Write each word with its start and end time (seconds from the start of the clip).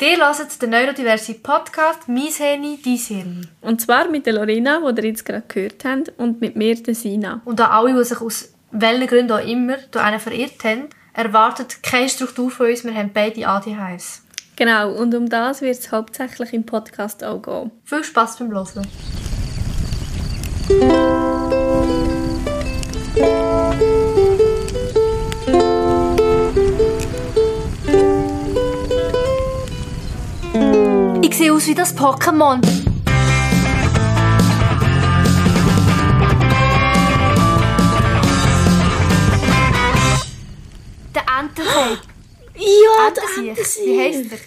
Ihr 0.00 0.16
hört 0.18 0.60
den 0.60 0.70
Neurodiverse 0.70 1.34
Podcast 1.34 2.08
«Mein 2.08 2.26
Hirn, 2.26 2.78
dein 2.84 2.96
Hirn». 2.96 3.48
Und 3.60 3.80
zwar 3.80 4.08
mit 4.08 4.26
der 4.26 4.32
Lorena, 4.32 4.80
die 4.92 5.00
ihr 5.00 5.08
jetzt 5.08 5.24
gerade 5.24 5.44
gehört 5.46 5.84
habt, 5.84 6.12
und 6.18 6.40
mit 6.40 6.56
mir, 6.56 6.74
der 6.74 6.96
Sina. 6.96 7.40
Und 7.44 7.60
an 7.60 7.70
alle, 7.70 7.94
die 7.96 8.04
sich 8.04 8.20
aus 8.20 8.52
welchen 8.72 9.06
Gründen 9.06 9.32
auch 9.32 9.46
immer 9.46 9.76
durch 9.92 10.04
einen 10.04 10.18
verirrt 10.18 10.64
haben, 10.64 10.88
erwartet 11.12 11.80
keine 11.82 12.08
Struktur 12.08 12.50
von 12.50 12.66
uns. 12.66 12.82
Wir 12.84 12.92
haben 12.92 13.12
beide 13.14 13.46
ADHS. 13.46 14.22
Genau, 14.56 14.92
und 14.92 15.14
um 15.14 15.28
das 15.28 15.62
wird 15.62 15.78
es 15.78 15.92
hauptsächlich 15.92 16.52
im 16.52 16.66
Podcast 16.66 17.22
auch 17.22 17.40
gehen. 17.40 17.70
Viel 17.84 18.02
Spass 18.02 18.36
beim 18.38 18.50
Hören. 18.50 18.86
Ich 31.34 31.38
sehe 31.38 31.52
aus 31.52 31.66
wie 31.66 31.74
das 31.74 31.92
Pokémon. 31.96 32.60
Der 41.14 41.24
Entenfeld. 41.40 42.00
Ja, 42.56 43.08
Entensiech. 43.08 43.84
Wie 43.86 44.00
heisst 44.00 44.30
der? 44.30 44.38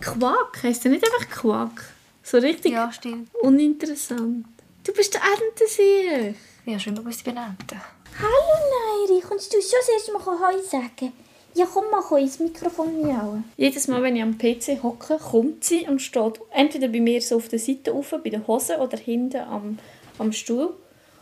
Quack, 0.00 0.62
heisst 0.62 0.84
der 0.84 0.90
nicht 0.92 1.04
einfach 1.04 1.28
Quack? 1.28 1.84
So 2.22 2.38
richtig 2.38 2.72
Ja, 2.72 2.90
stimmt. 2.92 3.28
uninteressant. 3.42 4.46
Du 4.84 4.92
bist 4.92 5.14
der 5.14 5.20
Entensieg. 5.22 6.36
Ja, 6.66 6.78
schon 6.78 6.94
immer 6.94 7.02
gewusst, 7.02 7.18
ich 7.18 7.24
bin 7.24 7.36
Ente. 7.36 7.76
Hallo 8.18 9.06
Nairi, 9.08 9.20
kommst 9.26 9.52
du 9.52 9.60
schon 9.60 9.70
das 9.80 9.88
erste 9.88 10.12
Mal 10.12 10.24
Heu 10.24 10.62
sagen? 10.62 11.12
Ja, 11.54 11.66
komm 11.72 11.84
mal 11.90 12.20
ins 12.20 12.38
Mikrofon 12.38 13.02
miauen. 13.02 13.44
Jedes 13.56 13.88
Mal, 13.88 14.02
wenn 14.02 14.16
ich 14.16 14.22
am 14.22 14.38
PC 14.38 14.82
hocke, 14.82 15.18
kommt 15.18 15.64
sie 15.64 15.86
und 15.88 16.00
steht 16.00 16.40
entweder 16.52 16.88
bei 16.88 17.00
mir 17.00 17.20
so 17.20 17.36
auf 17.36 17.48
der 17.48 17.58
Seite 17.58 17.92
auf, 17.92 18.10
bei 18.10 18.30
den 18.30 18.46
Hosen 18.46 18.76
oder 18.76 18.96
hinten 18.96 19.38
am, 19.38 19.78
am 20.18 20.32
Stuhl, 20.32 20.74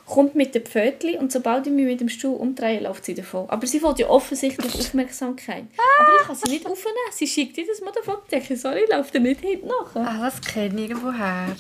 kommt 0.07 0.35
mit 0.35 0.55
den 0.55 0.65
Pfötchen 0.65 1.19
und 1.19 1.33
sobald 1.33 1.67
ich 1.67 1.73
mich 1.73 1.85
mit 1.85 2.01
dem 2.01 2.09
Stuhl 2.09 2.35
umdrehe, 2.35 2.81
läuft 2.81 3.05
sie 3.05 3.15
davon. 3.15 3.49
Aber 3.49 3.67
sie 3.67 3.83
will 3.83 3.95
ja 3.97 4.09
offensichtlich 4.09 4.75
Aufmerksamkeit. 4.75 5.65
Aber 5.99 6.09
ich 6.21 6.27
kann 6.27 6.37
sie 6.37 6.51
nicht 6.51 6.67
aufnehmen. 6.67 6.97
Sie 7.13 7.27
schickt 7.27 7.57
jedes 7.57 7.81
Mal 7.81 7.93
davon 7.93 8.17
und 8.17 8.31
denke, 8.31 8.57
sorry, 8.57 8.85
ich 8.85 8.91
laufe 8.91 9.13
dir 9.13 9.21
nicht 9.21 9.41
hinten 9.41 9.69
nachher. 9.69 10.07
Ah, 10.07 10.25
das 10.25 10.41
kenne 10.41 10.83
ich 10.83 10.91
irgendwoher. 10.91 11.57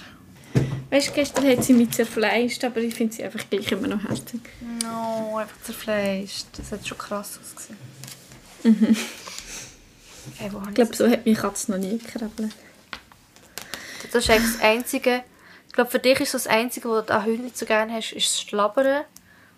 Weißt 0.90 1.08
du, 1.08 1.12
gestern 1.12 1.46
hat 1.46 1.62
sie 1.62 1.74
mich 1.74 1.90
zerfleischt, 1.90 2.64
aber 2.64 2.80
ich 2.80 2.94
finde 2.94 3.14
sie 3.14 3.22
einfach 3.22 3.44
gleich 3.50 3.70
immer 3.72 3.88
noch 3.88 4.02
herzig. 4.08 4.40
No, 4.82 5.36
einfach 5.36 5.60
zerfleischt. 5.62 6.46
Das 6.56 6.72
hat 6.72 6.86
schon 6.86 6.96
krass 6.96 7.38
ausgesehen. 7.42 7.78
Mhm. 8.62 8.96
Okay, 10.40 10.50
Ich 10.68 10.74
glaube, 10.74 10.94
so 10.96 11.08
hat 11.08 11.24
mich 11.24 11.38
Katze 11.38 11.70
noch 11.72 11.78
nie 11.78 11.98
gekrabbelt. 11.98 12.52
Das 14.12 14.24
ist 14.24 14.30
eigentlich 14.30 14.52
das 14.52 14.62
Einzige. 14.62 15.24
Ich 15.66 15.72
glaube, 15.72 15.90
für 15.90 15.98
dich 15.98 16.20
ist 16.20 16.34
das 16.34 16.46
Einzige, 16.46 16.88
was 16.90 17.06
du 17.06 17.14
an 17.14 17.24
Hunden 17.24 17.44
nicht 17.44 17.58
so 17.58 17.66
gerne 17.66 17.92
hast, 17.92 18.12
ist 18.12 18.26
das 18.32 18.40
Schlabbern. 18.42 19.04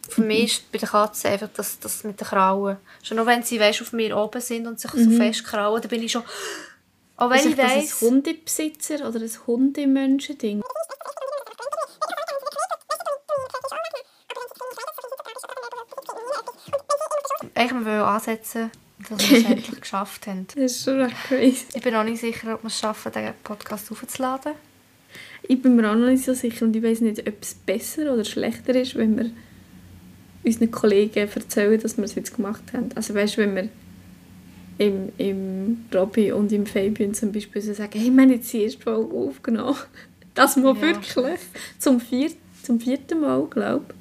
Für 0.09 0.23
mich 0.23 0.53
ist 0.53 0.73
bei 0.73 0.79
der 0.79 0.89
Katze 0.89 1.29
einfach 1.29 1.49
das, 1.55 1.79
das 1.79 2.05
mit 2.05 2.21
den 2.21 2.27
Krauen. 2.27 2.77
Schon 3.03 3.17
nur 3.17 3.27
wenn 3.27 3.43
sie 3.43 3.61
weißt, 3.61 3.83
auf 3.83 3.93
mir 3.93 4.17
oben 4.17 4.41
sind 4.41 4.67
und 4.67 4.81
sich 4.81 4.91
so 4.91 5.11
fest 5.11 5.45
krauen, 5.45 5.81
dann 5.81 5.89
bin 5.89 6.03
ich 6.03 6.13
schon... 6.13 6.25
Auch 7.17 7.31
wenn 7.31 7.39
Ist 7.39 7.47
ich 7.47 7.57
das 7.57 7.71
weiss... 7.71 8.03
ein 8.03 8.09
Hundebesitzer 8.09 9.07
oder 9.09 9.21
ein 9.21 9.31
Hundemenschen-Ding? 9.47 10.63
Eigentlich 17.55 17.73
wollen 17.73 17.85
wir 17.85 18.07
ansetzen, 18.07 18.71
dass 19.09 19.31
wir 19.31 19.39
es 19.39 19.45
endlich 19.45 19.81
geschafft 19.81 20.27
haben. 20.27 20.47
Das 20.55 20.57
ist 20.73 20.85
schon 20.85 21.09
crazy. 21.29 21.65
Ich 21.75 21.83
bin 21.83 21.93
noch 21.95 22.05
nicht 22.05 22.21
sicher, 22.21 22.55
ob 22.55 22.63
wir 22.63 22.69
es 22.69 22.79
schaffen, 22.79 23.13
den 23.13 23.33
Podcast 23.43 23.91
aufzuladen. 23.91 24.53
Ich 25.43 25.61
bin 25.61 25.77
mir 25.77 25.91
auch 25.91 25.97
noch 25.97 26.07
nicht 26.09 26.25
so 26.25 26.35
sicher 26.35 26.65
und 26.67 26.77
ich 26.77 26.83
weiß 26.83 27.01
nicht, 27.01 27.27
ob 27.27 27.35
es 27.43 27.55
besser 27.55 28.13
oder 28.13 28.25
schlechter 28.25 28.75
ist, 28.75 28.95
wenn 28.97 29.17
wir 29.17 29.31
unseren 30.45 30.71
Kollegen 30.71 31.29
erzählen, 31.29 31.81
dass 31.81 31.97
wir 31.97 32.05
es 32.05 32.15
jetzt 32.15 32.37
gemacht 32.37 32.63
haben. 32.73 32.91
Also 32.95 33.15
weißt 33.15 33.37
du, 33.37 33.41
wenn 33.43 33.57
wir 33.57 33.69
im, 34.79 35.11
im 35.19 35.85
Robby 35.95 36.33
und 36.33 36.53
im 36.53 36.67
Fabian 36.67 37.13
zum 37.15 37.33
Beispiel 37.33 37.61
so 37.61 37.75
sagen, 37.75 37.99
hey, 37.99 38.11
wir 38.11 38.23
haben 38.23 38.31
jetzt 38.31 38.53
die 38.53 38.63
erste 38.63 38.81
Folge 38.81 39.15
aufgenommen. 39.15 39.77
Das 40.35 40.57
mal 40.57 40.75
Ja. 40.77 40.81
wirklich. 40.81 41.41
Zum, 41.79 42.01
vier, 42.01 42.31
zum 42.63 42.81
vierten 42.81 43.21
Mal, 43.21 43.45
glaube 43.51 43.85
ich. 43.89 43.95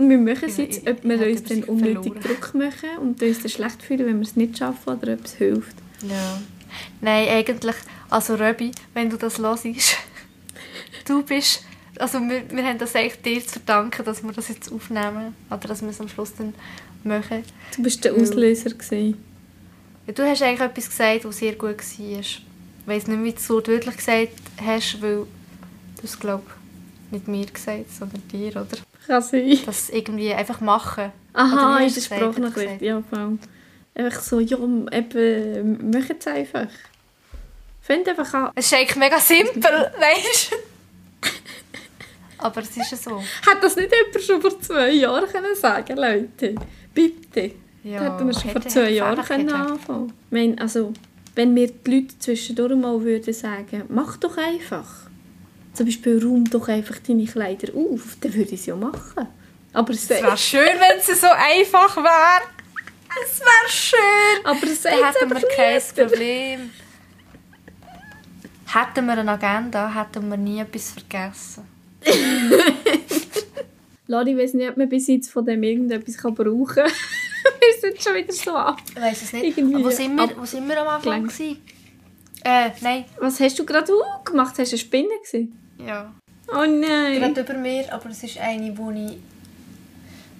Und 0.00 0.08
wir 0.08 0.16
machen 0.16 0.48
es 0.48 0.56
jetzt, 0.56 0.88
ob 0.88 1.04
wir 1.04 1.26
uns 1.26 1.42
dann 1.42 1.62
unnötig 1.64 2.14
verloren. 2.14 2.20
Druck 2.22 2.54
machen 2.54 2.98
und 3.02 3.22
uns 3.22 3.40
dann 3.40 3.50
schlecht 3.50 3.82
fühlen, 3.82 4.06
wenn 4.06 4.16
wir 4.16 4.26
es 4.26 4.34
nicht 4.34 4.56
schaffen 4.56 4.94
oder 4.94 5.12
ob 5.12 5.26
es 5.26 5.34
hilft. 5.34 5.76
Ja. 6.08 6.40
Nein, 7.02 7.28
eigentlich, 7.28 7.76
also 8.08 8.36
Röbi, 8.36 8.70
wenn 8.94 9.10
du 9.10 9.18
das 9.18 9.38
hörst, 9.38 9.66
du 11.06 11.22
bist, 11.22 11.64
also 11.98 12.18
wir, 12.20 12.50
wir 12.50 12.64
haben 12.64 12.78
das 12.78 12.96
eigentlich 12.96 13.20
dir 13.20 13.46
zu 13.46 13.60
verdanken, 13.60 14.02
dass 14.02 14.22
wir 14.22 14.32
das 14.32 14.48
jetzt 14.48 14.72
aufnehmen 14.72 15.34
oder 15.50 15.68
dass 15.68 15.82
wir 15.82 15.90
es 15.90 16.00
am 16.00 16.08
Schluss 16.08 16.32
dann 16.34 16.54
machen. 17.04 17.44
Du 17.76 17.82
bist 17.82 18.02
der 18.02 18.14
Auslöser. 18.14 18.70
Gewesen. 18.70 19.22
Ja, 20.06 20.14
du 20.14 20.22
hast 20.22 20.40
eigentlich 20.40 20.60
etwas 20.60 20.88
gesagt, 20.88 21.26
was 21.26 21.36
sehr 21.36 21.56
gut 21.56 21.76
war. 21.76 22.20
Ich 22.20 22.42
weiss 22.86 23.06
nicht, 23.06 23.22
wie 23.22 23.32
du 23.32 23.36
es 23.36 23.46
so 23.46 23.66
wirklich 23.66 23.98
gesagt 23.98 24.32
hast, 24.64 25.02
weil 25.02 25.16
du 25.16 26.04
es, 26.04 26.18
glaube 26.18 26.44
nicht 27.12 27.28
mir 27.28 27.46
gesagt, 27.46 27.90
sondern 27.98 28.22
dir, 28.28 28.50
oder? 28.52 28.66
Kann 29.06 29.22
sein. 29.22 29.58
Das 29.66 29.90
irgendwie 29.90 30.32
einfach 30.32 30.60
machen. 30.60 31.12
Aha, 31.32 31.82
es 31.84 31.94
gesagt? 31.94 32.20
Sprachnachricht. 32.22 32.82
Ja, 32.82 33.02
voll. 33.08 33.38
Einfach 33.94 34.20
so, 34.22 34.40
ja, 34.40 34.56
eben, 34.92 35.90
mach 35.90 36.08
es 36.18 36.26
einfach. 36.26 36.68
Find 37.82 38.08
einfach 38.08 38.32
an. 38.34 38.50
Es 38.54 38.66
ist 38.66 38.74
eigentlich 38.74 38.96
mega 38.96 39.18
simpel, 39.18 39.62
weißt 39.98 40.52
du? 40.52 40.56
Aber 42.38 42.60
es 42.62 42.76
ist 42.76 42.90
ja 42.90 42.96
so. 42.96 43.18
Hat 43.46 43.62
das 43.62 43.76
nicht 43.76 43.92
jemand 43.94 44.24
schon 44.24 44.40
vor 44.40 44.60
zwei 44.60 44.90
Jahren 44.92 45.28
können 45.28 45.54
sagen 45.54 45.96
Leute? 45.96 46.54
Bitte. 46.94 47.52
Ja, 47.84 47.98
da 48.04 48.14
hätten 48.14 48.26
wir 48.28 48.32
schon 48.34 48.50
vor 48.50 48.60
hätte- 48.60 48.68
zwei 48.68 48.80
hätte 48.82 48.92
Jahren 48.94 49.24
können 49.24 49.50
anfangen 49.50 50.12
ich 50.26 50.32
meine, 50.32 50.60
also, 50.60 50.92
wenn 51.34 51.52
mir 51.54 51.70
die 51.70 51.90
Leute 51.90 52.18
zwischendurch 52.18 52.74
mal 52.76 53.00
würden 53.02 53.34
sagen, 53.34 53.82
mach 53.88 54.16
doch 54.16 54.36
einfach. 54.38 55.09
Zum 55.72 55.86
Beispiel, 55.86 56.22
räum 56.22 56.44
doch 56.50 56.68
einfach 56.68 56.98
deine 57.06 57.24
Kleider 57.24 57.72
auf, 57.74 58.16
dann 58.20 58.34
würde 58.34 58.54
ich 58.54 58.60
es 58.60 58.66
ja 58.66 58.76
machen. 58.76 59.26
Aber 59.72 59.92
Es 59.92 60.08
wäre 60.10 60.36
schön, 60.36 60.60
wenn 60.60 60.98
es 60.98 61.20
so 61.20 61.28
einfach 61.28 61.96
wäre. 61.96 62.42
Es 63.24 63.40
wäre 63.40 63.68
schön. 63.68 64.44
aber 64.44 64.60
Dann 64.60 64.74
sagt 64.74 64.96
hätten 64.96 65.30
wir 65.30 65.48
kein. 65.48 66.08
Problem. 66.08 66.70
Hätten 68.72 69.06
wir 69.06 69.18
eine 69.18 69.32
Agenda, 69.32 69.92
hätten 69.92 70.28
wir 70.28 70.36
nie 70.36 70.60
etwas 70.60 70.92
vergessen. 70.92 71.64
Lari, 74.06 74.30
ich 74.30 74.38
weiß 74.38 74.54
nicht, 74.54 74.68
ob 74.70 74.76
man 74.76 74.88
bis 74.88 75.08
jetzt 75.08 75.30
von 75.30 75.44
dem 75.44 75.62
irgendetwas 75.62 76.16
kann 76.16 76.34
brauchen 76.34 76.66
kann. 76.66 76.84
wir 77.60 77.80
sind 77.80 78.00
schon 78.00 78.14
wieder 78.14 78.32
so 78.32 78.54
ab. 78.54 78.80
Ich 78.94 79.00
weiss 79.00 79.22
es 79.22 79.32
nicht. 79.32 79.56
Irgendwie 79.58 79.74
Aber 79.74 79.84
wo 79.86 79.90
sind 79.90 80.14
wir, 80.14 80.36
wo 80.36 80.44
sind 80.44 80.68
wir 80.68 80.80
am 80.80 80.88
Anfang? 80.88 81.24
Gewesen? 81.24 81.58
Äh, 82.44 82.70
nein. 82.80 83.04
Was 83.18 83.40
hast 83.40 83.58
du 83.58 83.64
gerade 83.64 83.92
uh, 83.92 84.24
gemacht? 84.24 84.58
Hast 84.58 84.72
du 84.72 84.76
eine 84.76 84.78
Spinne 84.78 85.18
gesehen? 85.22 85.58
Ja. 85.78 86.12
Oh 86.48 86.64
nein. 86.66 87.20
Gerade 87.20 87.40
über 87.40 87.54
mir, 87.54 87.92
aber 87.92 88.10
es 88.10 88.22
ist 88.22 88.38
eine, 88.38 88.72
die 88.72 89.18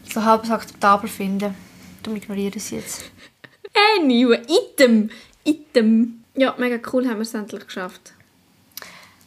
ich 0.05 0.13
so 0.13 0.25
halb 0.25 0.49
akzeptabel 0.51 1.09
finde. 1.09 1.55
Du 2.03 2.15
ignorierst 2.15 2.57
es 2.57 2.71
jetzt. 2.71 3.03
Anyway, 3.99 4.41
Item. 4.49 5.11
Item. 5.45 6.25
Ja, 6.35 6.55
mega 6.59 6.79
cool 6.93 7.07
haben 7.07 7.17
wir 7.17 7.23
es 7.23 7.35
endlich 7.35 7.67
geschafft. 7.67 8.13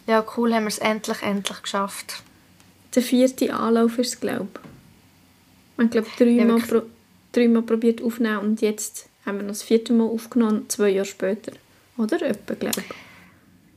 Ja, 0.08 0.26
cool, 0.36 0.54
haben 0.54 0.64
wir 0.64 0.70
es 0.70 0.80
endlich, 0.80 1.22
endlich 1.22 1.62
geschafft. 1.62 2.24
Der 2.96 3.04
vierte 3.04 3.54
Anlauf 3.54 3.98
ist 3.98 4.08
es, 4.08 4.20
glaube 4.20 4.48
ich. 4.54 4.62
Wir 5.78 5.84
haben, 5.84 5.90
glaube 5.90 6.08
ich, 6.08 6.16
dreimal, 6.16 6.62
wirklich. 6.62 6.70
pro, 6.70 6.82
dreimal 7.32 7.62
probiert 7.62 8.02
aufzunehmen 8.02 8.40
und 8.40 8.62
jetzt 8.62 9.08
haben 9.26 9.38
wir 9.38 9.44
noch 9.44 9.52
das 9.52 9.64
vierte 9.64 9.94
Mal 9.94 10.08
aufgenommen, 10.08 10.70
zwei 10.70 10.90
Jahre 10.90 11.06
später. 11.06 11.54
Oder 11.98 12.22
etwa, 12.22 12.54
glaube 12.54 12.82
ich. 12.82 12.96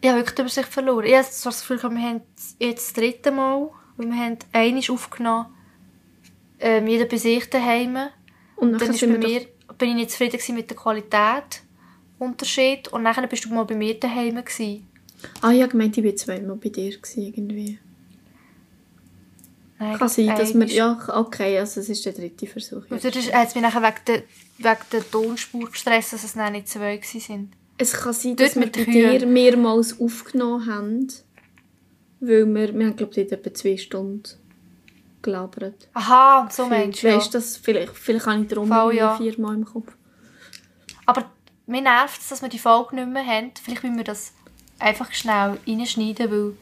Ich 0.01 0.09
habe 0.09 0.21
wirklich 0.21 0.35
die 0.35 0.43
Übersicht 0.43 0.69
verloren. 0.69 1.05
Ich 1.07 1.15
habe 1.15 1.27
das 1.27 1.61
Gefühl, 1.61 1.83
wir 1.83 2.03
haben 2.03 2.21
jetzt 2.59 2.89
das 2.89 2.93
dritte 2.93 3.31
Mal, 3.31 3.71
weil 3.97 4.07
wir 4.09 4.17
haben 4.17 4.39
einmal 4.53 4.83
aufgenommen, 4.89 5.47
ähm, 6.59 6.87
jeder 6.87 7.07
bei 7.07 7.17
sich 7.17 7.49
daheim. 7.51 7.99
Und 8.57 8.81
Dann 8.81 8.91
ist 8.91 9.01
bei 9.01 9.07
mir, 9.07 9.47
bin 9.79 9.89
ich 9.91 9.95
nicht 9.95 10.11
zufrieden 10.11 10.55
mit 10.55 10.71
der 10.71 10.77
Qualität. 10.77 11.63
Unterschied. 12.19 12.89
Und 12.89 13.03
nachher 13.03 13.27
bist 13.27 13.45
du 13.45 13.51
mal 13.51 13.65
bei 13.65 13.75
mir 13.75 13.99
daheim 13.99 14.37
gewesen. 14.37 14.87
Ah, 15.41 15.51
ich 15.51 15.61
habe 15.61 15.73
gemeint, 15.73 15.97
ich 15.97 16.05
war 16.05 16.17
zweimal 16.17 16.57
bei 16.57 16.69
dir 16.69 16.97
gewesen, 16.97 17.23
irgendwie. 17.23 17.79
Nein, 19.79 19.99
Kann 19.99 20.09
sein, 20.09 20.29
dass 20.29 20.55
wir... 20.55 20.67
Ja, 20.67 20.99
okay, 21.15 21.59
also 21.59 21.81
es 21.81 21.89
ist 21.91 22.07
der 22.07 22.15
dritte 22.15 22.47
Versuch. 22.47 22.83
Und 22.89 23.05
hat 23.05 23.15
es 23.15 23.55
mich 23.55 23.63
nachher 23.63 23.83
wegen 23.83 24.05
der, 24.07 24.23
wegen 24.59 24.87
der 24.93 25.11
Tonspur 25.11 25.71
gestresst, 25.71 26.15
dass 26.15 26.25
es 26.25 26.33
dann 26.33 26.53
nicht 26.53 26.69
zwei 26.69 26.99
sind. 27.03 27.53
Es 27.79 27.93
kann 27.93 28.13
sein, 28.13 28.37
dass 28.37 28.55
wir 28.55 28.63
mit 28.63 28.73
bei 28.73 28.85
dir 28.85 29.27
mehrmals 29.27 30.01
aufgenommen 30.01 30.67
haben. 30.67 31.09
Weil 32.21 32.47
wir, 32.47 32.75
wir 32.75 32.87
haben, 32.87 32.97
glaube 32.97 33.13
ich, 33.13 33.31
etwa 33.31 33.53
zwei 33.53 33.77
Stunden 33.77 34.23
gelabert. 35.21 35.89
Aha, 35.93 36.49
so 36.51 36.67
meinst 36.67 37.03
du, 37.03 37.09
ja. 37.09 37.17
Weißt 37.17 37.35
das 37.35 37.57
vielleicht, 37.57 37.95
vielleicht 37.95 38.27
habe 38.27 38.43
ich 38.43 38.49
darum 38.49 38.69
Voll, 38.69 38.95
ja. 38.95 39.17
viermal 39.17 39.55
im 39.55 39.65
Kopf. 39.65 39.93
Aber 41.05 41.31
mir 41.67 41.83
nervt 41.83 42.21
es, 42.21 42.29
dass 42.29 42.43
wir 42.43 42.49
die 42.49 42.59
Folge 42.59 42.97
nicht 42.97 43.09
mehr 43.09 43.27
haben. 43.27 43.51
Vielleicht 43.63 43.83
müssen 43.83 43.97
wir 43.97 44.05
das 44.05 44.33
einfach 44.79 45.13
schnell 45.13 45.59
reinschneiden, 45.67 46.31
weil 46.31 46.53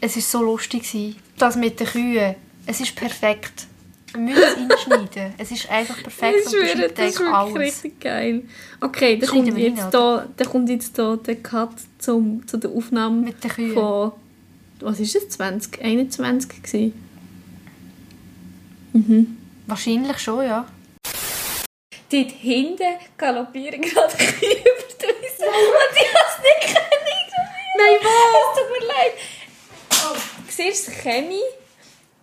es 0.00 0.16
ist 0.16 0.30
so 0.30 0.42
lustig 0.42 0.92
war. 0.94 1.12
Das 1.38 1.56
mit 1.56 1.78
den 1.78 1.86
Kühen, 1.86 2.34
es 2.66 2.80
ist 2.80 2.96
perfekt. 2.96 3.66
Wir 4.12 4.20
müssen 4.20 4.42
es 4.70 4.90
reinschneiden. 4.90 5.34
Es 5.38 5.50
ist 5.50 5.70
einfach 5.70 6.02
perfekt 6.02 6.38
Das 6.44 6.52
und 6.54 6.62
das 6.62 6.70
ist 6.70 6.78
wirklich 6.78 7.20
alles. 7.20 7.56
richtig 7.56 8.00
geil. 8.00 8.42
Okay, 8.80 9.16
dann 9.18 9.28
kommt, 9.28 9.48
rein, 9.52 9.56
jetzt 9.58 9.90
da, 9.90 10.26
dann 10.36 10.48
kommt 10.48 10.68
jetzt 10.68 10.98
da 10.98 11.16
der 11.16 11.36
Cut 11.36 11.70
zum, 11.98 12.46
zu 12.46 12.56
der 12.56 12.70
Aufnahme 12.70 13.22
Mit 13.22 13.36
von, 13.74 14.12
was 14.80 15.00
ist 15.00 15.14
es, 15.16 15.28
2021 15.30 16.62
gewesen? 16.62 16.94
Wahrscheinlich 19.66 20.18
schon, 20.18 20.44
ja. 20.44 20.66
Dort 22.10 22.30
hinten 22.32 22.82
galoppieren 23.16 23.80
gerade 23.80 24.16
Kühe 24.16 24.50
über 24.50 24.86
die 25.00 25.06
Wiese 25.06 25.44
und 25.46 25.94
ich 25.94 26.08
habe 26.12 26.28
es 26.28 26.38
nicht 26.42 26.74
können. 26.74 27.10
Nein, 27.78 27.96
was? 28.02 28.34
Es 28.42 28.60
tut 28.60 28.70
mir 28.72 28.86
leid. 28.88 29.12
Oh, 29.92 30.16
du 30.44 30.52
siehst 30.52 30.90
Chemie 30.90 31.38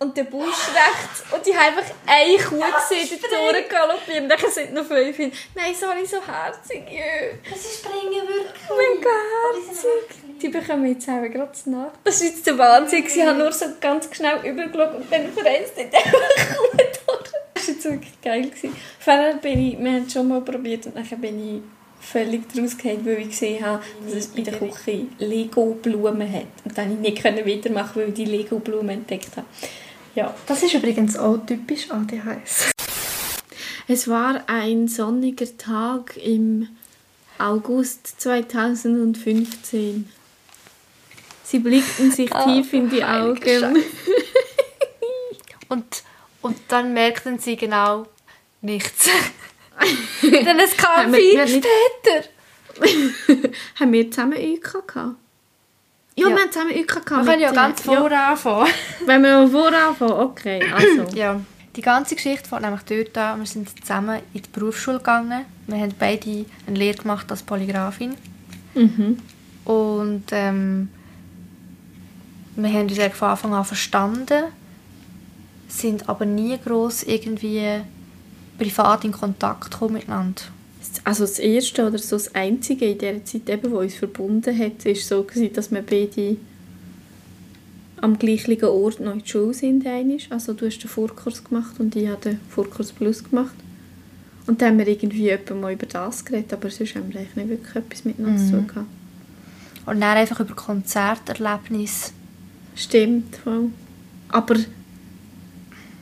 und 0.00 0.16
der 0.16 0.24
Busch 0.24 0.68
rechts 0.68 1.24
und 1.32 1.44
die 1.44 1.56
haben 1.56 1.76
einfach 1.76 1.94
eine 2.06 2.36
Kuh 2.36 2.56
gesehen, 2.56 3.18
dort 3.20 3.54
durchgaloppieren. 3.54 4.28
Dann 4.28 4.38
sind 4.50 4.72
noch 4.72 4.84
fünf 4.84 5.16
hin. 5.16 5.32
Nein, 5.54 5.74
sorry, 5.74 6.06
so 6.06 6.18
herzig. 6.24 6.84
Ja. 6.90 7.56
Sie 7.56 7.78
springen 7.78 8.28
wirklich. 8.28 8.96
Mega 8.96 9.10
herzig. 9.10 10.40
Die 10.40 10.48
bekommen 10.48 10.86
jetzt 10.86 11.08
auch 11.08 11.22
gerade 11.22 11.52
zu 11.52 11.70
Nacht. 11.70 11.98
Das 12.04 12.20
war 12.20 12.26
jetzt 12.28 12.46
der 12.46 12.58
Wahnsinn. 12.58 13.04
Ich 13.06 13.22
habe 13.22 13.38
nur 13.38 13.52
so 13.52 13.66
ganz 13.80 14.08
schnell 14.14 14.38
übergeschaut 14.44 14.94
und 14.94 15.12
dann 15.12 15.26
einfach 15.26 15.42
Kuh 15.44 16.76
durch. 16.76 17.32
Das 17.54 17.66
war 17.66 17.74
jetzt 17.74 17.84
wirklich 17.84 18.20
geil. 18.22 18.50
Vorher 19.00 19.34
bin 19.34 19.68
ich, 19.68 19.78
wir 19.78 19.90
haben 19.90 20.04
es 20.06 20.12
schon 20.12 20.28
mal 20.28 20.40
probiert 20.40 20.86
und 20.86 20.96
dann 20.96 21.20
bin 21.20 21.56
ich 21.56 21.62
völlig 22.00 22.48
draus 22.48 22.76
gefallen, 22.76 23.04
weil 23.04 23.18
ich 23.18 23.30
gesehen 23.30 23.64
habe, 23.64 23.82
dass 24.04 24.14
es 24.14 24.28
bei 24.28 24.42
der 24.42 24.54
Küche 24.54 25.06
Lego-Blumen 25.18 26.32
hat. 26.32 26.46
Und 26.64 26.78
dann 26.78 27.02
konnte 27.02 27.40
ich 27.40 27.44
nicht 27.44 27.64
weitermachen, 27.64 27.92
weil 27.96 28.08
ich 28.08 28.14
die 28.14 28.24
Lego-Blumen 28.24 28.90
entdeckt 28.90 29.36
habe. 29.36 29.46
Ja. 30.14 30.34
Das 30.46 30.62
ist 30.62 30.74
übrigens 30.74 31.16
auch 31.16 31.38
typisch 31.46 31.90
ADHS. 31.90 32.70
Es 33.86 34.08
war 34.08 34.42
ein 34.48 34.88
sonniger 34.88 35.56
Tag 35.56 36.16
im 36.16 36.68
August 37.38 38.20
2015. 38.20 40.08
Sie 41.44 41.58
blickten 41.60 42.10
sich 42.10 42.34
Ah, 42.34 42.44
tief 42.44 42.72
in 42.74 42.90
die 42.90 43.02
Augen. 43.02 43.82
Und, 45.70 46.02
und 46.40 46.56
dann 46.68 46.94
merkten 46.94 47.38
sie 47.38 47.56
genau 47.56 48.06
nichts. 48.62 49.08
Denn 50.22 50.58
es 50.58 50.74
kam 50.76 51.12
viel 51.12 51.46
später. 51.46 52.28
haben 53.78 53.92
wir 53.92 54.10
zusammen 54.10 54.38
UK 54.38 54.88
gehabt? 54.88 55.16
Ja, 56.18 56.28
Ja. 56.28 56.34
wir 56.36 56.42
haben 56.42 56.52
zusammen 56.52 56.70
UK 56.70 57.06
gehabt. 57.06 57.10
Wir 57.10 57.24
können 57.32 57.42
ja 57.42 57.52
ganz 57.52 57.80
vor 57.82 58.10
anfangen. 58.10 58.70
Wenn 59.06 59.22
wir 59.22 59.38
mal 59.38 59.48
vor 59.48 59.72
anfangen, 59.72 60.12
okay. 60.12 60.62
Also. 60.72 61.04
Ja. 61.16 61.40
Die 61.76 61.82
ganze 61.82 62.16
Geschichte 62.16 62.48
fängt 62.48 62.62
nämlich 62.62 62.82
dort 62.82 63.16
an. 63.18 63.38
Wir 63.38 63.46
sind 63.46 63.68
zusammen 63.80 64.18
in 64.34 64.42
die 64.42 64.48
Berufsschule 64.52 64.98
gegangen. 64.98 65.44
Wir 65.68 65.78
haben 65.78 65.94
beide 65.96 66.44
eine 66.66 66.76
Lehre 66.76 66.96
gemacht 66.98 67.30
als 67.30 67.42
Polygrafin. 67.42 68.14
mhm. 68.74 69.18
Und 69.64 70.24
ähm, 70.32 70.88
wir 72.56 72.70
haben 72.72 72.88
uns 72.88 73.16
von 73.16 73.28
Anfang 73.28 73.54
an 73.54 73.64
verstanden, 73.64 74.44
sind 75.68 76.08
aber 76.08 76.24
nie 76.24 76.58
groß 76.58 77.04
irgendwie 77.04 77.82
privat 78.58 79.04
in 79.04 79.12
Kontakt 79.12 79.70
gekommen 79.70 79.94
miteinander. 79.94 80.42
Also 81.04 81.24
das 81.24 81.38
erste 81.38 81.86
oder 81.86 81.98
so 81.98 82.16
das 82.16 82.34
einzige 82.34 82.90
in 82.90 82.98
der 82.98 83.24
Zeit, 83.24 83.48
eben, 83.48 83.72
was 83.72 83.80
uns 83.80 83.94
verbunden 83.94 84.56
hat, 84.56 84.84
ist 84.84 85.08
so 85.08 85.22
gewesen, 85.22 85.52
dass 85.52 85.70
wir 85.70 85.82
beide 85.82 86.36
am 88.00 88.18
gleichen 88.18 88.64
Ort 88.64 89.00
noch 89.00 89.12
in 89.12 89.20
die 89.20 89.28
Schule 89.28 89.54
sind. 89.54 89.86
einmal. 89.86 90.18
Also 90.30 90.52
du 90.52 90.66
hast 90.66 90.78
den 90.78 90.88
Vorkurs 90.88 91.42
gemacht 91.42 91.78
und 91.78 91.96
ich 91.96 92.08
habe 92.08 92.20
den 92.22 92.40
Vorkurs 92.48 92.92
Plus 92.92 93.24
gemacht. 93.24 93.54
Und 94.46 94.62
dann 94.62 94.70
haben 94.70 94.78
wir 94.78 94.88
irgendwie 94.88 95.36
mal 95.54 95.72
über 95.74 95.86
das 95.86 96.24
geredet, 96.24 96.52
aber 96.52 96.70
sonst 96.70 96.94
haben 96.94 97.12
wir 97.12 97.20
eigentlich 97.20 97.36
nicht 97.36 97.48
wirklich 97.48 97.76
etwas 97.76 98.04
miteinander 98.04 98.42
zu 98.42 98.50
tun 98.52 98.66
gehabt. 98.66 98.86
Und 99.84 100.00
dann 100.00 100.16
einfach 100.16 100.40
über 100.40 100.54
Konzerterlebnisse. 100.54 102.12
Stimmt, 102.74 103.36
voll. 103.36 103.70
Aber 104.28 104.56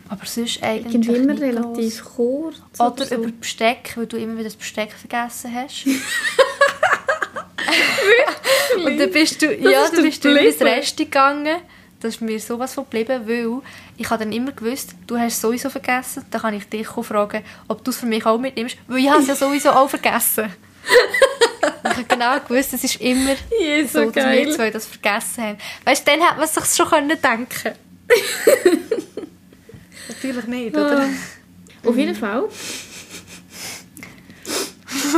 Aber 0.09 0.25
sonst 0.27 0.63
eigentlich 0.63 0.95
irgendwie 0.95 1.15
immer 1.17 1.33
nicht 1.35 1.43
relativ 1.43 2.05
kurz. 2.05 2.57
gross. 2.77 2.93
Oder 2.93 3.07
so. 3.07 3.15
über 3.17 3.33
Besteck, 3.33 3.93
weil 3.97 4.07
du 4.07 4.17
immer 4.17 4.35
wieder 4.35 4.45
das 4.45 4.57
Besteck 4.57 4.93
vergessen 4.93 5.53
hast. 5.55 5.87
Und 8.85 8.99
dann 8.99 9.11
bist 9.11 9.43
du, 9.43 9.53
ja, 9.55 9.85
ist 9.85 9.95
dann 9.97 10.03
bist 10.03 10.25
du 10.25 10.29
ins. 10.31 10.61
Rest 10.61 10.97
gegangen. 10.97 11.57
Das 12.01 12.17
ist 12.17 12.21
mir 12.21 12.39
sowas 12.39 12.75
von 12.75 12.85
geblieben, 12.85 13.23
weil 13.27 13.63
ich 13.97 14.11
habe 14.11 14.23
dann 14.23 14.33
immer 14.33 14.53
gewusst, 14.53 14.95
du 15.07 15.19
hast 15.19 15.35
es 15.35 15.41
sowieso 15.41 15.71
vergessen. 15.71 16.25
Dann 16.31 16.43
kann 16.43 16.55
ich 16.55 16.69
dich 16.69 16.87
fragen, 16.87 17.43
ob 17.69 17.83
du 17.83 17.91
es 17.91 17.97
für 17.97 18.07
mich 18.07 18.25
auch 18.27 18.39
mitnimmst, 18.39 18.77
weil 18.87 18.99
ich 18.99 19.09
habe 19.09 19.23
es 19.23 19.29
ja 19.29 19.35
sowieso 19.35 19.71
auch 19.71 19.89
vergessen. 19.89 20.53
ich 21.85 21.91
habe 21.91 22.05
genau 22.05 22.39
gewusst, 22.41 22.75
es 22.75 22.85
ist 22.85 23.01
immer 23.01 23.31
Ja, 23.59 23.87
so 23.89 24.05
so, 24.05 24.11
dass 24.11 24.25
wir 24.31 24.51
zwei 24.51 24.71
das 24.71 24.87
vergessen 24.87 25.43
haben. 25.43 25.59
Weißt 25.85 26.07
du, 26.07 26.11
dann 26.11 26.21
hätte 26.21 26.39
man 26.39 26.49
sich 26.49 26.65
schon 26.65 26.87
können 26.87 27.19
denken 27.21 27.73
Natürlich 30.09 30.47
nicht, 30.47 30.77
oder? 30.77 31.03
Ah. 31.03 31.89
Auf 31.89 31.97
jeden 31.97 32.15
Fall 32.15 32.49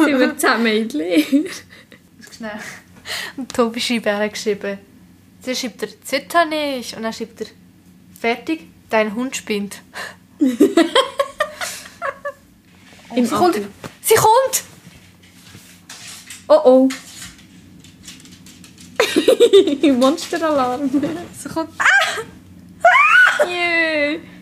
sind 0.05 0.19
wir 0.19 0.37
zusammen 0.37 0.67
in 0.67 0.89
die 0.89 0.97
Lehre. 0.97 1.45
Schnell. 2.37 2.61
Und 3.37 3.55
Tobi 3.55 3.81
schreibt 3.81 4.09
auch 4.09 4.31
geschrieben. 4.31 4.79
Zuerst 5.41 5.61
schreibt 5.61 5.83
er 5.83 6.01
«Zitter 6.03 6.45
nicht» 6.45 6.97
und 6.97 7.03
dann 7.03 7.13
schreibt 7.13 7.41
er 7.41 7.47
«Fertig, 8.21 8.67
dein 8.91 9.15
Hund 9.15 9.37
spinnt». 9.37 9.83
Im 13.15 13.25
sie 13.25 13.35
kommt! 13.35 13.57
Sie 14.03 14.15
kommt! 14.15 14.65
Oh 16.49 16.61
oh. 16.65 16.89
Monsteralarm. 19.93 20.91
Sie 20.91 21.49
kommt! 21.49 21.71
Jö. 23.47 23.49
Hoi 23.49 24.19
Maus. 24.19 24.38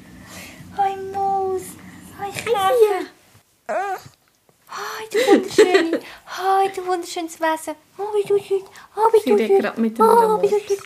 Käfer. 2.47 3.07
«Hi, 4.69 5.05
du 5.13 5.19
wunderschöne! 5.27 6.01
Hi, 6.27 6.69
du 6.75 6.87
wunderschönes 6.87 7.41
Wesen! 7.41 7.75
Oh, 7.99 8.03
wie 8.15 8.27
du 8.27 8.39
schön! 8.39 8.63
Oh, 8.97 9.09
wie 9.13 9.31
du 9.31 9.39
schön! 9.39 9.59
gerade 9.61 9.81
mit 9.81 9.97
dem 9.99 10.05
Oh, 10.05 10.43
wie 10.43 10.49
du 10.49 10.55
Remote. 10.57 10.67
schön! 10.69 10.79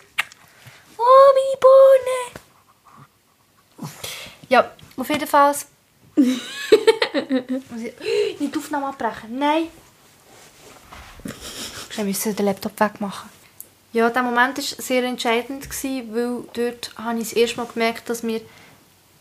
Oh, 0.99 1.33
meine 1.37 1.57
Bohne! 3.79 3.91
Ja, 4.49 4.71
auf 4.97 5.09
jeden 5.09 5.27
Fall... 5.27 5.55
Muss 6.17 6.27
ich- 7.83 8.41
Nicht 8.41 8.55
die 8.55 8.59
Aufnahme 8.59 8.87
abbrechen. 8.89 9.39
Nein! 9.39 9.69
Ich 11.91 11.99
musste 12.05 12.33
den 12.35 12.47
Laptop 12.47 12.79
wegmachen. 12.79 13.29
Ja, 13.93 14.09
der 14.11 14.23
Moment 14.23 14.57
war 14.59 14.65
sehr 14.65 15.03
entscheidend, 15.05 15.69
weil 15.69 16.45
dort 16.53 16.93
habe 16.97 17.19
ich 17.19 17.25
das 17.31 17.33
erste 17.33 17.57
Mal 17.57 17.67
gemerkt, 17.67 18.09
dass 18.09 18.23
wir 18.23 18.41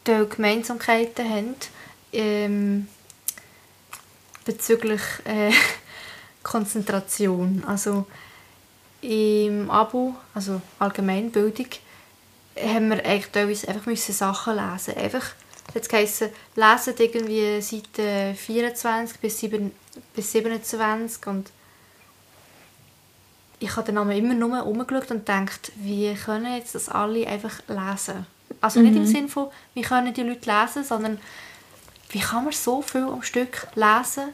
da 0.03 0.23
Gemeinsamkeiten 0.23 1.27
haben. 1.29 1.55
Ähm, 2.11 2.87
bezüglich 4.45 5.01
äh, 5.25 5.51
Konzentration. 6.43 7.63
Also 7.67 8.05
im 9.01 9.69
Abo, 9.69 10.15
also 10.33 10.61
Allgemeinbildung, 10.79 11.67
haben 12.57 12.89
wir 12.89 13.05
eigentlich 13.05 13.31
teilweise 13.31 13.67
einfach 13.67 13.85
müssen 13.85 14.13
Sachen 14.13 14.55
lesen. 14.55 14.97
Einfach, 14.97 15.25
jetzt 15.73 15.89
geheißen, 15.89 16.29
lesen 16.55 16.93
irgendwie 16.97 17.61
Seite 17.61 18.35
24 18.35 19.19
bis, 19.19 19.39
7, 19.39 19.71
bis 20.15 20.31
27 20.31 21.27
und 21.27 21.51
ich 23.61 23.75
habe 23.75 23.87
dann 23.87 23.97
aber 23.97 24.15
immer 24.15 24.33
nur 24.33 24.65
umgeschaut 24.65 25.11
und 25.11 25.25
gedacht, 25.25 25.71
wie 25.75 26.13
können 26.15 26.55
jetzt 26.55 26.75
das 26.75 26.87
alle 26.87 27.27
einfach 27.27 27.61
lesen? 27.67 28.25
Also 28.61 28.79
nicht 28.79 28.95
im 28.95 29.05
Sinne 29.05 29.27
von, 29.27 29.49
wie 29.73 29.81
können 29.81 30.13
die 30.13 30.23
Leute 30.23 30.49
lesen, 30.49 30.83
sondern 30.83 31.19
wie 32.09 32.19
kann 32.19 32.43
man 32.43 32.53
so 32.53 32.81
viel 32.81 33.03
am 33.03 33.21
Stück 33.23 33.67
lesen? 33.75 34.29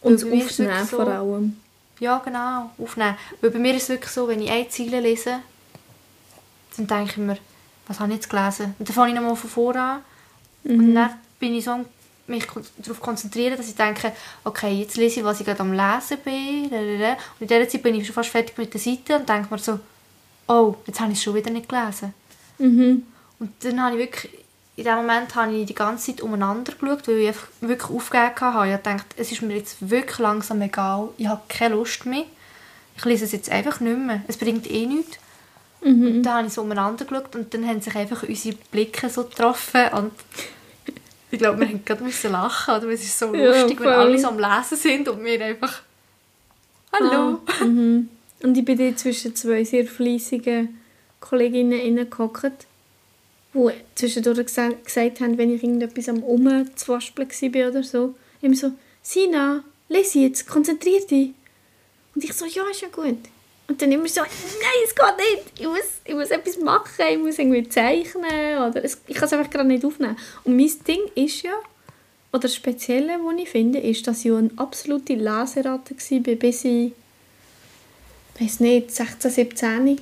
Und 0.00 0.14
es 0.14 0.24
aufnehmen 0.24 0.48
wirklich 0.58 0.90
vor 0.90 1.08
allem. 1.08 1.60
Ja, 2.00 2.18
genau, 2.18 2.70
aufnehmen. 2.78 3.16
Weil 3.40 3.50
bei 3.50 3.58
mir 3.58 3.74
ist 3.74 3.84
es 3.84 3.88
wirklich 3.88 4.10
so, 4.10 4.28
wenn 4.28 4.42
ich 4.42 4.50
eine 4.50 4.68
Zeile 4.68 5.00
lese, 5.00 5.40
dann 6.76 6.86
denke 6.86 7.12
ich 7.12 7.16
mir, 7.16 7.38
was 7.86 8.00
habe 8.00 8.10
ich 8.10 8.16
jetzt 8.16 8.28
gelesen? 8.28 8.74
Und 8.78 8.88
dann 8.88 8.94
fange 8.94 9.08
ich 9.10 9.14
nochmal 9.14 9.36
von 9.36 9.50
vorne 9.50 9.80
an. 9.80 10.00
Und 10.64 10.94
dann 10.94 11.10
bin 11.38 11.54
ich 11.54 11.64
so 11.64 11.84
mich 12.26 12.46
darauf 12.78 13.00
konzentrieren, 13.00 13.56
dass 13.56 13.68
ich 13.68 13.74
denke, 13.74 14.12
okay, 14.44 14.72
jetzt 14.72 14.96
lese 14.96 15.20
ich, 15.20 15.26
was 15.26 15.40
ich 15.40 15.46
gerade 15.46 15.60
am 15.60 15.72
Lesen 15.72 16.18
bin. 16.24 16.64
Und 16.64 17.40
in 17.40 17.46
dieser 17.46 17.68
Zeit 17.68 17.82
bin 17.82 17.94
ich 17.94 18.06
schon 18.06 18.14
fast 18.14 18.30
fertig 18.30 18.56
mit 18.56 18.72
der 18.72 18.80
Seite 18.80 19.16
und 19.16 19.28
denke 19.28 19.48
mir 19.50 19.58
so, 19.58 19.78
oh, 20.48 20.74
jetzt 20.86 21.00
habe 21.00 21.12
ich 21.12 21.18
es 21.18 21.24
schon 21.24 21.34
wieder 21.34 21.50
nicht 21.50 21.68
gelesen. 21.68 22.14
Mhm. 22.58 23.02
Und 23.38 23.52
dann 23.60 23.82
habe 23.82 23.96
ich 23.96 24.06
wirklich 24.06 24.43
in 24.76 24.84
dem 24.84 24.96
Moment 24.96 25.34
habe 25.34 25.54
ich 25.54 25.66
die 25.66 25.74
ganze 25.74 26.06
Zeit 26.06 26.20
umeinander 26.22 26.72
geschaut, 26.72 27.06
weil 27.06 27.18
ich 27.18 27.28
einfach 27.28 27.46
wirklich 27.60 27.90
aufgegeben 27.90 28.40
habe. 28.40 28.70
Ich 28.72 28.76
dachte, 28.78 29.06
es 29.16 29.30
ist 29.30 29.42
mir 29.42 29.56
jetzt 29.56 29.88
wirklich 29.88 30.18
langsam 30.18 30.60
egal. 30.62 31.10
Ich 31.16 31.26
habe 31.28 31.42
keine 31.48 31.76
Lust 31.76 32.06
mehr. 32.06 32.24
Ich 32.96 33.04
lese 33.04 33.24
es 33.24 33.32
jetzt 33.32 33.50
einfach 33.50 33.80
nicht 33.80 33.98
mehr. 33.98 34.22
Es 34.26 34.36
bringt 34.36 34.68
eh 34.70 34.86
nichts. 34.86 35.18
Und 35.80 36.22
dann 36.22 36.34
habe 36.34 36.46
ich 36.46 36.52
so 36.54 36.62
umeinander 36.62 37.04
geschaut 37.04 37.36
und 37.36 37.52
dann 37.52 37.66
haben 37.68 37.82
sich 37.82 37.94
einfach 37.94 38.22
unsere 38.22 38.56
Blicke 38.70 39.10
so 39.10 39.24
getroffen 39.24 39.82
und 39.92 40.12
ich 41.30 41.38
glaube, 41.38 41.60
wir 41.60 41.66
mussten 41.66 41.84
gerade 41.84 42.28
lachen, 42.32 42.74
oder? 42.74 42.88
Es 42.88 43.02
ist 43.04 43.18
so 43.18 43.34
Ja, 43.34 43.48
lustig, 43.48 43.78
wenn 43.80 43.84
voll. 43.88 43.92
alle 43.92 44.18
so 44.18 44.28
am 44.28 44.38
Lesen 44.38 44.78
sind 44.78 45.08
und 45.08 45.22
wir 45.22 45.44
einfach 45.44 45.82
«Hallo!» 46.90 47.40
Ah, 47.46 47.64
mhm. 47.64 48.08
Und 48.42 48.56
ich 48.56 48.64
bin 48.64 48.78
dort 48.78 48.98
zwischen 48.98 49.36
zwei 49.36 49.62
sehr 49.64 49.84
fleissigen 49.84 50.80
Kolleginnen 51.20 51.78
hineingehockt, 51.78 52.66
die 53.54 53.70
zwischendurch 53.94 54.38
gesa- 54.40 54.74
gesagt 54.82 55.20
haben, 55.20 55.38
wenn 55.38 55.54
ich 55.54 55.62
irgendetwas 55.62 56.08
am 56.08 56.22
Umzwaspeln 56.22 57.28
war 57.30 57.70
oder 57.70 57.82
so, 57.82 58.14
immer 58.42 58.56
so, 58.56 58.72
«Sina, 59.02 59.62
lese 59.88 60.20
jetzt, 60.20 60.46
konzentrier 60.48 61.00
dich!» 61.06 61.30
Und 62.14 62.24
ich 62.24 62.32
so, 62.32 62.44
«Ja, 62.46 62.64
ist 62.70 62.80
ja 62.82 62.88
gut.» 62.88 63.18
Und 63.66 63.80
dann 63.80 63.92
immer 63.92 64.08
so, 64.08 64.20
«Nein, 64.20 64.30
es 64.84 64.94
geht 64.94 65.16
nicht, 65.16 65.60
ich 65.60 65.66
muss, 65.66 66.00
ich 66.04 66.14
muss 66.14 66.30
etwas 66.30 66.58
machen, 66.58 67.04
ich 67.10 67.18
muss 67.18 67.38
irgendwie 67.38 67.68
zeichnen 67.68 68.58
oder 68.58 68.84
es, 68.84 68.98
ich 69.06 69.14
kann 69.14 69.24
es 69.24 69.32
einfach 69.32 69.50
gerade 69.50 69.68
nicht 69.68 69.84
aufnehmen.» 69.84 70.16
Und 70.44 70.56
mein 70.56 70.70
Ding 70.86 71.00
ist 71.14 71.42
ja, 71.42 71.54
oder 72.32 72.40
das 72.42 72.54
Spezielle, 72.56 73.18
was 73.22 73.40
ich 73.40 73.48
finde, 73.48 73.78
ist, 73.78 74.06
dass 74.06 74.24
ich 74.24 74.32
eine 74.32 74.50
absolute 74.56 75.14
Leseratte 75.14 75.94
war, 75.94 76.34
bis 76.34 76.64
ich, 76.64 76.92
weiß 78.40 78.60
nicht, 78.60 78.90
16, 78.90 79.30
17. 79.30 80.00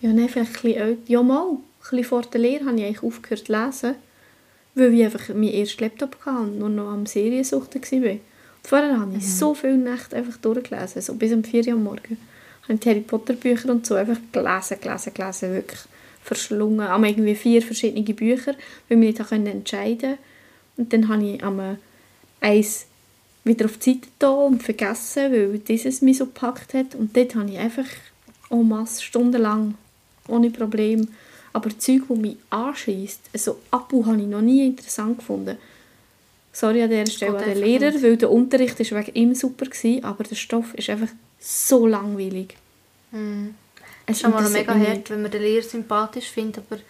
Ja, 0.00 0.12
nein, 0.12 0.28
vielleicht 0.28 0.50
ein 0.56 0.62
bisschen 0.62 0.74
älter. 0.80 1.02
Ja, 1.06 1.22
mal. 1.22 1.58
Bisschen 1.90 2.04
vor 2.04 2.22
der 2.22 2.40
Lehre 2.40 2.66
habe 2.66 2.76
ich 2.76 2.84
eigentlich 2.84 3.02
aufgehört 3.02 3.46
zu 3.46 3.52
lesen, 3.52 3.94
weil 4.74 4.94
ich 4.94 5.04
einfach 5.04 5.28
meinen 5.28 5.54
ersten 5.54 5.84
Laptop 5.84 6.16
hatte 6.24 6.38
und 6.38 6.58
nur 6.58 6.68
noch 6.68 6.90
am 6.90 7.06
Seriensuchten 7.06 7.82
war. 7.82 8.10
Und 8.10 8.20
vorher 8.62 9.00
habe 9.00 9.16
ich 9.16 9.26
so 9.26 9.54
viele 9.54 9.76
Nächte 9.76 10.16
einfach 10.16 10.36
durchgelesen, 10.36 11.02
so 11.02 11.14
bis 11.14 11.32
um 11.32 11.44
4 11.44 11.68
Uhr 11.68 11.72
am 11.74 11.84
Morgen. 11.84 12.18
Habe 12.62 12.74
ich 12.74 12.80
die 12.80 12.90
Harry 12.90 13.00
Potter 13.00 13.34
Bücher 13.34 13.70
und 13.70 13.86
so 13.86 13.94
einfach 13.94 14.18
gelesen, 14.32 14.78
gelesen, 14.80 15.14
gelesen, 15.14 15.52
wirklich 15.54 15.80
verschlungen. 16.22 16.86
Aber 16.86 17.06
irgendwie 17.06 17.34
vier 17.34 17.62
verschiedene 17.62 18.02
Bücher, 18.14 18.54
weil 18.88 18.98
mich 18.98 19.18
nicht 19.18 19.32
entscheiden 19.32 19.98
konnte. 20.00 20.18
Und 20.76 20.92
dann 20.92 21.08
habe 21.08 21.24
ich 21.24 21.42
am 21.42 21.78
eins 22.40 22.86
wieder 23.44 23.64
auf 23.64 23.78
die 23.78 23.94
Seite 23.94 24.08
da 24.18 24.30
und 24.30 24.62
vergessen, 24.62 25.32
weil 25.32 25.58
dieses 25.58 26.02
mich 26.02 26.18
so 26.18 26.26
gepackt 26.26 26.74
hat. 26.74 26.94
Und 26.94 27.16
dort 27.16 27.34
habe 27.34 27.50
ich 27.50 27.58
einfach 27.58 27.86
en 28.50 28.68
masse 28.68 29.02
stundenlang, 29.02 29.74
ohne 30.28 30.50
Problem. 30.50 31.08
Aber 31.52 31.76
Zeug, 31.78 32.02
das 32.08 32.18
mich 32.18 32.36
anschießt, 32.50 33.20
also 33.32 33.58
Abu 33.70 34.04
habe 34.06 34.20
ich 34.20 34.26
noch 34.26 34.42
nie 34.42 34.66
interessant 34.66 35.18
gefunden. 35.18 35.56
Sorry 36.52 36.82
an 36.82 36.90
dieser 36.90 37.06
Stelle 37.06 37.38
an 37.38 37.44
den 37.44 37.58
Lehrer, 37.58 37.90
nicht. 37.90 38.02
weil 38.02 38.16
der 38.16 38.30
Unterricht 38.30 38.78
ist 38.80 38.92
wegen 38.92 39.14
ihm 39.14 39.34
super 39.34 39.66
gewesen, 39.66 40.04
aber 40.04 40.24
der 40.24 40.34
Stoff 40.34 40.74
ist 40.74 40.90
einfach 40.90 41.08
so 41.40 41.86
langweilig. 41.86 42.56
Hm. 43.12 43.54
Es 44.06 44.16
ist 44.16 44.22
schon 44.22 44.30
mal 44.32 44.48
mega 44.48 44.74
hart, 44.74 45.10
wenn 45.10 45.22
man 45.22 45.30
den 45.30 45.42
Lehrer 45.42 45.62
sympathisch 45.62 46.28
findet, 46.30 46.64
aber 46.70 46.80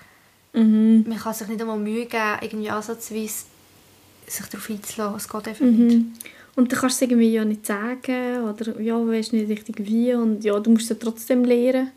Mhm. 0.55 1.05
man 1.07 1.19
kann 1.19 1.35
sich 1.35 1.47
nicht 1.49 1.61
einmal 1.61 1.79
Mühe 1.79 2.07
geben, 2.07 2.39
irgendwie 2.41 2.71
ansatzweise 2.71 3.45
sich 4.27 4.47
darauf 4.47 4.71
einzulassen. 4.71 5.17
Es 5.17 5.29
geht 5.29 5.49
einfach 5.49 5.65
nicht. 5.65 5.97
Mhm. 5.97 6.13
Und 6.57 6.73
dann 6.73 6.81
kannst 6.81 7.01
du 7.01 7.05
es 7.05 7.11
irgendwie 7.11 7.33
ja 7.33 7.45
nicht 7.45 7.67
sagen 7.67 8.43
oder 8.43 8.81
ja, 8.81 8.97
du 8.99 9.09
weißt 9.13 9.33
nicht 9.33 9.49
richtig 9.49 9.77
wie 9.87 10.13
und 10.15 10.43
ja, 10.43 10.59
du 10.59 10.71
musst 10.71 10.85
es 10.85 10.89
ja 10.91 10.97
trotzdem 10.99 11.45
lernen. 11.45 11.93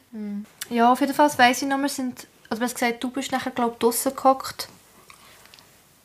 Ja, 0.70 0.92
auf 0.92 1.00
jeden 1.02 1.14
Fall 1.14 1.32
weiss 1.38 1.62
ich 1.62 1.68
noch, 1.68 1.80
wir 1.80 1.90
sind, 1.90 2.28
also 2.52 2.60
man 2.60 2.70
hat 2.70 2.76
gesagt, 2.76 3.02
du 3.02 3.10
bist 3.10 3.32
nachher, 3.32 3.52
glaube 3.52 3.72
ich, 3.74 3.80
draussen 3.80 4.14
gehockt 4.14 4.68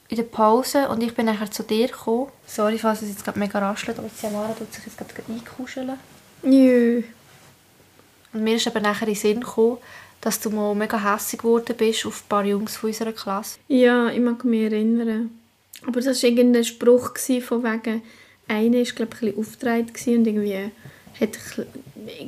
in 0.09 0.17
der 0.17 0.23
Pause 0.23 0.88
und 0.88 1.03
ich 1.03 1.12
bin 1.12 1.26
nachher 1.26 1.50
zu 1.50 1.65
dir 1.65 1.88
gekommen. 1.88 2.29
Sorry, 2.47 2.79
falls 2.79 3.03
es 3.03 3.09
jetzt 3.09 3.25
gerade 3.25 3.41
mega 3.41 3.59
raschelt, 3.59 3.99
aber 3.99 4.09
Samara 4.09 4.53
tut 4.53 4.73
sich 4.73 4.87
jetzt 4.87 4.97
gerade 4.97 5.12
einkuscheln. 5.29 5.99
Jö. 6.45 7.03
Und 8.33 8.45
mir 8.45 8.55
ist 8.55 8.67
eben 8.69 8.81
nachher 8.81 9.09
in 9.09 9.15
den 9.15 9.21
Sinn 9.21 9.41
gekommen, 9.41 9.79
dass 10.21 10.38
du 10.38 10.50
mal 10.50 10.73
mega 10.76 11.03
hässlich 11.03 11.41
geworden 11.41 11.75
bist 11.76 12.07
auf 12.07 12.23
ein 12.23 12.29
paar 12.29 12.45
Jungs 12.45 12.76
von 12.76 12.91
unserer 12.91 13.12
Klasse. 13.12 13.59
Ja, 13.67 14.09
ich 14.11 14.21
mag 14.21 14.45
mich 14.45 14.71
erinnern. 14.71 15.37
Aber 15.85 16.00
das 16.00 16.23
war 16.23 16.31
irgendein 16.31 16.65
Spruch 16.65 17.19
von 17.43 17.65
wegen, 17.65 18.03
einer 18.47 18.76
war 18.76 18.85
glaube 18.85 18.87
ich 18.87 19.00
ein 19.00 19.09
bisschen 19.09 19.38
aufgedreht 19.38 19.88
und 20.07 20.26
irgendwie 20.29 20.71
hat 21.21 21.39
ein 21.57 21.67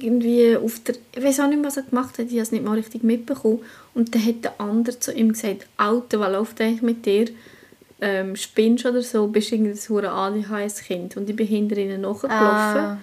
irgendwie 0.01 0.57
auf 0.57 0.81
der, 0.81 0.97
ich 1.15 1.23
weiß 1.23 1.41
auch 1.41 1.49
nicht 1.49 1.59
mehr, 1.59 1.67
was 1.67 1.77
er 1.77 1.85
gemacht 1.85 2.19
hat, 2.19 2.27
ich 2.27 2.33
habe 2.33 2.43
es 2.43 2.53
nicht 2.53 2.65
mal 2.65 2.75
richtig 2.75 3.03
mitbekommen. 3.03 3.61
Und 3.95 4.15
dann 4.15 4.25
hat 4.25 4.45
der 4.45 4.61
andere 4.61 4.99
zu 4.99 5.13
ihm 5.13 5.33
gesagt, 5.33 5.67
Alter, 5.77 6.21
was 6.21 6.33
läuft 6.33 6.61
eigentlich 6.61 6.83
mit 6.83 7.07
dir? 7.07 7.27
Ähm, 8.01 8.37
spinnst 8.37 8.85
du 8.85 8.91
oder 8.91 9.03
so, 9.03 9.27
bist 9.27 9.51
du 9.51 9.57
irgendein 9.57 9.89
hure 9.89 10.11
ADHS-Kind. 10.11 11.17
Und 11.17 11.29
ich 11.29 11.37
bin 11.37 11.47
hinter 11.47 11.77
ihnen 11.77 12.03
nachgelaufen. 12.03 12.81
Ah. 12.81 12.99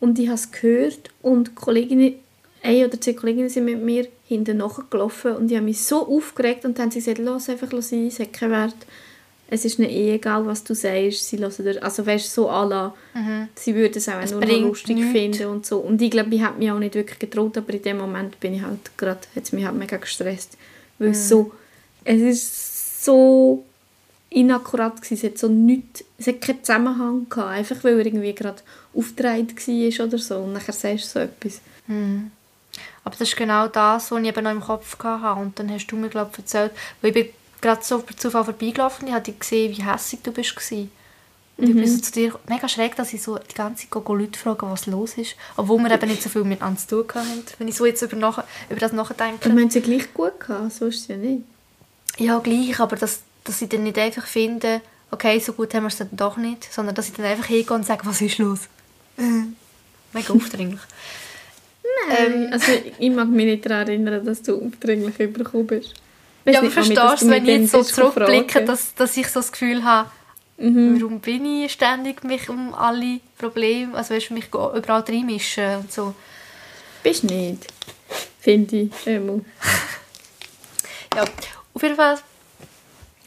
Und 0.00 0.18
ich 0.18 0.26
habe 0.26 0.36
es 0.36 0.50
gehört 0.50 1.10
und 1.22 1.54
Kolleginnen, 1.54 2.14
eine 2.62 2.86
oder 2.86 3.00
zwei 3.00 3.14
Kolleginnen 3.14 3.48
sind 3.48 3.64
mit 3.64 3.80
mir 3.80 4.08
hinten 4.26 4.58
nachgelaufen 4.58 5.36
und 5.36 5.50
ich 5.50 5.56
habe 5.56 5.64
mich 5.64 5.82
so 5.82 6.06
aufgeregt 6.06 6.64
und 6.64 6.78
dann 6.78 6.84
haben 6.84 6.90
sie 6.90 7.00
gesagt, 7.00 7.18
lass 7.18 7.48
einfach 7.48 7.70
sein, 7.80 8.06
es 8.06 8.20
hat 8.20 8.32
keinen 8.32 8.52
Wert. 8.52 8.76
Es 9.50 9.64
ist 9.64 9.78
ihnen 9.78 9.88
eh 9.88 10.14
egal, 10.14 10.46
was 10.46 10.62
du 10.62 10.74
sagst. 10.74 11.26
Sie 11.26 11.38
hören 11.38 11.52
dir, 11.64 11.82
also 11.82 12.06
weißt 12.06 12.26
du, 12.26 12.42
so 12.42 12.50
à 12.50 12.68
la, 12.68 12.94
sie 13.54 13.74
würden 13.74 13.96
es 13.96 14.08
auch 14.08 14.20
Es 14.20 14.30
nur 14.30 14.44
lustig 14.44 14.96
nichts. 14.96 15.12
finden 15.12 15.46
und 15.46 15.64
so. 15.64 15.78
Und 15.78 16.02
ich 16.02 16.10
glaube, 16.10 16.34
ich 16.34 16.42
habe 16.42 16.58
mich 16.58 16.70
auch 16.70 16.78
nicht 16.78 16.94
wirklich 16.94 17.18
getraut, 17.18 17.56
aber 17.56 17.72
in 17.72 17.82
dem 17.82 17.98
Moment 17.98 18.38
bin 18.40 18.54
ich 18.54 18.62
halt 18.62 18.96
gerade, 18.98 19.20
hat 19.34 19.44
es 19.44 19.52
mich 19.52 19.64
halt 19.64 19.76
mega 19.76 19.96
gestresst. 19.96 20.58
Weil 20.98 21.10
es 21.10 21.28
so, 21.28 21.52
es 22.04 22.20
ist 22.20 23.04
so 23.04 23.64
inakkurat 24.30 24.96
gewesen. 25.00 25.14
Es 25.14 25.24
hat 25.24 25.38
so 25.38 25.48
nichts, 25.48 26.04
es 26.18 26.26
hat 26.26 26.42
keinen 26.42 26.62
Zusammenhang 26.62 27.26
gehabt. 27.30 27.50
Einfach 27.50 27.82
weil 27.84 27.98
er 28.00 28.06
irgendwie 28.06 28.34
gerade 28.34 28.60
aufgedreht 28.94 29.56
war 29.56 30.06
oder 30.06 30.18
so. 30.18 30.36
Und 30.40 30.52
nachher 30.52 30.72
sagst 30.74 31.06
du 31.06 31.08
so 31.08 31.18
etwas. 31.20 31.60
Hm. 31.86 32.30
Aber 33.04 33.16
das 33.18 33.28
ist 33.28 33.36
genau 33.36 33.66
das, 33.68 34.10
was 34.10 34.20
ich 34.20 34.28
eben 34.28 34.44
noch 34.44 34.50
im 34.50 34.60
Kopf 34.60 34.98
hatte. 35.02 35.40
Und 35.40 35.58
dann 35.58 35.70
hast 35.70 35.86
du 35.86 35.96
mir, 35.96 36.08
glaube 36.10 36.30
ich, 36.32 36.38
erzählt, 36.40 36.72
weil 37.00 37.10
ich 37.10 37.14
bin 37.14 37.26
gerade 37.60 37.82
so 37.84 38.00
per 38.00 38.16
Zufall 38.16 38.44
vorbeigelaufen 38.44 39.02
und 39.02 39.08
ich 39.08 39.14
habe 39.14 39.32
gesehen, 39.32 39.76
wie 39.76 39.84
hässlich 39.84 40.22
du 40.22 40.32
bist. 40.32 40.54
gewesen. 40.54 40.90
Und 41.56 41.70
ich 41.70 41.74
bin 41.74 41.88
so 41.88 42.00
zu 42.00 42.12
dir 42.12 42.38
mega 42.48 42.68
schräg, 42.68 42.94
dass 42.94 43.12
ich 43.12 43.20
so 43.20 43.36
die 43.36 43.54
ganze 43.54 43.90
Zeit 43.90 44.08
Leute 44.08 44.38
frage, 44.38 44.70
was 44.70 44.86
los 44.86 45.14
ist. 45.14 45.34
Obwohl 45.56 45.80
wir 45.80 45.90
eben 45.90 46.08
nicht 46.08 46.22
so 46.22 46.28
viel 46.28 46.44
miteinander 46.44 46.80
zu 46.80 47.02
tun 47.02 47.14
hatten. 47.16 47.44
Wenn 47.58 47.66
ich 47.66 47.74
so 47.74 47.84
jetzt 47.84 48.00
über, 48.00 48.16
nach, 48.16 48.44
über 48.70 48.78
das 48.78 48.92
nachdenke. 48.92 49.44
Aber 49.44 49.54
wir 49.56 49.62
haben 49.62 49.68
es 49.68 49.74
ja 49.74 49.80
gleich 49.80 50.14
gut 50.14 50.38
gehabt, 50.38 50.72
so 50.72 50.86
ist 50.86 51.00
es 51.00 51.08
ja 51.08 51.16
nicht. 51.16 51.42
Ja, 52.16 52.38
gleich, 52.38 52.78
aber 52.78 52.94
dass, 52.94 53.22
dass 53.42 53.60
ich 53.60 53.68
dann 53.68 53.82
nicht 53.82 53.98
einfach 53.98 54.26
finde, 54.26 54.80
okay, 55.10 55.40
so 55.40 55.52
gut 55.52 55.74
haben 55.74 55.82
wir 55.82 55.88
es 55.88 55.96
dann 55.96 56.10
doch 56.12 56.36
nicht, 56.36 56.72
sondern 56.72 56.94
dass 56.94 57.08
ich 57.08 57.14
dann 57.14 57.26
einfach 57.26 57.46
hingehe 57.46 57.74
und 57.74 57.84
sage, 57.84 58.06
was 58.06 58.20
ist 58.20 58.38
los? 58.38 58.60
Mega 59.16 60.32
aufdringlich. 60.32 60.80
Ähm, 62.16 62.48
also 62.52 62.70
ich 62.98 63.10
mag 63.10 63.28
mich 63.28 63.46
nicht 63.46 63.66
daran 63.66 63.88
erinnern, 63.88 64.24
dass 64.24 64.42
du 64.42 64.64
aufdringlich 64.64 65.18
übergekommen 65.18 65.66
bist. 65.66 65.94
Weiss 66.44 66.54
ja, 66.54 66.60
aber 66.60 66.70
verstehst 66.70 67.22
du, 67.22 67.28
wenn 67.30 67.46
ich 67.46 67.60
jetzt 67.60 67.72
so 67.72 67.82
zurückblicke, 67.82 68.64
dass, 68.64 68.94
dass 68.94 69.16
ich 69.16 69.28
so 69.28 69.40
das 69.40 69.52
Gefühl 69.52 69.84
habe, 69.84 70.10
Mhm. 70.60 71.00
warum 71.00 71.20
bin 71.20 71.62
ich 71.62 71.72
ständig 71.72 72.24
mich 72.24 72.48
um 72.48 72.74
alle 72.74 73.20
Probleme, 73.38 73.96
also 73.96 74.12
weißt, 74.14 74.30
du, 74.30 74.34
mich 74.34 74.48
überall 74.48 75.04
reinmischen 75.06 75.76
und 75.76 75.92
so. 75.92 76.14
Bist 77.04 77.22
nicht. 77.22 77.72
Finde 78.40 78.76
ich. 78.76 78.90
Ähm, 79.06 79.44
Ja, 81.14 81.24
auf 81.74 81.82
jeden 81.82 81.96
Fall 81.96 82.18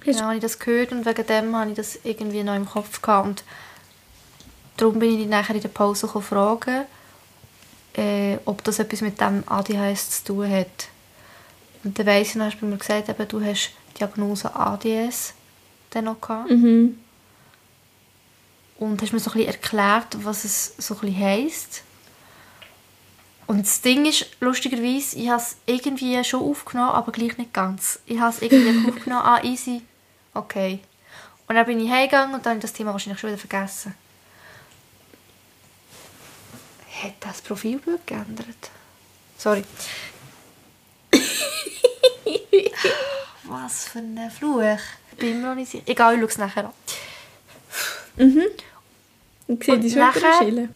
ja, 0.05 0.21
habe 0.21 0.35
ich 0.35 0.41
das 0.41 0.59
gehört 0.59 0.91
und 0.91 1.05
wegen 1.05 1.25
dem 1.25 1.55
habe 1.55 1.71
ich 1.71 1.75
das 1.75 1.99
irgendwie 2.03 2.43
noch 2.43 2.55
im 2.55 2.65
Kopf 2.65 3.01
gehabt. 3.01 3.27
Und 3.27 3.43
darum 4.77 4.99
bin 4.99 5.11
ich 5.11 5.17
dich 5.17 5.27
nachher 5.27 5.55
in 5.55 5.61
der 5.61 5.69
Pause 5.69 6.07
fragen, 6.07 6.85
äh, 7.97 8.37
ob 8.45 8.63
das 8.63 8.79
etwas 8.79 9.01
mit 9.01 9.19
dem 9.19 9.43
ADHS 9.47 10.23
zu 10.23 10.33
tun 10.33 10.49
hat. 10.49 10.67
Und 11.83 11.97
dann 11.97 12.05
weiss 12.05 12.29
ich 12.29 12.35
noch, 12.35 12.45
hast 12.45 12.59
du 12.59 12.65
mir 12.65 12.77
gesagt, 12.77 13.09
eben, 13.09 13.27
du 13.27 13.43
hast 13.43 13.71
die 13.89 13.99
Diagnose 13.99 14.55
ADS 14.55 15.33
dann 15.89 16.05
noch 16.05 16.21
gehabt. 16.21 16.49
mhm. 16.49 16.99
Und 18.77 18.99
hast 18.99 19.13
mir 19.13 19.19
so 19.19 19.29
ein 19.29 19.37
bisschen 19.37 19.53
erklärt, 19.53 20.25
was 20.25 20.43
es 20.43 20.73
so 20.79 20.95
ein 20.95 21.01
bisschen 21.01 21.19
heisst. 21.19 21.83
Und 23.45 23.61
das 23.61 23.81
Ding 23.81 24.05
ist, 24.05 24.25
lustigerweise, 24.39 25.17
ich 25.17 25.29
habe 25.29 25.41
es 25.41 25.57
irgendwie 25.65 26.23
schon 26.23 26.41
aufgenommen, 26.41 26.91
aber 26.91 27.11
gleich 27.11 27.37
nicht 27.37 27.53
ganz. 27.53 27.99
Ich 28.05 28.19
habe 28.19 28.33
es 28.33 28.41
irgendwie 28.41 28.89
aufgenommen, 28.89 29.23
ah, 29.23 29.43
easy, 29.43 29.81
okay. 30.33 30.79
Und 31.47 31.55
dann 31.55 31.65
bin 31.65 31.79
ich 31.79 31.91
heimgegangen 31.91 32.33
und 32.33 32.45
dann 32.45 32.51
habe 32.51 32.59
ich 32.59 32.61
das 32.61 32.73
Thema 32.73 32.93
wahrscheinlich 32.93 33.19
schon 33.19 33.29
wieder 33.29 33.37
vergessen. 33.37 33.93
Hat 37.03 37.13
das 37.19 37.41
Profilbild 37.41 38.07
geändert? 38.07 38.71
Sorry. 39.37 39.63
Was 43.45 43.85
für 43.87 43.99
ein 43.99 44.31
Fluch. 44.31 44.61
Ich 45.11 45.17
bin 45.17 45.31
immer 45.37 45.49
noch 45.49 45.55
nicht 45.55 45.71
sicher. 45.71 45.83
Egal, 45.87 46.13
ich 46.15 46.19
schaue 46.21 46.29
es 46.29 46.37
nachher 46.37 46.65
an. 46.65 46.73
Und 49.47 49.63
sehe 49.63 49.73
Und 49.75 49.81
die 49.81 49.95
nachher- 49.95 50.19
Schulterschille. 50.21 50.69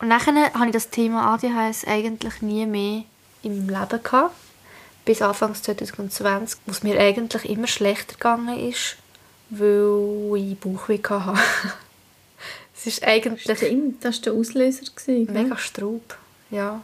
Und 0.00 0.10
dann 0.10 0.20
habe 0.26 0.66
ich 0.66 0.72
das 0.72 0.90
Thema 0.90 1.32
ADHS 1.34 1.84
eigentlich 1.86 2.42
nie 2.42 2.66
mehr 2.66 3.04
im 3.42 3.68
Leben 3.68 4.02
gehabt. 4.02 4.34
bis 5.04 5.20
Anfang 5.22 5.54
2020, 5.54 6.60
wo 6.66 6.70
es 6.72 6.82
mir 6.84 6.98
eigentlich 6.98 7.48
immer 7.48 7.66
schlechter 7.66 8.14
gegangen 8.14 8.56
ist, 8.70 8.96
weil 9.50 10.36
ich 10.36 10.58
Bauchweh 10.58 11.00
hatte. 11.08 11.40
es 12.76 12.86
ist 12.86 13.02
eigentlich... 13.02 13.42
Stimmt, 13.42 14.04
das 14.04 14.16
war 14.18 14.22
der 14.22 14.32
Auslöser. 14.34 14.84
Gewesen, 14.94 15.32
mega 15.32 15.56
Straub, 15.58 16.16
ja. 16.52 16.80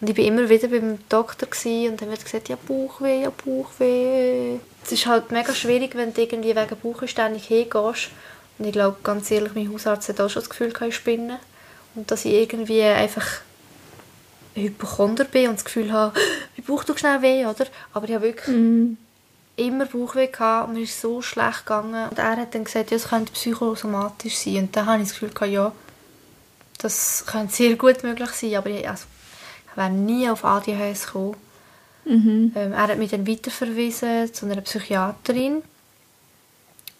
Und 0.00 0.10
ich 0.10 0.16
war 0.16 0.24
immer 0.24 0.48
wieder 0.48 0.68
beim 0.68 0.98
Doktor 1.08 1.48
und 1.64 2.00
dann 2.00 2.10
wird 2.10 2.24
gesagt, 2.24 2.48
ja 2.48 2.56
Bauchweh, 2.56 3.22
ja 3.22 3.30
Bauchweh. 3.30 4.58
Es 4.84 4.92
ist 4.92 5.06
halt 5.06 5.32
mega 5.32 5.52
schwierig, 5.52 5.96
wenn 5.96 6.14
du 6.14 6.22
irgendwie 6.22 6.54
wegen 6.54 6.76
Bauchweh 6.82 7.08
ständig 7.08 7.46
hingehst. 7.46 8.10
Und 8.58 8.64
ich 8.64 8.72
glaube, 8.72 8.98
ganz 9.02 9.30
ehrlich, 9.30 9.54
mein 9.54 9.72
Hausarzt 9.72 10.08
hat 10.08 10.20
auch 10.20 10.30
schon 10.30 10.42
das 10.42 10.50
Gefühl, 10.50 10.72
ich 10.88 10.94
spinnen. 10.94 11.38
Und 11.96 12.10
dass 12.10 12.24
ich 12.24 12.32
irgendwie 12.32 12.82
einfach 12.82 13.26
Hypochonder 14.54 15.24
bin 15.24 15.48
und 15.48 15.56
das 15.56 15.64
Gefühl 15.64 15.92
habe, 15.92 16.18
mein 16.56 16.66
Bauch 16.66 16.84
tut 16.84 17.00
schnell 17.00 17.20
weh, 17.22 17.44
oder? 17.46 17.66
Aber 17.92 18.08
ich 18.08 18.14
habe 18.14 18.24
wirklich 18.24 18.56
Mhm. 18.56 18.98
immer 19.56 19.86
Bauchweh 19.86 20.28
gehabt 20.28 20.68
und 20.68 20.74
mir 20.74 20.82
ist 20.82 21.00
so 21.00 21.22
schlecht 21.22 21.66
gegangen. 21.66 22.08
Und 22.08 22.18
er 22.18 22.36
hat 22.36 22.54
dann 22.54 22.64
gesagt, 22.64 22.92
ja, 22.92 22.96
es 22.96 23.08
könnte 23.08 23.32
psychosomatisch 23.32 24.36
sein. 24.36 24.58
Und 24.58 24.76
dann 24.76 24.86
habe 24.86 25.02
ich 25.02 25.08
das 25.08 25.18
Gefühl 25.18 25.34
gehabt, 25.34 25.52
ja, 25.52 25.72
das 26.78 27.24
könnte 27.26 27.54
sehr 27.54 27.74
gut 27.76 28.02
möglich 28.02 28.30
sein, 28.30 28.54
aber 28.54 28.70
ich, 28.70 28.88
also, 28.88 29.04
ich 29.70 29.76
wäre 29.76 29.90
nie 29.90 30.28
auf 30.30 30.44
ADHS 30.44 31.06
gekommen. 31.06 31.36
Mhm. 32.04 32.52
Ähm, 32.54 32.72
er 32.72 32.88
hat 32.88 32.98
mich 32.98 33.10
dann 33.10 33.26
weiterverwiesen 33.26 34.32
zu 34.32 34.46
einer 34.46 34.60
Psychiaterin. 34.60 35.62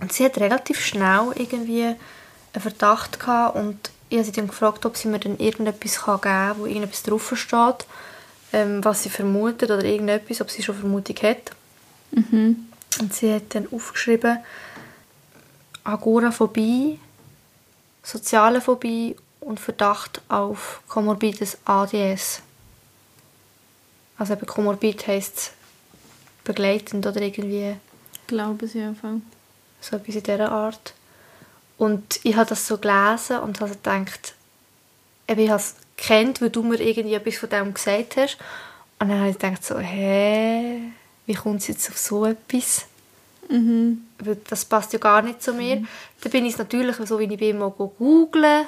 Und 0.00 0.12
sie 0.12 0.24
hat 0.24 0.38
relativ 0.38 0.84
schnell 0.84 1.32
irgendwie 1.34 1.84
einen 1.84 2.62
Verdacht 2.62 3.18
gehabt 3.18 3.56
und 3.56 3.90
ich 4.10 4.18
habe 4.18 4.26
sie 4.26 4.32
dann 4.32 4.48
gefragt, 4.48 4.86
ob 4.86 4.96
sie 4.96 5.08
mir 5.08 5.18
dann 5.18 5.38
irgendetwas 5.38 6.00
kann 6.00 6.20
geben 6.20 6.22
kann, 6.22 6.58
wo 6.58 6.66
irgendetwas 6.66 7.02
drauf 7.02 7.32
steht, 7.36 7.86
ähm, 8.52 8.84
was 8.84 9.02
sie 9.02 9.10
vermutet 9.10 9.70
oder 9.70 9.84
irgendetwas, 9.84 10.40
ob 10.40 10.50
sie 10.50 10.62
schon 10.62 10.76
Vermutung 10.76 11.16
hat. 11.16 11.50
Mhm. 12.12 12.68
Und 13.00 13.12
sie 13.12 13.34
hat 13.34 13.54
dann 13.54 13.68
aufgeschrieben, 13.70 14.38
Agoraphobie, 15.84 16.98
soziale 18.02 18.60
Phobie 18.60 19.16
und 19.40 19.60
Verdacht 19.60 20.20
auf 20.28 20.82
komorbides 20.88 21.58
ADS. 21.64 22.42
Also 24.18 24.32
eben 24.32 24.46
komorbid 24.46 25.06
heisst 25.06 25.52
begleitend 26.44 27.06
oder 27.06 27.20
irgendwie 27.20 27.76
Glaube 28.26 28.66
sie 28.66 28.82
einfach. 28.82 29.14
so 29.80 29.96
etwas 29.96 30.16
in 30.16 30.22
dieser 30.22 30.50
Art. 30.50 30.94
Und 31.76 32.20
ich 32.24 32.36
habe 32.36 32.48
das 32.48 32.66
so 32.66 32.78
gelesen 32.78 33.38
und 33.38 33.60
habe 33.60 33.70
gedacht, 33.70 34.34
eben, 35.28 35.40
ich 35.40 35.50
habe 35.50 35.60
es 35.60 35.76
gekannt, 35.96 36.42
weil 36.42 36.50
du 36.50 36.62
mir 36.62 36.80
irgendwie 36.80 37.14
etwas 37.14 37.36
von 37.36 37.48
dem 37.48 37.72
gesagt 37.72 38.16
hast. 38.16 38.38
Und 38.98 39.08
dann 39.08 39.20
habe 39.20 39.30
ich 39.30 39.38
gedacht 39.38 39.64
so, 39.64 39.78
hä, 39.78 40.80
wie 41.26 41.34
kommt 41.34 41.62
sie 41.62 41.72
jetzt 41.72 41.88
auf 41.88 41.98
so 41.98 42.26
etwas? 42.26 42.86
Mhm. 43.50 44.02
weil 44.18 44.36
das 44.48 44.66
passt 44.66 44.92
ja 44.92 44.98
gar 44.98 45.22
nicht 45.22 45.42
zu 45.42 45.54
mir. 45.54 45.82
Dann 46.20 46.32
bin 46.32 46.44
ich 46.44 46.52
es 46.52 46.58
natürlich, 46.58 46.96
so 46.96 47.18
wie 47.18 47.24
ich 47.24 47.38
bin, 47.38 47.58
mal 47.58 47.70
googeln 47.70 48.66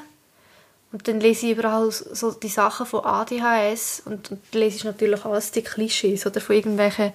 und 0.92 1.06
dann 1.06 1.20
lese 1.20 1.46
ich 1.46 1.52
überall 1.52 1.90
so 1.90 2.32
die 2.32 2.48
Sachen 2.48 2.86
von 2.86 3.04
ADHS 3.04 4.02
und, 4.06 4.30
und 4.32 4.40
lese 4.52 4.76
ich 4.78 4.84
natürlich 4.84 5.24
alles 5.24 5.50
die 5.52 5.62
Klischees 5.62 6.26
oder 6.26 6.40
von 6.40 6.56
irgendwelchen 6.56 7.12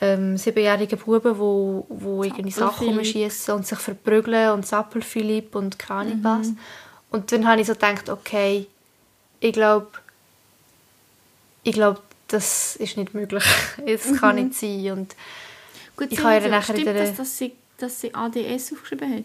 ähm, 0.00 0.36
siebenjährigen 0.36 0.98
Buben, 0.98 1.38
wo, 1.38 1.86
wo 1.88 2.22
irgendwie 2.22 2.50
Sachen 2.50 2.70
Zappel-Philipp. 2.86 2.98
umschießen 2.98 3.54
und 3.54 3.66
sich 3.66 3.78
verprügeln 3.78 4.50
und 4.52 4.66
Sappel-Philipp 4.66 5.54
und 5.54 5.78
keine 5.78 6.18
was. 6.22 6.48
Und 7.10 7.32
dann 7.32 7.46
habe 7.48 7.60
ich 7.60 7.66
so 7.66 7.72
gedacht, 7.74 8.08
okay, 8.10 8.66
ich 9.40 9.52
glaube, 9.52 9.88
ich 11.62 11.72
glaube, 11.72 12.00
das 12.28 12.76
ist 12.76 12.96
nicht 12.96 13.14
möglich. 13.14 13.44
Es 13.86 14.18
kann 14.18 14.36
nicht 14.36 14.54
sein. 14.54 14.90
Und 14.92 15.16
Gut, 15.96 16.08
Ich 16.12 16.22
habe 16.22 16.42
ja- 16.44 16.48
nachher 16.48 16.74
stimmt 16.74 16.86
der- 16.88 16.94
das, 17.06 17.16
dass 17.16 17.38
sie, 17.38 17.52
dass 17.78 18.00
sie 18.00 18.14
ADS 18.14 18.72
aufgeschrieben 18.72 19.14
hat? 19.18 19.24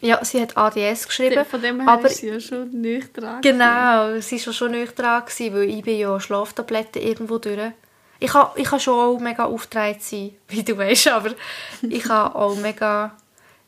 Ja, 0.00 0.24
sie 0.24 0.40
hat 0.40 0.56
ADS 0.56 1.06
geschrieben. 1.08 1.44
Von 1.44 1.60
dem 1.60 1.80
her 1.80 1.88
aber 1.88 2.08
ist 2.08 2.18
sie 2.18 2.28
ja 2.28 2.40
schon 2.40 2.70
nicht 2.70 3.16
dran. 3.16 3.40
Genau, 3.40 4.20
sie 4.20 4.44
war 4.44 4.52
schon 4.52 4.72
gewesen, 4.72 5.54
weil 5.54 5.70
ich 5.70 5.82
bin 5.82 5.98
ja 5.98 6.20
Schlaftabletten 6.20 7.02
irgendwo 7.02 7.38
durch. 7.38 7.72
Ich 8.20 8.30
kann, 8.30 8.48
ich 8.56 8.64
kann 8.64 8.80
schon 8.80 8.94
auch 8.94 9.20
mega 9.20 9.44
aufgetragen 9.44 9.98
sein, 10.00 10.34
wie 10.48 10.62
du 10.62 10.76
weißt, 10.76 11.08
aber 11.08 11.34
ich 11.82 12.02
kann 12.02 12.32
auch 12.32 12.56
mega... 12.56 13.16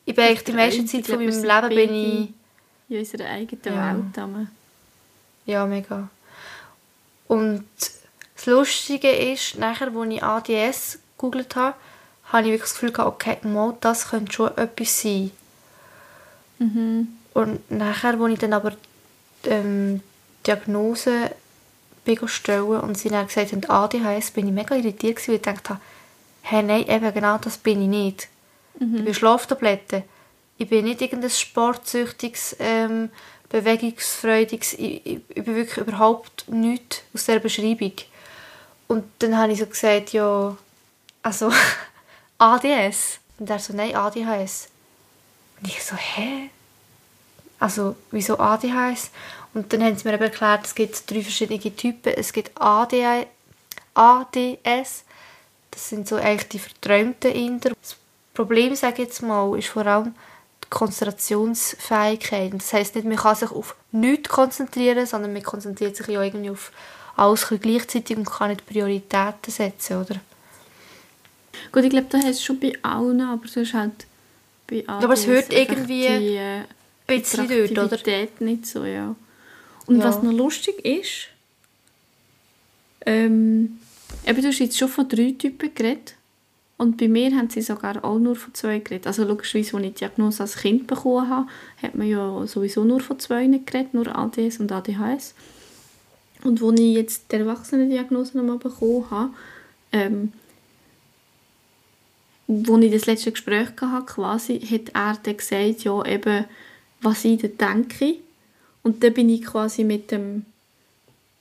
Ich 0.04 0.14
bin 0.14 0.24
eigentlich 0.24 0.44
die 0.44 0.52
meiste 0.52 0.84
Zeit 0.86 1.06
von 1.06 1.24
meinem 1.24 1.44
Leben 1.44 1.68
bin 1.68 1.94
ich... 1.94 2.28
In 2.88 2.98
unserer 2.98 3.30
eigenen 3.30 3.62
Ja. 3.64 3.94
Welt. 3.94 4.48
Ja, 5.46 5.66
mega. 5.66 6.08
Und 7.28 7.64
das 8.34 8.46
Lustige 8.46 9.10
ist, 9.10 9.58
nachher, 9.58 9.92
als 9.94 10.12
ich 10.12 10.22
ADS 10.22 10.98
gegoogelt 11.16 11.54
habe, 11.54 11.76
habe 12.32 12.42
ich 12.42 12.52
wirklich 12.52 12.62
das 12.62 12.74
Gefühl 12.74 12.92
gehabt, 12.92 13.14
okay, 13.14 13.38
mal, 13.46 13.76
das 13.80 14.10
könnte 14.10 14.32
schon 14.32 14.56
etwas 14.56 15.02
sein. 15.02 15.30
Mhm. 16.60 17.08
Und 17.34 17.70
nachher, 17.70 18.20
als 18.20 18.32
ich 18.32 18.38
dann 18.38 18.52
aber 18.52 18.72
ähm, 19.44 20.02
die 20.46 20.50
Diagnose 20.50 21.30
stellen 22.26 22.80
und 22.80 22.98
sie 22.98 23.08
dann 23.08 23.26
gesagt 23.26 23.52
haben, 23.52 23.64
ADHS, 23.68 24.32
bin 24.32 24.48
ich 24.48 24.52
mega 24.52 24.74
irritiert 24.74 25.16
gewesen, 25.16 25.28
weil 25.28 25.36
ich 25.36 25.42
dachte, 25.42 25.80
hey, 26.42 26.62
nein, 26.62 26.88
eben 26.88 27.12
genau 27.14 27.38
das 27.38 27.58
bin 27.58 27.82
ich 27.82 27.88
nicht. 27.88 28.28
Ich 28.80 29.04
bin 29.04 29.14
Schlaftabletten. 29.14 30.02
Ich 30.58 30.68
bin 30.68 30.84
nicht 30.84 31.00
irgendein 31.00 31.30
sportsüchtiges, 31.30 32.56
ähm, 32.58 33.10
bewegungsfreudiges, 33.50 34.74
ich, 34.74 35.06
ich, 35.06 35.20
ich 35.28 35.44
bin 35.44 35.54
wirklich 35.56 35.78
überhaupt 35.78 36.48
nichts 36.48 37.02
aus 37.14 37.26
dieser 37.26 37.40
Beschreibung. 37.40 37.92
Und 38.88 39.04
dann 39.20 39.36
habe 39.36 39.52
ich 39.52 39.58
so 39.58 39.66
gesagt, 39.66 40.12
ja, 40.12 40.56
also 41.22 41.52
ADS. 42.38 43.18
Und 43.38 43.50
er 43.50 43.58
so, 43.58 43.74
nein, 43.74 43.94
ADHS. 43.94 44.69
Und 45.60 45.68
ich 45.68 45.82
so, 45.82 45.96
hä? 45.96 46.50
Also, 47.58 47.96
wieso 48.10 48.38
ADHS? 48.38 49.10
Und 49.52 49.72
dann 49.72 49.82
haben 49.82 49.96
sie 49.96 50.08
mir 50.08 50.18
erklärt, 50.18 50.66
es 50.66 50.74
gibt 50.74 51.10
drei 51.10 51.22
verschiedene 51.22 51.58
Typen. 51.60 52.14
Es 52.14 52.32
gibt 52.32 52.52
ADS, 52.60 53.26
das 55.70 55.88
sind 55.88 56.08
so 56.08 56.16
eigentlich 56.16 56.48
die 56.48 56.58
verträumten 56.58 57.32
Inder. 57.32 57.72
Das 57.80 57.96
Problem, 58.32 58.74
sage 58.74 59.02
ich 59.02 59.08
jetzt 59.08 59.22
mal, 59.22 59.58
ist 59.58 59.68
vor 59.68 59.86
allem 59.86 60.14
die 60.64 60.68
Konzentrationsfähigkeit. 60.70 62.54
Das 62.54 62.72
heisst 62.72 62.94
nicht, 62.94 63.06
man 63.06 63.16
kann 63.16 63.34
sich 63.34 63.50
auf 63.50 63.74
nichts 63.92 64.28
konzentrieren, 64.28 65.04
sondern 65.06 65.32
man 65.32 65.42
konzentriert 65.42 65.96
sich 65.96 66.06
ja 66.06 66.22
irgendwie 66.22 66.50
auf 66.50 66.72
alles 67.16 67.46
gleichzeitig 67.48 68.16
und 68.16 68.30
kann 68.30 68.50
nicht 68.50 68.66
Prioritäten 68.66 69.52
setzen, 69.52 70.00
oder? 70.00 70.16
Gut, 71.72 71.84
ich 71.84 71.90
glaube, 71.90 72.06
da 72.08 72.18
hast 72.18 72.40
du 72.40 72.44
schon 72.44 72.60
bei 72.60 72.72
allen, 72.82 73.20
aber 73.20 73.46
du 73.46 73.60
hast 73.60 73.74
halt 73.74 74.06
bei 74.70 74.84
ADS 74.86 75.04
aber 75.04 75.14
es 75.14 75.26
hört 75.26 75.52
irgendwie 75.52 76.06
die, 76.06 76.36
äh, 76.36 76.60
Ein 77.06 77.20
bisschen 77.20 77.74
dort, 77.74 78.06
oder? 78.06 78.28
Nicht 78.40 78.66
so, 78.66 78.84
ja. 78.84 79.14
Und 79.86 79.98
Ja. 79.98 80.04
was 80.04 80.22
noch 80.22 80.32
lustig 80.32 80.84
ist, 80.84 81.28
ähm, 83.06 83.78
eben, 84.26 84.42
du 84.42 84.48
hast 84.48 84.58
jetzt 84.58 84.78
schon 84.78 84.88
von 84.88 85.08
drei 85.08 85.34
Typen 85.36 85.74
geredet. 85.74 86.14
Und 86.76 86.96
bei 86.96 87.08
mir 87.08 87.36
haben 87.36 87.50
sie 87.50 87.60
sogar 87.60 88.02
auch 88.04 88.18
nur 88.18 88.36
von 88.36 88.54
zwei 88.54 88.78
geredet. 88.78 89.06
Also 89.06 89.24
logischerweise, 89.24 89.76
als 89.76 89.84
ich 89.84 89.92
die 89.92 89.98
Diagnose 89.98 90.42
als 90.42 90.56
Kind 90.56 90.86
bekommen 90.86 91.28
habe, 91.28 91.46
hat 91.82 91.94
man 91.94 92.08
ja 92.08 92.46
sowieso 92.46 92.84
nur 92.84 93.00
von 93.00 93.18
zwei 93.18 93.46
geredet, 93.46 93.92
nur 93.92 94.16
ADS 94.16 94.60
und 94.60 94.72
ADHS. 94.72 95.34
Und 96.42 96.62
als 96.62 96.80
ich 96.80 96.94
jetzt 96.94 97.32
die 97.32 97.36
Erwachsenendiagnose 97.36 98.38
nochmal 98.38 98.56
bekommen 98.56 99.10
habe, 99.10 99.30
ähm, 99.92 100.32
wo 102.50 102.78
ich 102.78 102.90
das 102.90 103.06
letzte 103.06 103.30
Gespräch 103.30 103.68
hatte, 103.80 104.06
quasi, 104.06 104.58
hat 104.58 104.88
er 104.92 105.18
dann 105.22 105.36
gesagt, 105.36 105.84
ja, 105.84 106.04
eben, 106.04 106.44
was 107.00 107.24
ich 107.24 107.40
dann 107.56 107.86
denke. 107.88 108.16
Und 108.82 109.04
dann 109.04 109.14
bin 109.14 109.28
ich 109.28 109.44
quasi 109.44 109.84
mit 109.84 110.10
dem 110.10 110.44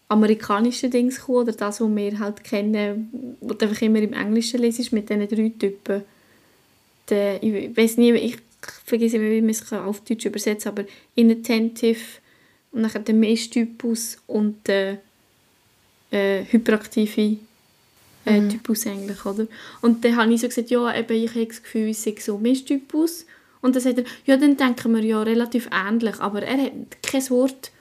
amerikanischen 0.07 0.91
Dings 0.91 1.17
gekommen, 1.17 1.39
oder 1.39 1.53
das, 1.53 1.81
was 1.81 1.95
wir 1.95 2.19
halt 2.19 2.43
kennen, 2.43 3.37
was 3.41 3.57
du 3.57 3.65
einfach 3.65 3.81
immer 3.81 3.99
im 3.99 4.13
Englischen 4.13 4.59
lesest, 4.59 4.93
mit 4.93 5.09
diesen 5.09 5.27
drei 5.27 5.51
Typen. 5.57 6.03
Der, 7.09 7.41
ich 7.41 7.75
weiß 7.75 7.97
nicht, 7.97 8.23
ich 8.23 8.37
vergesse 8.85 9.17
immer, 9.17 9.31
wie 9.31 9.41
man 9.41 9.49
es 9.49 9.73
auf 9.73 10.01
Deutsch 10.01 10.25
übersetzen 10.25 10.75
kann, 10.75 10.85
aber 10.85 10.91
inattentive 11.15 12.19
und 12.71 12.81
nachher 12.81 12.99
der 12.99 13.15
Mischtypus 13.15 14.17
und 14.27 14.67
der 14.67 14.99
äh, 16.11 16.43
hyperaktive 16.45 17.37
äh, 18.25 18.47
Typus 18.47 18.85
eigentlich, 18.85 19.25
oder? 19.25 19.47
Und 19.81 20.03
dann 20.03 20.15
habe 20.15 20.33
ich 20.33 20.41
so 20.41 20.47
gesagt, 20.47 20.69
ja, 20.69 20.95
eben, 20.95 21.13
ich 21.13 21.31
habe 21.31 21.45
das 21.45 21.63
Gefühl, 21.63 21.87
ich 21.87 21.99
sei 21.99 22.15
so 22.19 22.37
Mischtypus. 22.37 23.25
Und 23.61 23.75
dann 23.75 23.83
sagt 23.83 23.99
er, 23.99 24.05
ja, 24.25 24.37
dann 24.37 24.57
denken 24.57 24.95
wir 24.95 25.03
ja 25.03 25.21
relativ 25.21 25.69
ähnlich, 25.71 26.19
aber 26.19 26.43
er 26.43 26.63
hat 26.63 26.71
kein 27.03 27.29
Wort 27.29 27.71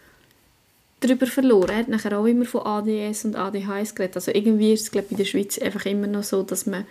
darüber 1.01 1.27
verloren. 1.27 1.71
Er 1.71 1.77
hat 1.79 1.89
nachher 1.89 2.19
auch 2.19 2.27
immer 2.27 2.45
von 2.45 2.63
ADS 2.63 3.25
und 3.25 3.37
ADHS 3.37 3.95
geredet. 3.95 4.17
Also 4.17 4.33
irgendwie 4.33 4.73
ist 4.73 4.83
es, 4.83 4.91
glaube 4.91 5.07
ich, 5.07 5.13
in 5.13 5.17
der 5.19 5.25
Schweiz 5.25 5.59
einfach 5.59 5.87
immer 5.87 6.07
noch 6.07 6.25
so, 6.25 6.43
dass 6.43 6.67
wir 6.67 6.79
ein 6.79 6.87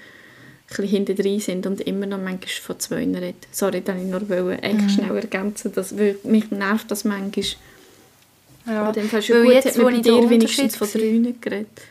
bisschen 0.68 0.88
hinten 0.88 1.16
drin 1.16 1.40
sind 1.40 1.66
und 1.66 1.82
immer 1.82 2.06
noch 2.06 2.18
manchmal 2.18 2.50
von 2.50 2.80
zwei 2.80 3.04
redet. 3.04 3.48
Sorry, 3.52 3.82
dann 3.82 4.00
ich 4.00 4.12
nur 4.12 4.28
wollte 4.30 4.64
eigentlich 4.64 4.94
schnell 4.94 5.16
ergänzen, 5.16 5.74
dass, 5.74 5.98
weil 5.98 6.18
mich 6.24 6.52
nervt 6.52 6.92
das 6.92 7.04
manchmal. 7.04 7.46
Ja. 8.66 8.84
Aber 8.84 8.92
du 8.92 9.02
ja 9.02 9.36
Weil 9.36 9.44
gut, 9.44 9.54
jetzt, 9.54 9.68
hat 9.68 9.78
man 9.78 9.94
bei 9.96 10.02
dir 10.02 10.30
wenigstens 10.30 10.76
von 10.76 10.90
drei 10.92 11.34
geredet. 11.40 11.82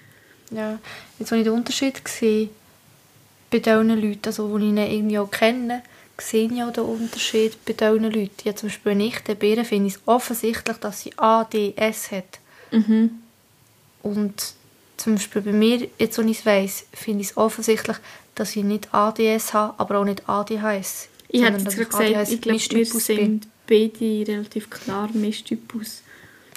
Ja, 0.50 0.78
jetzt, 1.18 1.32
als 1.32 1.40
ich 1.40 1.44
den 1.44 1.52
Unterschied 1.52 2.06
sehe, 2.06 2.48
bei 3.50 3.58
diesen 3.58 3.88
Leuten, 3.88 4.26
also 4.26 4.58
die 4.58 4.64
ich 4.64 4.70
ihn 4.70 4.76
irgendwie 4.78 5.18
auch 5.18 5.30
kenne, 5.30 5.82
sehe 6.18 6.50
ich 6.50 6.62
auch 6.62 6.72
den 6.72 6.84
Unterschied 6.84 7.64
bei 7.64 7.72
diesen 7.72 8.04
Leuten. 8.04 8.30
Ja, 8.44 8.54
zum 8.54 8.68
Beispiel 8.68 8.94
nicht, 8.94 9.26
der 9.28 9.34
Bären 9.34 9.64
finde 9.64 9.88
ich 9.88 9.94
es 9.94 10.00
offensichtlich, 10.06 10.76
dass 10.78 11.02
sie 11.02 11.12
ADS 11.16 12.10
hat. 12.12 12.38
Mhm. 12.70 13.10
Und 14.02 14.54
zum 14.96 15.14
Beispiel 15.14 15.42
bei 15.42 15.52
mir, 15.52 15.88
jetzt 15.98 16.18
wo 16.18 16.22
ich 16.22 16.38
es 16.38 16.46
weiss, 16.46 16.86
finde 16.92 17.22
ich 17.22 17.30
es 17.30 17.36
offensichtlich, 17.36 17.96
dass 18.34 18.56
ich 18.56 18.64
nicht 18.64 18.92
ADS 18.92 19.52
habe, 19.52 19.78
aber 19.78 19.98
auch 19.98 20.04
nicht 20.04 20.28
ADHS. 20.28 21.08
Ich 21.28 21.42
hätte 21.42 21.62
jetzt 21.62 21.76
gerade 21.76 22.12
gesagt, 22.12 22.32
ich 22.32 22.40
glaube, 22.40 22.60
wir 22.60 22.84
sind 22.84 23.48
beide 23.66 24.28
relativ 24.28 24.70
klar 24.70 25.10
Mischtypus. 25.12 26.02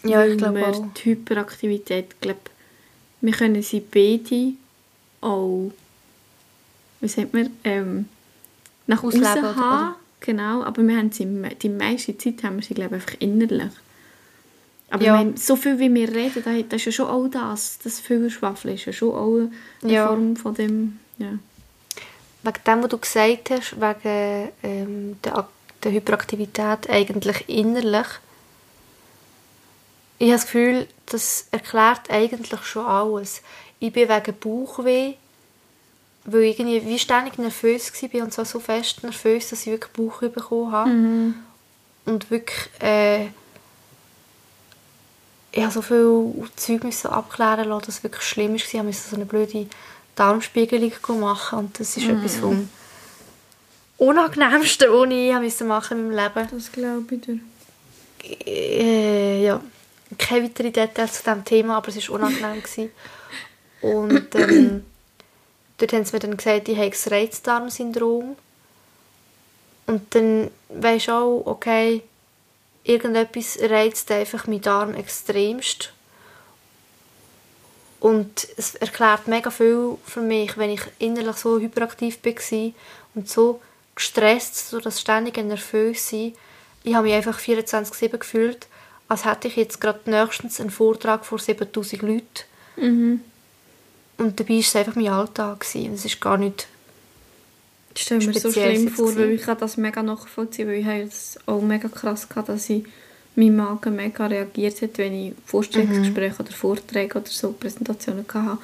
Ja, 0.04 0.26
ich 0.26 0.38
glaube 0.38 0.66
auch. 0.66 0.86
Die 0.94 1.12
Hyperaktivität, 1.12 2.22
glaube 2.22 2.40
wir 3.22 3.34
können 3.34 3.62
sie 3.62 3.80
beide 3.82 4.54
auch, 5.22 5.72
wie 7.02 7.08
sagt 7.08 7.34
man, 7.34 7.50
ähm, 7.64 8.08
nach 8.88 9.04
außen 9.04 9.26
haben. 9.26 9.96
Genau, 10.22 10.64
aber 10.64 10.86
wir 10.86 10.98
haben 10.98 11.12
sie, 11.12 11.26
die 11.62 11.70
meiste 11.70 12.18
Zeit 12.18 12.44
haben 12.44 12.58
wir 12.58 12.64
sie, 12.64 12.74
glaube 12.74 12.98
ich, 12.98 13.02
einfach 13.04 13.16
innerlich. 13.20 13.72
Aber 14.90 15.04
Ja. 15.04 15.16
meine, 15.18 15.38
so 15.38 15.56
viel 15.56 15.80
wie 15.80 15.94
wir 15.94 16.10
reden, 16.14 16.44
da- 16.44 16.62
das 16.62 16.82
ist 16.82 16.86
ja 16.86 16.92
schon 16.92 17.08
auch 17.08 17.28
das, 17.28 17.78
das 17.84 18.00
viel 18.00 18.30
Schwafel 18.30 18.74
ist 18.74 18.86
ja 18.86 18.92
schon 18.94 19.14
auch 19.14 19.50
eine 19.84 19.94
Ja. 19.94 20.08
Form 20.08 20.36
von 20.36 20.56
dem, 20.56 21.00
ja. 21.20 21.34
Wegen 22.42 22.58
dem, 22.66 22.84
was 22.84 22.90
du 22.90 22.98
gesagt 22.98 23.50
hast, 23.52 23.76
wegen 23.80 24.50
ähm, 24.64 25.18
der, 25.24 25.48
der 25.84 25.92
Hyperaktivität 25.92 26.90
eigentlich 26.90 27.48
innerlich, 27.48 28.08
ich 30.20 30.28
habe 30.28 30.34
das 30.34 30.46
Gefühl, 30.46 30.88
das 31.06 31.48
erklärt 31.52 32.10
eigentlich 32.10 32.62
schon 32.64 32.86
alles. 32.86 33.42
Ich 33.80 33.94
bin 33.94 34.10
wegen 34.10 34.38
Bauchweh, 34.38 35.14
weil 36.26 36.42
ich 36.42 36.60
irgendwie 36.60 36.86
wie 36.86 37.00
ständig 37.00 37.38
nervös 37.38 37.92
war 37.94 38.24
und 38.24 38.34
zwar 38.34 38.46
so 38.46 38.60
fest 38.60 39.02
nervös, 39.02 39.50
dass 39.50 39.62
ich 39.62 39.72
wirklich 39.72 39.94
Bauchweh 39.94 40.28
bekommen 40.28 40.72
habe. 40.74 40.90
Und 42.06 42.30
wirklich, 42.30 42.70
äh, 42.82 43.28
ich 45.52 45.64
habe 45.64 45.72
so 45.72 45.82
viel 45.82 46.50
Zeug 46.58 46.84
müssen 46.84 47.08
abklären 47.08 47.70
lassen, 47.70 47.86
dass 47.86 47.96
es 47.96 48.04
wirklich 48.04 48.24
schlimm 48.24 48.52
war. 48.52 48.58
Ich 48.58 48.84
musste 48.84 49.10
so 49.10 49.16
eine 49.16 49.26
blöde 49.26 49.68
Darmspiegelung 50.16 50.92
machen 51.22 51.60
und 51.60 51.80
das 51.80 51.96
ist 51.96 52.10
etwas 52.10 52.36
vom 52.36 52.68
Unangenehmsten, 53.98 54.90
was 54.90 55.62
ich 55.62 55.68
machen 55.68 55.98
in 55.98 56.10
meinem 56.10 56.34
Leben. 56.36 56.48
Das 56.52 56.72
glaube 56.72 57.16
ich 57.16 57.22
dir. 57.22 57.40
Äh, 58.46 59.46
ja, 59.46 59.62
keine 60.18 60.46
weiteren 60.46 60.74
Details 60.74 61.14
zu 61.14 61.24
diesem 61.24 61.46
Thema, 61.46 61.78
aber 61.78 61.90
es 61.90 62.10
war 62.10 62.16
unangenehm. 62.16 62.92
Und 63.82 64.36
ähm, 64.36 64.86
dort 65.78 65.94
haben 65.94 66.06
sie 66.06 66.14
mir 66.14 66.20
dann 66.20 66.38
gesagt, 66.38 66.68
ich 66.68 66.78
habe 66.78 66.90
das 66.90 67.12
Reizdarmsyndrom. 67.12 68.36
Und 69.88 70.16
dann 70.16 70.52
weisst 70.70 71.08
du 71.08 71.12
auch, 71.12 71.44
okay, 71.46 72.04
irgendetwas 72.84 73.58
reizt 73.62 74.12
einfach 74.12 74.48
meinen 74.48 74.62
Darm 74.62 74.94
extremst. 74.94 75.94
Und 78.00 78.48
es 78.56 78.76
erklärt 78.76 79.28
mega 79.28 79.52
viel 79.52 79.98
für 80.06 80.22
mich, 80.22 80.58
wenn 80.58 80.72
ich 80.72 80.82
innerlich 81.00 81.36
so 81.36 81.60
hyperaktiv 81.60 82.20
war 82.24 82.72
und 83.16 83.30
so 83.30 83.62
gestresst, 83.96 84.70
so 84.70 84.80
das 84.80 85.02
ständige 85.02 85.44
nervös 85.44 86.10
sein. 86.10 86.34
Ich 86.84 86.96
habe 86.96 87.08
mich 87.08 87.16
einfach 87.16 87.38
24-7 87.38 88.18
gefühlt, 88.18 88.68
als 89.10 89.26
hätte 89.26 89.48
ich 89.48 89.56
jetzt 89.56 89.82
gerade 89.82 90.00
nächstens 90.06 90.62
einen 90.62 90.70
Vortrag 90.70 91.26
vor 91.26 91.40
7000 91.40 92.02
Leuten. 92.02 92.24
Mhm. 92.78 93.22
Und 94.18 94.40
dabei 94.40 94.54
war 94.54 94.60
es 94.60 94.76
einfach 94.76 94.96
mein 94.96 95.08
Alltag. 95.08 95.62
gewesen. 95.62 95.90
Und 95.90 95.96
Es 95.96 96.06
ist 96.06 96.22
gar 96.22 96.38
nicht... 96.38 96.68
Ich 97.96 98.04
stelle 98.04 98.26
mir 98.26 98.40
so 98.40 98.52
schlimm 98.52 98.88
vor, 98.90 99.16
weil 99.18 99.32
ich 99.32 99.44
das 99.44 99.76
mega 99.76 100.04
nachvollziehen, 100.04 100.68
weil 100.68 100.76
ich 100.76 100.86
habe 100.86 101.02
es 101.02 101.40
auch 101.48 101.62
mega 101.62 101.90
krass 101.90 102.30
gehabt, 102.30 102.48
dass 102.48 102.70
ich 102.70 102.86
mein 103.36 103.56
Magen 103.56 103.96
mega 103.96 104.28
reagiert 104.28 104.82
hat, 104.82 104.98
wenn 104.98 105.14
ich 105.14 105.34
Vorstellungsgespräche 105.46 106.42
oder 106.44 106.52
Vorträge 106.52 107.18
oder 107.18 107.28
so 107.28 107.52
Präsentationen 107.52 108.26
hatte. 108.32 108.58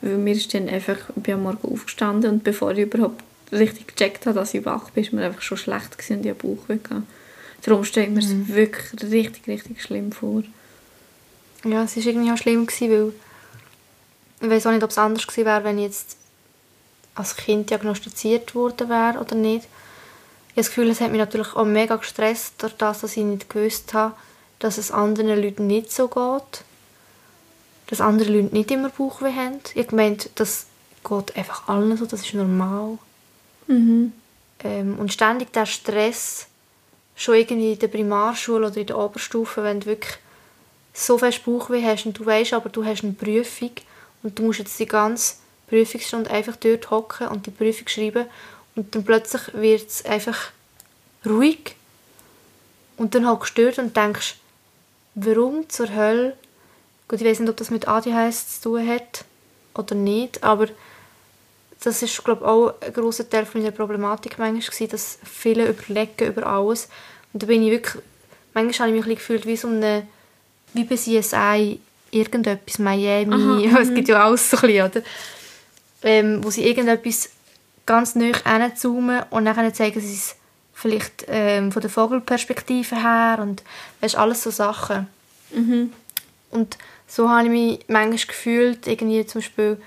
Weil 0.00 0.16
mir 0.16 0.34
ist 0.34 0.52
dann 0.54 0.68
einfach, 0.68 0.96
ich 1.14 1.22
bin 1.22 1.34
am 1.34 1.42
Morgen 1.42 1.72
aufgestanden 1.72 2.30
und 2.30 2.44
bevor 2.44 2.72
ich 2.72 2.78
überhaupt 2.78 3.22
richtig 3.52 3.88
gecheckt 3.88 4.26
habe, 4.26 4.38
dass 4.38 4.54
ich 4.54 4.64
wach 4.64 4.90
bin, 4.90 5.04
ist 5.04 5.12
mir 5.12 5.24
einfach 5.24 5.42
schon 5.42 5.58
schlecht 5.58 5.98
gewesen 5.98 6.18
und 6.18 6.26
ich 6.26 6.30
habe 6.30 6.48
Bauchweh 6.48 6.78
gehabt. 6.82 7.06
Darum 7.62 7.84
stelle 7.84 8.06
ich 8.06 8.12
mir 8.12 8.20
es 8.20 8.48
wirklich 8.48 9.12
richtig, 9.12 9.46
richtig 9.46 9.82
schlimm 9.82 10.12
vor. 10.12 10.42
Ja, 11.64 11.82
es 11.84 11.96
war 11.96 12.06
irgendwie 12.06 12.32
auch 12.32 12.38
schlimm, 12.38 12.66
gewesen, 12.66 12.90
weil 12.90 14.48
ich 14.48 14.50
weiß 14.50 14.66
auch 14.66 14.72
nicht, 14.72 14.82
ob 14.82 14.90
es 14.90 14.98
anders 14.98 15.26
gewesen 15.26 15.44
wäre, 15.44 15.64
wenn 15.64 15.78
ich 15.78 15.84
jetzt 15.84 16.16
als 17.14 17.36
Kind 17.36 17.68
diagnostiziert 17.70 18.54
worden 18.54 18.88
wäre 18.88 19.18
oder 19.18 19.34
nicht. 19.34 19.64
Ich 19.64 20.52
habe 20.52 20.56
das 20.56 20.68
Gefühl, 20.68 20.90
es 20.90 21.00
hat 21.00 21.10
mich 21.10 21.18
natürlich 21.18 21.54
auch 21.54 21.64
mega 21.64 21.96
gestresst, 21.96 22.62
durch 22.62 22.72
das, 22.76 23.00
dass 23.00 23.16
ich 23.16 23.22
nicht 23.22 23.50
gewusst 23.50 23.92
habe, 23.92 24.14
dass 24.58 24.78
es 24.78 24.90
anderen 24.90 25.40
Leuten 25.40 25.66
nicht 25.66 25.92
so 25.92 26.08
geht. 26.08 26.64
Dass 27.88 28.00
andere 28.00 28.30
Leute 28.30 28.54
nicht 28.54 28.70
immer 28.70 28.88
Bauchweh 28.88 29.32
haben. 29.32 29.60
Ich 29.74 29.88
gemeint, 29.88 30.30
das 30.36 30.66
geht 31.08 31.36
einfach 31.36 31.68
allen 31.68 31.96
so, 31.96 32.06
das 32.06 32.20
ist 32.24 32.34
normal. 32.34 32.98
Mhm. 33.66 34.12
Ähm, 34.62 34.98
und 34.98 35.12
ständig 35.12 35.52
der 35.52 35.66
Stress, 35.66 36.46
schon 37.20 37.34
irgendwie 37.34 37.72
in 37.72 37.78
der 37.78 37.88
Primarschule 37.88 38.68
oder 38.68 38.76
in 38.78 38.86
der 38.86 38.98
Oberstufe, 38.98 39.62
wenn 39.62 39.80
du 39.80 39.86
wirklich 39.86 40.16
so 40.94 41.18
fest 41.18 41.44
Bauchweh 41.44 41.84
hast 41.84 42.06
und 42.06 42.18
du 42.18 42.24
weißt 42.24 42.54
aber, 42.54 42.70
du 42.70 42.82
hast 42.82 43.04
eine 43.04 43.12
Prüfung 43.12 43.72
und 44.22 44.38
du 44.38 44.44
musst 44.44 44.58
jetzt 44.58 44.78
die 44.78 44.86
ganze 44.86 45.34
Prüfungsstunde 45.68 46.30
einfach 46.30 46.56
dort 46.56 46.90
hocken 46.90 47.28
und 47.28 47.44
die 47.44 47.50
Prüfung 47.50 47.88
schreiben 47.88 48.24
und 48.74 48.94
dann 48.94 49.04
plötzlich 49.04 49.52
wird 49.52 49.86
es 49.86 50.04
einfach 50.06 50.50
ruhig. 51.26 51.76
Und 52.96 53.14
dann 53.14 53.26
halt 53.26 53.40
gestört 53.40 53.78
und 53.78 53.96
denkst, 53.96 54.36
warum 55.14 55.68
zur 55.68 55.94
Hölle, 55.94 56.36
gut, 57.06 57.20
ich 57.20 57.26
weiß 57.26 57.40
nicht, 57.40 57.50
ob 57.50 57.56
das 57.56 57.70
mit 57.70 57.86
ADHS 57.86 58.60
zu 58.60 58.70
tun 58.70 58.88
hat 58.88 59.24
oder 59.74 59.94
nicht, 59.94 60.42
aber 60.42 60.68
das 61.82 62.02
ist 62.02 62.22
glaube 62.24 62.46
auch 62.46 62.74
ein 62.80 62.92
großer 62.92 63.28
Teil 63.28 63.46
von 63.46 63.60
meiner 63.60 63.72
Problematik 63.72 64.38
manchmal 64.38 64.60
gewesen, 64.60 64.88
dass 64.90 65.18
viele 65.24 65.68
überlegen 65.68 66.26
über 66.26 66.46
alles. 66.46 66.88
Und 67.32 67.42
da 67.42 67.46
bin 67.46 67.62
ich 67.62 67.70
wirklich 67.70 68.02
manchmal 68.54 68.88
habe 68.88 68.98
ich 68.98 69.06
mich 69.06 69.18
gefühlt 69.18 69.46
wie 69.46 69.56
so 69.56 69.68
eine 69.68 70.06
wie 70.72 70.84
bei 70.84 70.96
CSI 70.96 71.80
irgendetwas 72.10 72.78
Miami. 72.78 73.68
Aha, 73.68 73.78
es 73.82 73.94
gibt 73.94 74.08
ja 74.08 74.24
alles 74.24 74.50
so 74.50 74.56
ein 74.58 74.60
bisschen, 74.62 74.86
oder? 74.86 75.02
Ähm, 76.02 76.42
wo 76.42 76.50
sie 76.50 76.66
irgendetwas 76.66 77.30
ganz 77.86 78.14
nah 78.14 78.32
hinzoomen 78.44 79.24
und 79.30 79.44
dann 79.44 79.74
zeigen 79.74 80.00
sie 80.00 80.14
es 80.14 80.36
vielleicht 80.72 81.26
ähm, 81.28 81.72
von 81.72 81.82
der 81.82 81.90
Vogelperspektive 81.90 82.96
her 82.96 83.38
und 83.40 83.62
weißt, 84.00 84.16
alles 84.16 84.42
so 84.42 84.50
Sachen. 84.50 85.08
Mhm. 85.52 85.92
und 86.50 86.78
so 87.08 87.28
habe 87.28 87.46
ich 87.46 87.50
mich 87.50 87.80
manchmal 87.88 88.26
gefühlt, 88.28 88.86
irgendwie 88.86 89.26
zum 89.26 89.40
Beispiel 89.40 89.82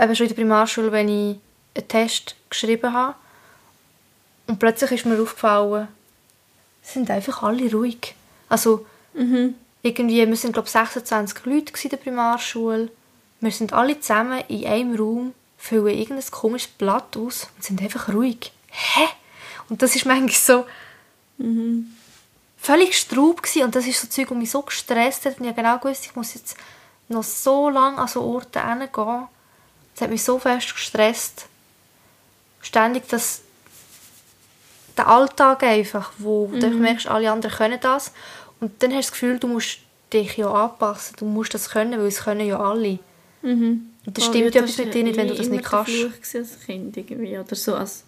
eben 0.00 0.16
schon 0.16 0.26
in 0.26 0.28
der 0.28 0.36
Primarschule, 0.42 0.92
wenn 0.92 1.08
ich 1.08 1.38
einen 1.76 1.88
Test 1.88 2.36
geschrieben 2.50 2.92
habe 2.92 3.14
und 4.46 4.58
plötzlich 4.58 4.92
ist 4.92 5.06
mir 5.06 5.20
aufgefallen, 5.20 5.88
es 6.82 6.92
sind 6.92 7.10
einfach 7.10 7.42
alle 7.42 7.70
ruhig. 7.72 8.14
Also 8.48 8.86
Mhm. 9.14 9.54
irgendwie, 9.82 10.26
wir 10.26 10.36
sind 10.36 10.52
glaube 10.52 10.66
ich 10.66 10.72
26 10.72 11.44
Leute 11.46 11.72
in 11.82 11.90
der 11.90 11.96
Primarschule. 11.98 12.90
Wir 13.40 13.50
sind 13.50 13.72
alle 13.72 14.00
zusammen 14.00 14.42
in 14.48 14.66
einem 14.66 14.96
Raum, 14.96 15.34
füllen 15.56 15.96
irgendein 15.98 16.30
komisches 16.30 16.70
Blatt 16.72 17.16
aus 17.16 17.48
und 17.56 17.64
sind 17.64 17.80
einfach 17.80 18.08
ruhig. 18.12 18.52
Hä? 18.70 19.06
Und 19.68 19.82
das 19.82 19.94
ist 19.94 20.04
manchmal 20.04 20.30
so 20.30 20.66
völlig 22.58 22.98
straub 22.98 23.42
gewesen. 23.42 23.64
und 23.64 23.74
das 23.74 23.86
ist 23.86 24.00
so 24.00 24.08
Zeug, 24.08 24.28
das 24.28 24.38
mich 24.38 24.50
so 24.50 24.62
gestresst 24.62 25.26
hat 25.26 25.38
und 25.38 25.44
ich 25.44 25.50
habe 25.50 25.62
genau 25.62 25.78
gewusst, 25.78 26.06
ich 26.06 26.16
muss 26.16 26.34
jetzt 26.34 26.56
noch 27.08 27.22
so 27.22 27.68
lange 27.68 27.98
an 27.98 28.08
so 28.08 28.22
Orte 28.22 28.66
hingehen. 28.66 29.28
Das 29.94 30.02
hat 30.02 30.10
mich 30.10 30.22
so 30.24 30.38
fest 30.38 30.74
gestresst. 30.74 31.46
Ständig 32.60 33.08
das 33.08 33.42
der 34.96 35.08
Alltag 35.08 35.62
einfach, 35.64 36.12
wo 36.18 36.46
du 36.46 36.70
merkst, 36.70 37.08
alle 37.08 37.30
anderen 37.30 37.54
können 37.56 37.78
das 37.80 38.12
und 38.60 38.82
dann 38.82 38.92
hast 38.92 39.08
du 39.08 39.10
das 39.10 39.12
Gefühl, 39.12 39.38
du 39.38 39.48
musst 39.48 39.78
dich 40.12 40.36
ja 40.36 40.50
anpassen, 40.50 41.16
du 41.18 41.24
musst 41.24 41.52
das 41.54 41.70
können, 41.70 41.98
weil 41.98 42.06
es 42.06 42.22
können 42.22 42.46
ja 42.46 42.60
alle. 42.60 42.98
Mhm. 43.42 43.90
Und 44.06 44.18
das 44.18 44.28
Oh, 44.28 44.30
stimmt 44.30 44.54
ja, 44.54 44.62
etwas 44.62 44.78
mit 44.78 44.94
dir 44.94 45.02
nicht, 45.02 45.16
wenn 45.16 45.28
du 45.28 45.34
das 45.34 45.48
nicht 45.48 45.64
kannst. 45.64 45.90
Fluch 45.90 46.12
gewesen 46.12 46.38
als 46.38 46.60
Kind 46.60 46.96
irgendwie, 46.96 47.36
oder 47.38 47.56
so 47.56 47.74
als 47.74 48.04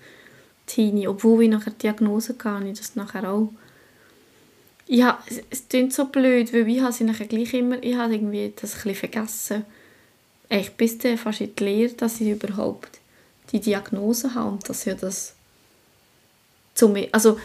Teenie, 0.66 1.08
obwohl 1.08 1.44
ich 1.44 1.50
nachher 1.50 1.70
die 1.70 1.78
Diagnose 1.78 2.34
hatte, 2.42 2.68
ich 2.68 2.78
das 2.78 2.94
nachher 2.96 3.30
auch. 3.30 3.52
Ja, 4.86 5.20
es, 5.28 5.42
es 5.50 5.68
klingt 5.68 5.92
so 5.92 6.06
blöd, 6.06 6.52
weil 6.52 6.68
ich 6.68 6.80
habe 6.80 6.92
sie 6.92 7.04
nachher 7.04 7.26
gleich 7.26 7.52
immer, 7.54 7.82
ich 7.82 7.96
habe 7.96 8.14
irgendwie 8.14 8.52
das 8.54 8.74
ein 8.74 8.82
bisschen 8.82 8.94
vergessen. 8.94 9.64
Ich 10.48 10.72
bis 10.72 10.98
dann 10.98 11.18
fast 11.18 11.40
in 11.40 11.54
die 11.54 11.64
Lehre, 11.64 11.92
dass 11.94 12.20
ich 12.20 12.28
überhaupt 12.28 13.00
die 13.52 13.60
Diagnose 13.60 14.34
habe 14.34 14.50
und 14.50 14.68
dass 14.68 14.84
ja 14.84 14.94
das 14.94 15.34
zu 16.74 16.88
mir, 16.88 17.08
also 17.12 17.38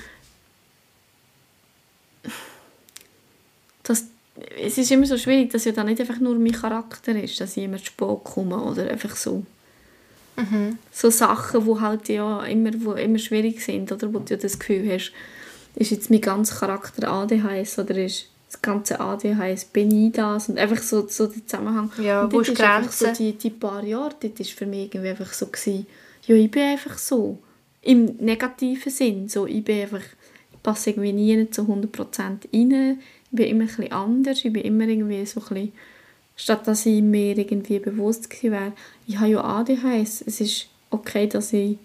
dass 3.84 4.06
es 4.58 4.78
ist 4.78 4.92
immer 4.92 5.06
so 5.06 5.18
schwierig, 5.18 5.52
dass 5.52 5.66
ja 5.66 5.72
dann 5.72 5.88
nicht 5.88 6.00
einfach 6.00 6.20
nur 6.20 6.38
mein 6.38 6.52
Charakter 6.52 7.16
ist, 7.22 7.40
dass 7.42 7.58
ich 7.58 7.64
immer 7.64 7.78
zu 7.78 7.86
spät 7.86 8.24
komme 8.24 8.58
oder 8.62 8.90
einfach 8.90 9.16
so. 9.16 9.46
So 10.92 11.12
Sachen, 11.12 11.66
die 11.66 11.80
halt 11.80 12.10
ja 12.10 12.44
immer, 12.46 12.72
wo 12.80 12.94
immer 12.94 13.20
schwierig 13.20 13.64
sind 13.64 13.92
oder 13.92 14.12
wo 14.12 14.20
du 14.20 14.36
das 14.36 14.58
Gefühl 14.58 14.92
hast, 14.92 15.12
ist 15.76 15.92
jetzt 15.92 16.10
mein 16.10 16.22
ganzer 16.22 16.56
Charakter 16.56 17.08
ADHS 17.08 17.78
oder 17.78 17.96
ist 17.98 18.31
das 18.52 18.62
ganze 18.62 19.00
ADHS, 19.00 19.66
bin 19.66 19.92
ich 19.92 20.12
das 20.12 20.50
und 20.50 20.58
einfach 20.58 20.82
so, 20.82 21.08
so 21.08 21.28
der 21.28 21.46
Zusammenhang. 21.46 21.92
Ja, 22.02 22.24
und 22.24 22.34
wo 22.34 22.42
ist 22.42 22.50
einfach 22.60 22.92
so 22.92 23.06
Grenze? 23.06 23.24
die, 23.24 23.34
die 23.34 23.50
paar 23.50 23.84
Jahre, 23.84 24.14
dort 24.20 24.40
ist 24.40 24.52
für 24.52 24.66
mich 24.66 24.88
irgendwie 24.88 25.10
einfach 25.10 25.32
so 25.32 25.48
gewesen, 25.48 25.88
ja, 26.24 26.36
ich 26.36 26.52
bin 26.52 26.64
einfach 26.64 26.98
so. 26.98 27.40
Im 27.82 28.18
negativen 28.18 28.92
Sinn, 28.92 29.30
so, 29.30 29.48
ich 29.48 29.64
bin 29.64 29.82
einfach, 29.82 30.04
ich 30.52 30.62
passe 30.62 30.92
irgendwie 30.92 31.14
nie 31.14 31.50
zu 31.50 31.62
100% 31.62 32.20
rein, 32.20 33.00
ich 33.32 33.36
bin 33.36 33.48
immer 33.48 33.64
ein 33.64 33.68
bisschen 33.68 33.92
anders, 33.92 34.44
ich 34.44 34.54
bin 34.54 34.64
immer 34.64 34.84
irgendwie 34.84 35.26
so 35.26 35.40
ein 35.40 35.48
bisschen, 35.48 35.72
statt 36.36 36.68
dass 36.68 36.86
ich 36.86 37.02
mir 37.02 37.38
irgendwie 37.38 37.80
bewusst 37.80 38.30
gewesen 38.30 38.52
wäre, 38.52 38.74
ich 39.08 39.18
habe 39.18 39.32
ja 39.32 39.44
ADHS, 39.44 40.24
es 40.28 40.42
ist 40.42 40.68
okay, 40.90 41.28
dass 41.28 41.54
ich 41.54 41.78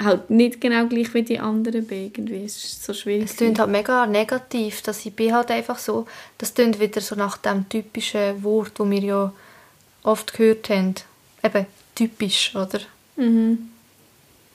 halt 0.00 0.30
nicht 0.30 0.60
genau 0.60 0.86
gleich 0.86 1.12
wie 1.14 1.22
die 1.22 1.38
anderen 1.38 1.86
bin, 1.86 2.06
irgendwie, 2.06 2.44
es 2.44 2.64
ist 2.64 2.84
so 2.84 2.92
schwierig. 2.92 3.30
Es 3.30 3.36
klingt 3.36 3.58
halt 3.58 3.70
mega 3.70 4.06
negativ, 4.06 4.82
dass 4.82 5.04
ich 5.06 5.14
bin 5.14 5.34
halt 5.34 5.50
einfach 5.50 5.78
so, 5.78 6.06
das 6.38 6.54
klingt 6.54 6.80
wieder 6.80 7.00
so 7.00 7.14
nach 7.14 7.36
dem 7.36 7.68
typischen 7.68 8.42
Wort, 8.42 8.72
das 8.78 8.90
wir 8.90 9.00
ja 9.00 9.32
oft 10.02 10.32
gehört 10.34 10.68
haben. 10.70 10.94
Eben, 11.42 11.66
typisch, 11.94 12.54
oder? 12.54 12.80
Mhm, 13.16 13.70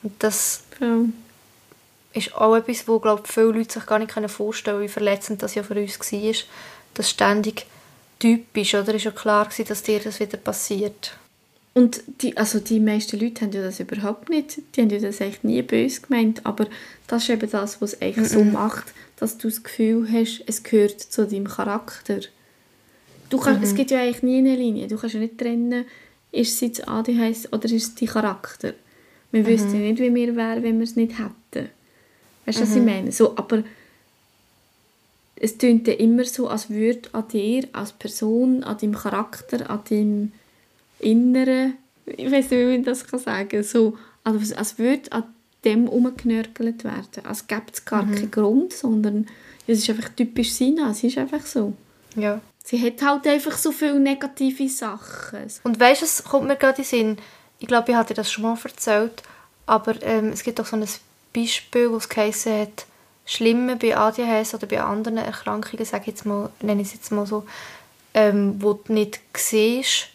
Und 0.03 0.13
das 0.19 0.63
voll. 0.77 1.09
ist 2.13 2.35
auch 2.35 2.55
etwas, 2.55 2.87
wo, 2.87 2.99
glaube 2.99 3.23
ich, 3.25 3.31
viele 3.31 3.51
Leute 3.51 3.73
sich 3.73 3.85
gar 3.85 3.99
nicht 3.99 4.11
vorstellen 4.29 4.77
können, 4.77 4.87
wie 4.89 4.91
verletzend 4.91 5.41
das 5.41 5.55
ja 5.55 5.63
für 5.63 5.75
uns 5.79 5.99
war. 5.99 6.33
Das 6.95 7.09
ständig 7.09 7.65
typisch, 8.19 8.75
oder? 8.75 8.93
Ist 8.93 9.05
ja 9.05 9.11
klar 9.11 9.47
dass 9.67 9.83
dir 9.83 9.99
das 9.99 10.19
wieder 10.19 10.37
passiert. 10.37 11.17
Und 11.73 12.01
die, 12.21 12.35
also 12.35 12.59
die 12.59 12.79
meisten 12.79 13.19
Leute 13.19 13.41
haben 13.41 13.51
ja 13.51 13.61
das 13.61 13.79
überhaupt 13.79 14.29
nicht, 14.29 14.59
die 14.75 14.81
haben 14.81 14.89
ja 14.89 14.99
das 14.99 15.21
echt 15.21 15.43
nie 15.43 15.61
böse 15.61 16.01
gemeint, 16.01 16.45
aber 16.45 16.67
das 17.07 17.23
ist 17.23 17.29
eben 17.29 17.49
das, 17.49 17.81
was 17.81 17.93
es 17.93 18.01
eigentlich 18.01 18.29
so 18.29 18.43
macht, 18.43 18.93
dass 19.17 19.37
du 19.37 19.49
das 19.49 19.63
Gefühl 19.63 20.07
hast, 20.11 20.43
es 20.47 20.63
gehört 20.63 20.99
zu 20.99 21.27
deinem 21.27 21.47
Charakter. 21.47 22.19
Du 23.29 23.37
kannst, 23.37 23.63
Es 23.63 23.75
gibt 23.75 23.91
ja 23.91 24.01
eigentlich 24.01 24.23
nie 24.23 24.39
eine 24.39 24.55
Linie, 24.55 24.87
du 24.87 24.97
kannst 24.97 25.13
ja 25.13 25.21
nicht 25.21 25.37
trennen, 25.37 25.85
ist 26.31 26.53
es 26.53 26.61
jetzt 26.61 26.87
ADHS 26.87 27.53
oder 27.53 27.65
ist 27.65 27.73
es 27.73 27.95
dein 27.95 28.09
Charakter. 28.09 28.73
Wir 29.31 29.45
wüssten 29.45 29.73
ja 29.73 29.91
nicht, 29.91 29.99
wie 29.99 30.13
wir 30.13 30.35
wären, 30.35 30.63
wenn 30.63 30.79
wir 30.79 30.83
es 30.83 30.95
nicht 30.95 31.13
hätten. 31.19 31.69
Weißt 32.45 32.59
du, 32.59 32.63
was 32.63 32.75
ich 32.75 32.81
meine? 32.81 33.11
So, 33.11 33.37
aber 33.37 33.63
es 35.35 35.57
tönt 35.57 35.87
ja 35.87 35.93
immer 35.93 36.25
so, 36.25 36.47
als 36.47 36.69
würde 36.69 37.09
an 37.13 37.27
dir 37.27 37.67
als 37.73 37.93
Person, 37.93 38.63
an 38.63 38.77
deinem 38.77 38.95
Charakter, 38.95 39.69
an 39.69 39.81
deinem 39.87 40.31
Inneren, 40.99 41.77
ich 42.05 42.25
weiß 42.31 42.49
nicht, 42.49 42.51
wie 42.51 42.65
man 42.65 42.83
das 42.83 43.05
kann 43.05 43.19
sagen 43.19 43.63
so, 43.63 43.97
als, 44.23 44.53
als 44.53 44.77
würde 44.77 45.11
an 45.11 45.23
dem 45.63 45.87
umgenörgelt 45.87 46.83
werden. 46.83 47.25
Als 47.25 47.47
gäbe 47.47 47.63
es 47.71 47.85
gar 47.85 48.03
keinen 48.03 48.31
Grund, 48.31 48.73
sondern 48.73 49.27
es 49.67 49.79
ist 49.79 49.89
einfach 49.89 50.09
typisch 50.09 50.53
Sina, 50.53 50.91
es 50.91 51.03
ist 51.03 51.17
einfach 51.17 51.45
so. 51.45 51.73
Ja. 52.15 52.41
Sie 52.63 52.81
hat 52.81 53.01
halt 53.01 53.27
einfach 53.27 53.57
so 53.57 53.71
viele 53.71 53.99
negative 53.99 54.69
Sachen. 54.69 55.39
Und 55.63 55.79
weißt 55.79 56.01
du, 56.01 56.05
es 56.05 56.23
kommt 56.23 56.47
mir 56.47 56.55
gerade 56.55 56.81
in 56.81 56.83
den 56.83 56.85
Sinn, 56.85 57.17
ich 57.59 57.67
glaube, 57.67 57.91
ich 57.91 57.97
hatte 57.97 58.13
das 58.13 58.31
schon 58.31 58.43
mal 58.43 58.57
erzählt, 58.63 59.21
aber 59.65 60.01
ähm, 60.01 60.29
es 60.29 60.43
gibt 60.43 60.59
auch 60.61 60.65
so 60.65 60.77
ein 60.77 60.85
Beispiel, 61.35 61.91
wo 61.91 61.97
es 61.97 62.09
geheißen 62.09 62.61
hat, 62.61 62.85
Schlimme 63.25 63.75
bei 63.75 63.95
ADHS 63.95 64.55
oder 64.55 64.65
bei 64.65 64.81
anderen 64.81 65.17
Erkrankungen, 65.17 65.85
sage 65.85 66.03
ich 66.03 66.07
jetzt 66.07 66.25
mal, 66.25 66.49
nenne 66.61 66.81
ich 66.81 66.87
es 66.87 66.93
jetzt 66.95 67.11
mal 67.11 67.27
so, 67.27 67.45
ähm, 68.13 68.55
wo 68.59 68.73
du 68.73 68.93
nicht 68.93 69.19
siehst, 69.37 70.07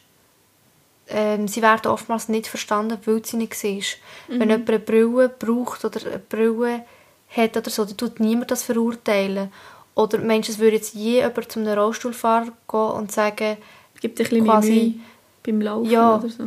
ähm, 1.08 1.48
sie 1.48 1.62
werden 1.62 1.88
oftmals 1.90 2.28
nicht 2.28 2.46
verstanden, 2.46 2.98
weil 3.04 3.24
sie 3.24 3.36
nicht 3.36 3.54
siehst. 3.54 3.98
Wenn 4.28 4.48
jemand 4.50 4.68
eine 4.70 4.78
Brille 4.78 5.28
braucht 5.28 5.84
oder 5.84 6.00
eine 6.06 6.18
Brille 6.18 6.84
hat 7.36 7.56
oder 7.56 7.70
so, 7.70 7.84
dann 7.84 7.96
tut 7.96 8.20
niemand 8.20 8.50
das 8.50 8.62
verurteilen. 8.62 9.52
Oder 9.94 10.18
meinst 10.18 10.48
du, 10.48 10.52
es 10.52 10.58
würde 10.58 10.76
jetzt 10.76 10.94
je 10.94 11.16
jemand 11.20 11.52
zu 11.52 11.60
einem 11.60 11.78
Rollstuhlfahrer 11.78 12.46
gehen 12.68 12.80
und 12.80 13.12
sagen, 13.12 13.56
Gibt 14.00 14.18
ein 14.20 14.24
bisschen 14.28 14.44
Quasi- 14.44 14.70
mehr 14.70 14.82
Mühe 14.84 14.94
beim 15.44 15.60
Laufen 15.62 15.90
Ja. 15.90 16.16
oder 16.16 16.28
so. 16.28 16.44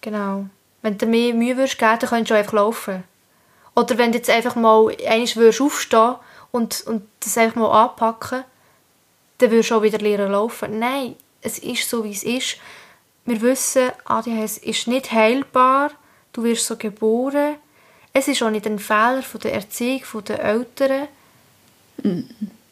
Genau. 0.00 0.46
Wenn 0.82 0.98
du 0.98 1.06
mehr 1.06 1.34
Mühe 1.34 1.56
würdest 1.56 1.78
geben, 1.78 1.96
dann 2.00 2.08
könntest 2.10 2.30
du 2.30 2.34
einfach 2.34 2.52
laufen. 2.54 3.04
Oder 3.74 3.98
wenn 3.98 4.10
du 4.12 4.18
jetzt 4.18 4.30
einfach 4.30 4.56
mal 4.56 4.88
einmal 5.06 5.34
würdest 5.36 5.60
aufstehen 5.60 6.14
und, 6.50 6.82
und 6.86 7.02
das 7.20 7.36
einfach 7.38 7.56
mal 7.56 7.84
anpacken, 7.84 8.44
dann 9.38 9.50
würdest 9.50 9.70
du 9.70 9.74
auch 9.76 9.82
wieder 9.82 9.98
lernen 9.98 10.32
laufen. 10.32 10.78
Nein, 10.78 11.14
es 11.42 11.58
ist 11.58 11.88
so, 11.88 12.02
wie 12.04 12.10
es 12.12 12.24
ist. 12.24 12.56
Wir 13.26 13.40
wissen, 13.42 13.90
ADHS 14.04 14.58
ist 14.58 14.86
nicht 14.86 15.12
heilbar. 15.12 15.90
Du 16.32 16.44
wirst 16.44 16.66
so 16.66 16.76
geboren. 16.76 17.56
Es 18.12 18.28
ist 18.28 18.42
auch 18.42 18.50
nicht 18.50 18.66
ein 18.66 18.78
Fehler 18.78 19.22
von 19.22 19.40
der 19.40 19.54
Erziehung 19.54 20.04
von 20.04 20.24
den 20.24 20.36
Eltern. 20.38 21.08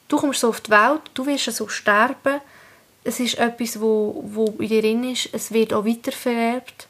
Du 0.08 0.16
kommst 0.16 0.40
so 0.40 0.48
auf 0.48 0.60
die 0.60 0.70
Welt, 0.70 1.00
du 1.14 1.26
wirst 1.26 1.52
so 1.52 1.68
sterben. 1.68 2.40
Es 3.02 3.20
ist 3.20 3.38
etwas, 3.38 3.80
wo, 3.80 4.22
wo 4.28 4.46
in 4.58 4.68
dir 4.68 4.80
drin 4.80 5.04
ist. 5.12 5.28
Es 5.32 5.52
wird 5.52 5.74
auch 5.74 5.84
weitervererbt. 5.84 6.86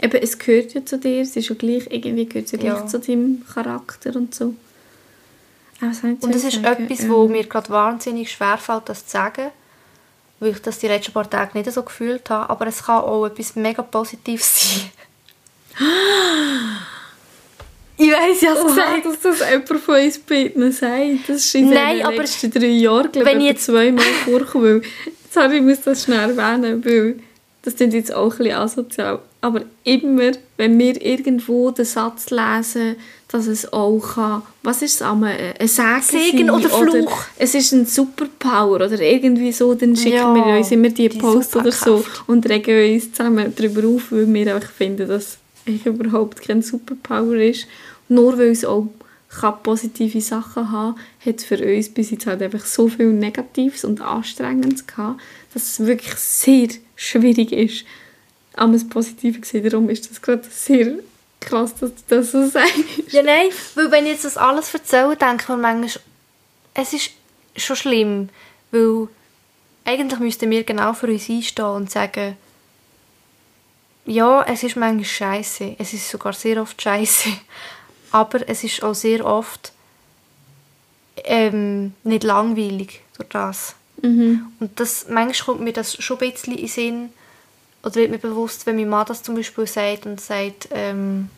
Eben, 0.00 0.22
es 0.22 0.38
gehört 0.38 0.74
ja 0.74 0.84
zu 0.84 0.98
dir, 0.98 1.22
es 1.22 1.34
ist 1.36 1.48
ja 1.48 1.54
gleich, 1.54 1.86
irgendwie 1.90 2.26
gehört 2.26 2.46
es 2.46 2.52
ja 2.52 2.58
gleich 2.58 2.74
Ja. 2.80 2.86
zu 2.86 3.00
deinem 3.00 3.44
Charakter 3.52 4.14
und 4.14 4.34
so. 4.34 4.54
Soll 5.80 6.10
ich 6.12 6.22
Und 6.22 6.34
das 6.34 6.42
jetzt 6.44 6.54
ist 6.56 6.62
sagen? 6.62 6.84
etwas, 6.84 7.00
Ähm, 7.00 7.10
wo 7.10 7.28
mir 7.28 7.44
gerade 7.44 7.70
wahnsinnig 7.70 8.30
schwerfällt, 8.30 8.88
das 8.88 9.06
zu 9.06 9.12
sagen, 9.12 9.50
weil 10.40 10.50
ich 10.50 10.62
das 10.62 10.78
die 10.78 10.88
letzten 10.88 11.12
paar 11.12 11.28
Tage 11.28 11.56
nicht 11.56 11.70
so 11.70 11.82
gefühlt 11.82 12.28
habe. 12.30 12.50
Aber 12.50 12.66
es 12.66 12.82
kann 12.84 13.02
auch 13.02 13.26
etwas 13.26 13.56
mega 13.56 13.82
Positives 13.82 14.74
sein. 14.74 14.90
ich 17.96 18.10
weiß 18.10 18.40
ja, 18.42 18.54
Oh, 18.54 18.66
dass 18.66 19.20
das 19.20 19.50
jemand 19.50 19.80
von 19.80 19.94
uns 19.96 20.18
beiden 20.18 20.72
sagt. 20.72 21.28
Das 21.28 21.36
ist 21.36 21.54
in 21.54 21.70
Nein, 21.70 21.98
den 21.98 22.16
letzten 22.16 22.50
drei 22.50 22.66
Jahren, 22.66 23.12
glaube 23.12 23.28
wenn 23.28 23.40
ich, 23.40 23.50
etwa 23.50 23.60
zweimal 23.60 24.04
vorgekommen. 24.24 24.82
Sorry, 25.30 25.56
ich 25.56 25.62
muss 25.62 25.80
das 25.82 26.04
schnell 26.04 26.30
erwähnen, 26.30 26.84
weil 26.84 27.20
das 27.62 27.76
klingt 27.76 27.94
jetzt 27.94 28.14
auch 28.14 28.32
ein 28.32 28.38
bisschen 28.38 28.56
asozial. 28.56 29.20
Aber 29.40 29.62
immer, 29.84 30.32
wenn 30.56 30.78
wir 30.78 31.00
irgendwo 31.04 31.70
den 31.70 31.84
Satz 31.84 32.30
lesen, 32.30 32.96
dass 33.28 33.46
es 33.48 33.72
auch 33.72 33.98
kann, 34.14 34.42
was 34.62 34.82
ist 34.82 34.96
es 34.96 35.02
ein 35.02 35.24
Segen, 35.66 36.00
Segen 36.00 36.50
oder 36.50 36.68
Fluch. 36.68 37.24
es 37.38 37.54
ist 37.54 37.72
ein 37.72 37.84
Superpower 37.84 38.76
oder 38.76 39.00
irgendwie 39.00 39.52
so, 39.52 39.74
dann 39.74 39.96
schicken 39.96 40.16
Ja, 40.16 40.34
wir 40.34 40.56
uns 40.56 40.70
immer 40.70 40.90
die, 40.90 41.08
die 41.08 41.18
Posts 41.18 41.56
oder 41.56 41.72
so 41.72 42.04
und 42.28 42.48
regen 42.48 42.94
uns 42.94 43.12
zusammen 43.12 43.52
darüber 43.56 43.88
auf, 43.88 44.12
weil 44.12 44.32
wir 44.32 44.54
einfach 44.54 44.70
finden, 44.70 45.08
dass 45.08 45.38
es 45.66 45.84
überhaupt 45.84 46.40
kein 46.40 46.62
Superpower 46.62 47.34
ist. 47.34 47.66
Nur 48.08 48.38
weil 48.38 48.50
es 48.50 48.64
auch 48.64 48.86
kann 49.40 49.54
positive 49.62 50.20
Sachen 50.20 50.70
haben 50.70 50.96
hat 51.24 51.38
es 51.38 51.44
für 51.44 51.58
uns 51.58 51.88
bis 51.88 52.10
jetzt 52.10 52.26
halt 52.26 52.40
einfach 52.42 52.64
so 52.64 52.88
viel 52.88 53.12
Negatives 53.12 53.84
und 53.84 54.00
Anstrengendes 54.00 54.86
gehabt, 54.86 55.20
dass 55.52 55.80
es 55.80 55.86
wirklich 55.86 56.14
sehr 56.14 56.68
schwierig 56.94 57.52
ist, 57.52 57.84
das 58.54 58.88
Positive 58.88 59.40
zu 59.40 59.50
sehen. 59.50 59.68
Darum 59.68 59.90
ist 59.90 60.08
das 60.08 60.22
gerade 60.22 60.44
sehr 60.48 60.94
krass, 61.46 61.74
dass 61.74 61.94
du 61.94 62.02
das 62.08 62.32
so 62.32 62.46
sagst. 62.46 62.74
Ja, 63.08 63.22
nein, 63.22 63.48
weil 63.74 63.90
wenn 63.90 64.04
ich 64.04 64.12
jetzt 64.12 64.24
das 64.24 64.36
alles 64.36 64.72
erzähle, 64.74 65.16
denke 65.16 65.44
ich 65.44 65.48
mir 65.48 65.56
manchmal, 65.56 66.02
es 66.74 66.92
ist 66.92 67.10
schon 67.56 67.76
schlimm, 67.76 68.28
weil 68.70 69.08
eigentlich 69.84 70.20
müssten 70.20 70.50
wir 70.50 70.64
genau 70.64 70.92
für 70.92 71.06
uns 71.06 71.30
einstehen 71.30 71.64
und 71.64 71.90
sagen, 71.90 72.36
ja, 74.04 74.42
es 74.44 74.62
ist 74.62 74.76
manchmal 74.76 75.04
scheiße, 75.04 75.76
es 75.78 75.92
ist 75.92 76.10
sogar 76.10 76.32
sehr 76.32 76.60
oft 76.60 76.80
scheiße, 76.80 77.30
aber 78.12 78.48
es 78.48 78.62
ist 78.62 78.82
auch 78.82 78.94
sehr 78.94 79.24
oft 79.24 79.72
ähm, 81.24 81.94
nicht 82.04 82.24
langweilig 82.24 83.00
durch 83.16 83.28
das. 83.30 83.74
Mhm. 84.02 84.52
Und 84.60 84.78
das, 84.78 85.06
manchmal 85.08 85.46
kommt 85.46 85.64
mir 85.64 85.72
das 85.72 85.94
schon 85.94 86.18
ein 86.20 86.30
bisschen 86.30 86.52
in 86.52 86.58
den 86.58 86.68
Sinn, 86.68 87.10
oder 87.82 87.94
wird 87.94 88.10
mir 88.10 88.18
bewusst, 88.18 88.66
wenn 88.66 88.76
mein 88.76 88.88
Mann 88.88 89.06
das 89.06 89.22
zum 89.22 89.36
Beispiel 89.36 89.66
sagt 89.66 90.06
und 90.06 90.20
sagt, 90.20 90.68
ähm, 90.72 91.30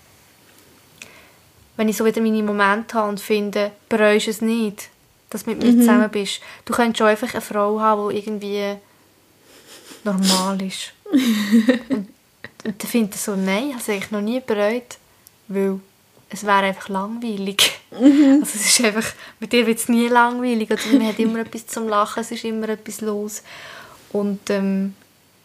wenn 1.79 1.89
ich 1.89 1.97
so 1.97 2.05
wieder 2.05 2.21
meine 2.21 2.43
Momente 2.43 2.99
habe 2.99 3.09
und 3.09 3.21
finde, 3.21 3.71
bereust 3.89 4.27
es 4.27 4.41
nicht, 4.41 4.89
dass 5.31 5.45
du 5.45 5.51
mit 5.51 5.63
mir 5.63 5.79
zusammen 5.79 6.11
bist. 6.11 6.41
Du 6.65 6.75
könntest 6.75 6.99
schon 6.99 7.07
einfach 7.07 7.33
eine 7.33 7.41
Frau 7.41 7.79
haben, 7.79 8.11
die 8.11 8.19
irgendwie 8.19 8.75
normal 10.03 10.61
ist. 10.61 10.93
und, 11.89 12.09
und 12.65 12.83
dann 12.83 12.91
finde 12.91 13.15
ich 13.15 13.21
so, 13.21 13.37
nein, 13.37 13.69
ich 13.69 13.75
habe 13.75 13.93
eigentlich 13.93 14.11
noch 14.11 14.21
nie 14.21 14.41
bereut, 14.41 14.99
weil 15.47 15.79
es 16.31 16.45
wäre 16.45 16.65
einfach 16.65 16.89
langweilig. 16.89 17.79
Also 17.93 18.43
es 18.43 18.67
ist 18.67 18.85
einfach, 18.85 19.15
mit 19.39 19.53
dir 19.53 19.65
wird 19.65 19.79
es 19.79 19.89
nie 19.89 20.09
langweilig. 20.09 20.69
Oder 20.73 20.81
man 20.93 21.07
hat 21.07 21.19
immer 21.21 21.39
etwas 21.39 21.69
zum 21.69 21.89
Lachen, 21.89 22.23
es 22.23 22.33
ist 22.33 22.45
immer 22.45 22.69
etwas 22.71 23.03
los. 23.03 23.45
Und 24.13 24.51
ähm, 24.51 24.95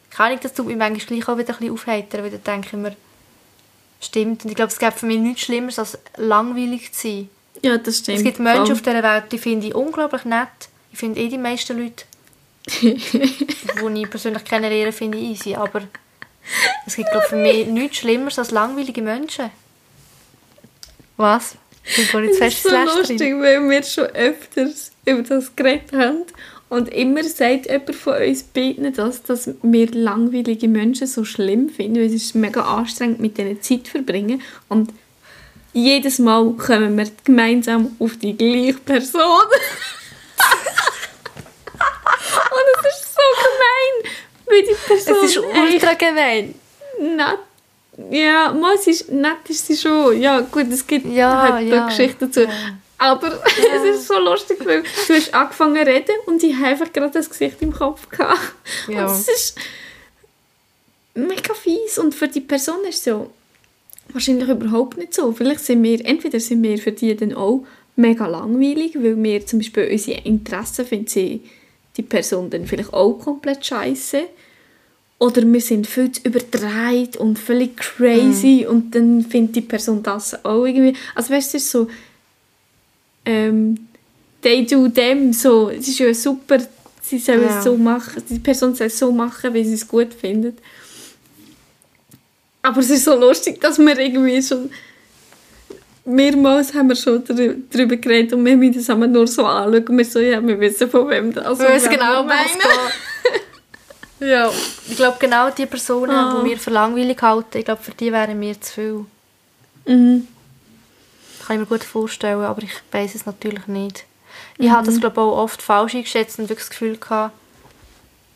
kann 0.10 0.32
ich 0.34 0.40
das 0.40 0.56
tut 0.56 0.66
mich 0.66 0.78
manchmal 0.78 1.06
gleich 1.06 1.28
auch 1.28 1.38
wieder 1.38 1.54
ein 1.54 1.60
bisschen 1.60 1.74
aufheitern, 1.74 2.24
weil 2.24 2.32
dann 2.32 2.44
denke 2.44 2.70
ich 2.72 2.74
mir, 2.74 2.96
stimmt. 4.06 4.44
Und 4.44 4.52
ich 4.52 4.56
glaube, 4.56 4.72
es 4.72 4.80
gibt 4.80 5.00
für 5.00 5.06
mich 5.06 5.20
nichts 5.20 5.42
Schlimmeres, 5.42 5.80
als 5.80 5.98
langweilig 6.18 6.92
zu 6.94 7.08
sein. 7.08 7.30
Ja, 7.62 7.78
das 7.78 8.00
stimmt. 8.00 8.18
Es 8.18 8.24
gibt 8.24 8.40
Menschen 8.40 8.66
Voll. 8.66 8.76
auf 8.76 8.82
dieser 8.82 9.04
Welt, 9.04 9.24
die 9.32 9.38
finde 9.38 9.68
ich 9.68 9.76
unglaublich 9.76 10.26
nett. 10.26 10.50
Ich 10.92 11.00
finde 11.00 11.20
eh 11.20 11.30
die 11.30 11.38
meisten 11.38 11.78
Leute, 11.78 12.06
die 12.82 14.02
ich 14.02 14.10
persönlich 14.10 14.44
kennenlerne, 14.46 14.92
finde 14.92 15.18
ich 15.18 15.42
easy. 15.42 15.56
Aber 15.56 15.82
es 16.86 16.96
gibt, 16.96 17.10
glaube 17.12 17.28
für 17.28 17.36
mich 17.36 17.68
nichts 17.68 17.98
Schlimmeres 17.98 18.38
als 18.38 18.52
langweilige 18.52 19.02
Menschen. 19.02 19.50
Was? 21.18 21.56
Ich 21.86 22.12
bin 22.12 22.24
jetzt 22.26 22.40
Das 22.40 22.54
fest 22.54 22.66
ist 22.66 22.72
so 22.72 23.00
lustig, 23.00 23.34
weil 23.40 23.70
wir 23.70 23.84
schon 23.84 24.06
öfters 24.06 24.92
über 25.06 25.22
das 25.22 25.56
geredet 25.56 25.92
haben. 25.94 26.24
Und 26.74 26.90
immer 26.90 27.24
sagt 27.24 27.68
jemand 27.68 27.94
von 27.96 28.16
uns 28.16 28.42
beiden 28.42 28.92
das, 28.96 29.22
dass 29.22 29.48
wir 29.62 29.92
langweilige 29.92 30.68
Menschen 30.68 31.06
so 31.06 31.24
schlimm 31.24 31.70
finden, 31.70 31.98
weil 31.98 32.08
es 32.08 32.14
ist 32.14 32.34
mega 32.34 32.62
anstrengend 32.62 33.20
mit 33.20 33.38
denen 33.38 33.62
Zeit 33.62 33.88
verbringen. 33.88 34.42
Und 34.70 34.92
jedes 35.72 36.18
Mal 36.18 36.52
kommen 36.54 36.98
wir 36.98 37.06
gemeinsam 37.24 37.96
auf 38.00 38.18
die 38.18 38.36
gleiche 38.36 38.74
Person. 38.80 39.20
Und 42.56 42.68
es 42.80 42.86
ist 42.98 43.14
so 43.14 43.22
gemein, 43.44 44.14
weil 44.48 44.64
die 44.64 44.76
Person 44.88 45.16
Es 45.24 45.30
ist 45.30 45.38
ultra 45.38 45.94
gemein. 45.94 46.56
nett. 47.00 47.38
Ja, 48.10 48.52
mal, 48.52 48.80
sie 48.80 48.90
ist, 48.92 49.12
nett 49.12 49.48
ist 49.48 49.68
sie 49.68 49.78
schon. 49.78 50.20
Ja, 50.20 50.40
gut, 50.42 50.72
es 50.72 50.88
gibt 50.88 51.06
Ja, 51.06 51.54
halt 51.54 51.68
ja. 51.68 51.82
eine 51.82 51.86
Geschichte 51.96 52.26
dazu. 52.26 52.48
Aber 52.98 53.44
es 53.76 53.96
ist 53.96 54.08
so 54.08 54.18
lustig, 54.20 54.60
weil 54.66 54.84
du 54.84 55.14
hast 55.14 55.34
angefangen 55.34 55.84
zu 55.84 55.92
reden 55.92 56.16
und 56.26 56.44
ich 56.44 56.56
habe 56.56 56.68
einfach 56.68 56.94
gerade 56.94 57.12
das 57.12 57.30
Gesicht 57.30 57.62
im 57.62 57.74
Kopf 57.74 58.10
gehabt. 58.10 58.40
Ja. 58.88 59.06
Und 59.06 59.12
es 59.12 59.28
ist 59.28 59.58
mega 61.14 61.54
fies. 61.54 61.98
Und 61.98 62.16
für 62.16 62.28
die 62.28 62.42
Person 62.42 62.84
ist 62.88 63.00
es 63.00 63.04
so 63.06 63.32
wahrscheinlich 64.10 64.50
überhaupt 64.50 64.98
nicht 64.98 65.14
so. 65.14 65.32
Vielleicht 65.32 65.62
sind 65.62 65.84
wir, 65.84 66.06
entweder 66.06 66.40
sind 66.40 66.64
wir 66.64 66.78
für 66.78 66.92
die 66.92 67.16
dann 67.16 67.34
auch 67.34 67.66
mega 67.96 68.28
langweilig, 68.28 68.96
weil 68.96 69.22
wir 69.22 69.46
zum 69.46 69.60
Beispiel 69.60 69.90
unsere 69.92 70.22
Interessen 70.22 70.86
finden 70.86 71.08
sie 71.08 71.42
die 71.98 72.02
Person 72.02 72.50
dann 72.50 72.66
vielleicht 72.66 72.94
auch 72.94 73.14
komplett 73.14 73.66
scheiße. 73.66 74.24
Oder 75.20 75.44
wir 75.44 75.62
sind 75.62 75.88
viel 75.88 76.12
zu 76.12 76.22
überdreht 76.24 77.16
und 77.18 77.40
völlig 77.40 77.78
crazy 77.78 78.66
und 78.70 78.94
dann 78.94 79.22
findet 79.22 79.56
die 79.56 79.62
Person 79.62 80.04
das 80.04 80.44
auch 80.44 80.66
irgendwie. 80.66 80.98
Also 81.16 81.34
weißt 81.34 81.54
du, 81.54 81.58
es 81.58 81.64
ist 81.64 81.72
so, 81.72 81.88
ähm, 83.26 83.88
they 84.42 84.66
do 84.66 84.88
them, 84.88 85.32
so, 85.34 85.70
es 85.70 85.88
ist 85.88 86.00
ja 86.00 86.14
super, 86.14 86.58
sie 87.02 87.20
sollen 87.20 87.44
Ja. 87.44 87.58
es 87.58 87.64
so 87.64 87.78
machen, 87.78 88.24
die 88.30 88.40
Person 88.40 88.76
soll 88.76 88.88
es 88.88 89.00
so 89.00 89.12
machen, 89.12 89.54
wie 89.54 89.64
sie 89.64 89.74
es 89.76 89.88
gut 89.88 90.14
findet. 90.14 90.58
Aber 92.62 92.80
es 92.80 92.90
ist 92.90 93.04
so 93.06 93.16
lustig, 93.16 93.60
dass 93.60 93.78
wir 93.78 93.98
irgendwie 94.00 94.42
schon 94.42 94.70
mehrmals 96.06 96.74
haben 96.74 96.90
wir 96.90 96.96
schon 96.96 97.24
darüber 97.26 97.96
geredet 97.98 98.34
und 98.34 98.46
wir 98.46 98.58
müssen 98.58 98.74
das 98.76 98.90
immer 98.90 99.08
nur 99.08 99.28
so 99.28 99.46
anschauen 99.46 99.88
und 99.88 99.98
wir 99.98 100.06
so, 100.06 100.20
ja, 100.20 100.46
wir 100.46 100.60
wissen 100.60 100.90
von 100.90 101.10
wem 101.10 101.34
das 101.34 101.60
Wir 101.60 101.70
wissen 101.76 101.92
wen 101.92 102.00
genau, 102.00 102.24
wir 102.24 102.30
was. 102.30 102.58
Ja. 104.20 104.50
Ich 104.90 104.96
glaube, 104.96 105.18
genau 105.20 105.50
die 105.50 105.66
Personen, 105.66 106.12
Ah. 106.12 106.42
die 106.42 106.50
wir 106.52 106.58
für 106.58 106.70
langweilig 106.70 107.22
halten, 107.22 107.58
ich 107.58 107.66
glaube, 107.66 107.82
für 107.84 107.92
die 107.92 108.10
wären 108.12 108.40
wir 108.40 108.60
zu 108.62 108.72
viel. 109.86 109.94
Mhm. 109.96 110.28
Kann 111.46 111.56
ich 111.56 111.60
mir 111.62 111.66
gut 111.66 111.84
vorstellen, 111.84 112.42
aber 112.44 112.62
ich 112.64 112.74
weiß 112.92 113.16
es 113.16 113.26
natürlich 113.26 113.68
nicht. 113.68 114.06
Ich 114.58 114.70
habe 114.70 114.86
das, 114.86 115.00
glaube 115.00 115.16
ich, 115.16 115.20
auch 115.20 115.38
oft 115.38 115.62
falsch 115.62 115.96
eingeschätzt 115.96 116.40
und 116.40 116.50
wirklich 116.50 116.68
das 116.68 116.70
Gefühl 116.70 116.98
gehabt, 116.98 117.34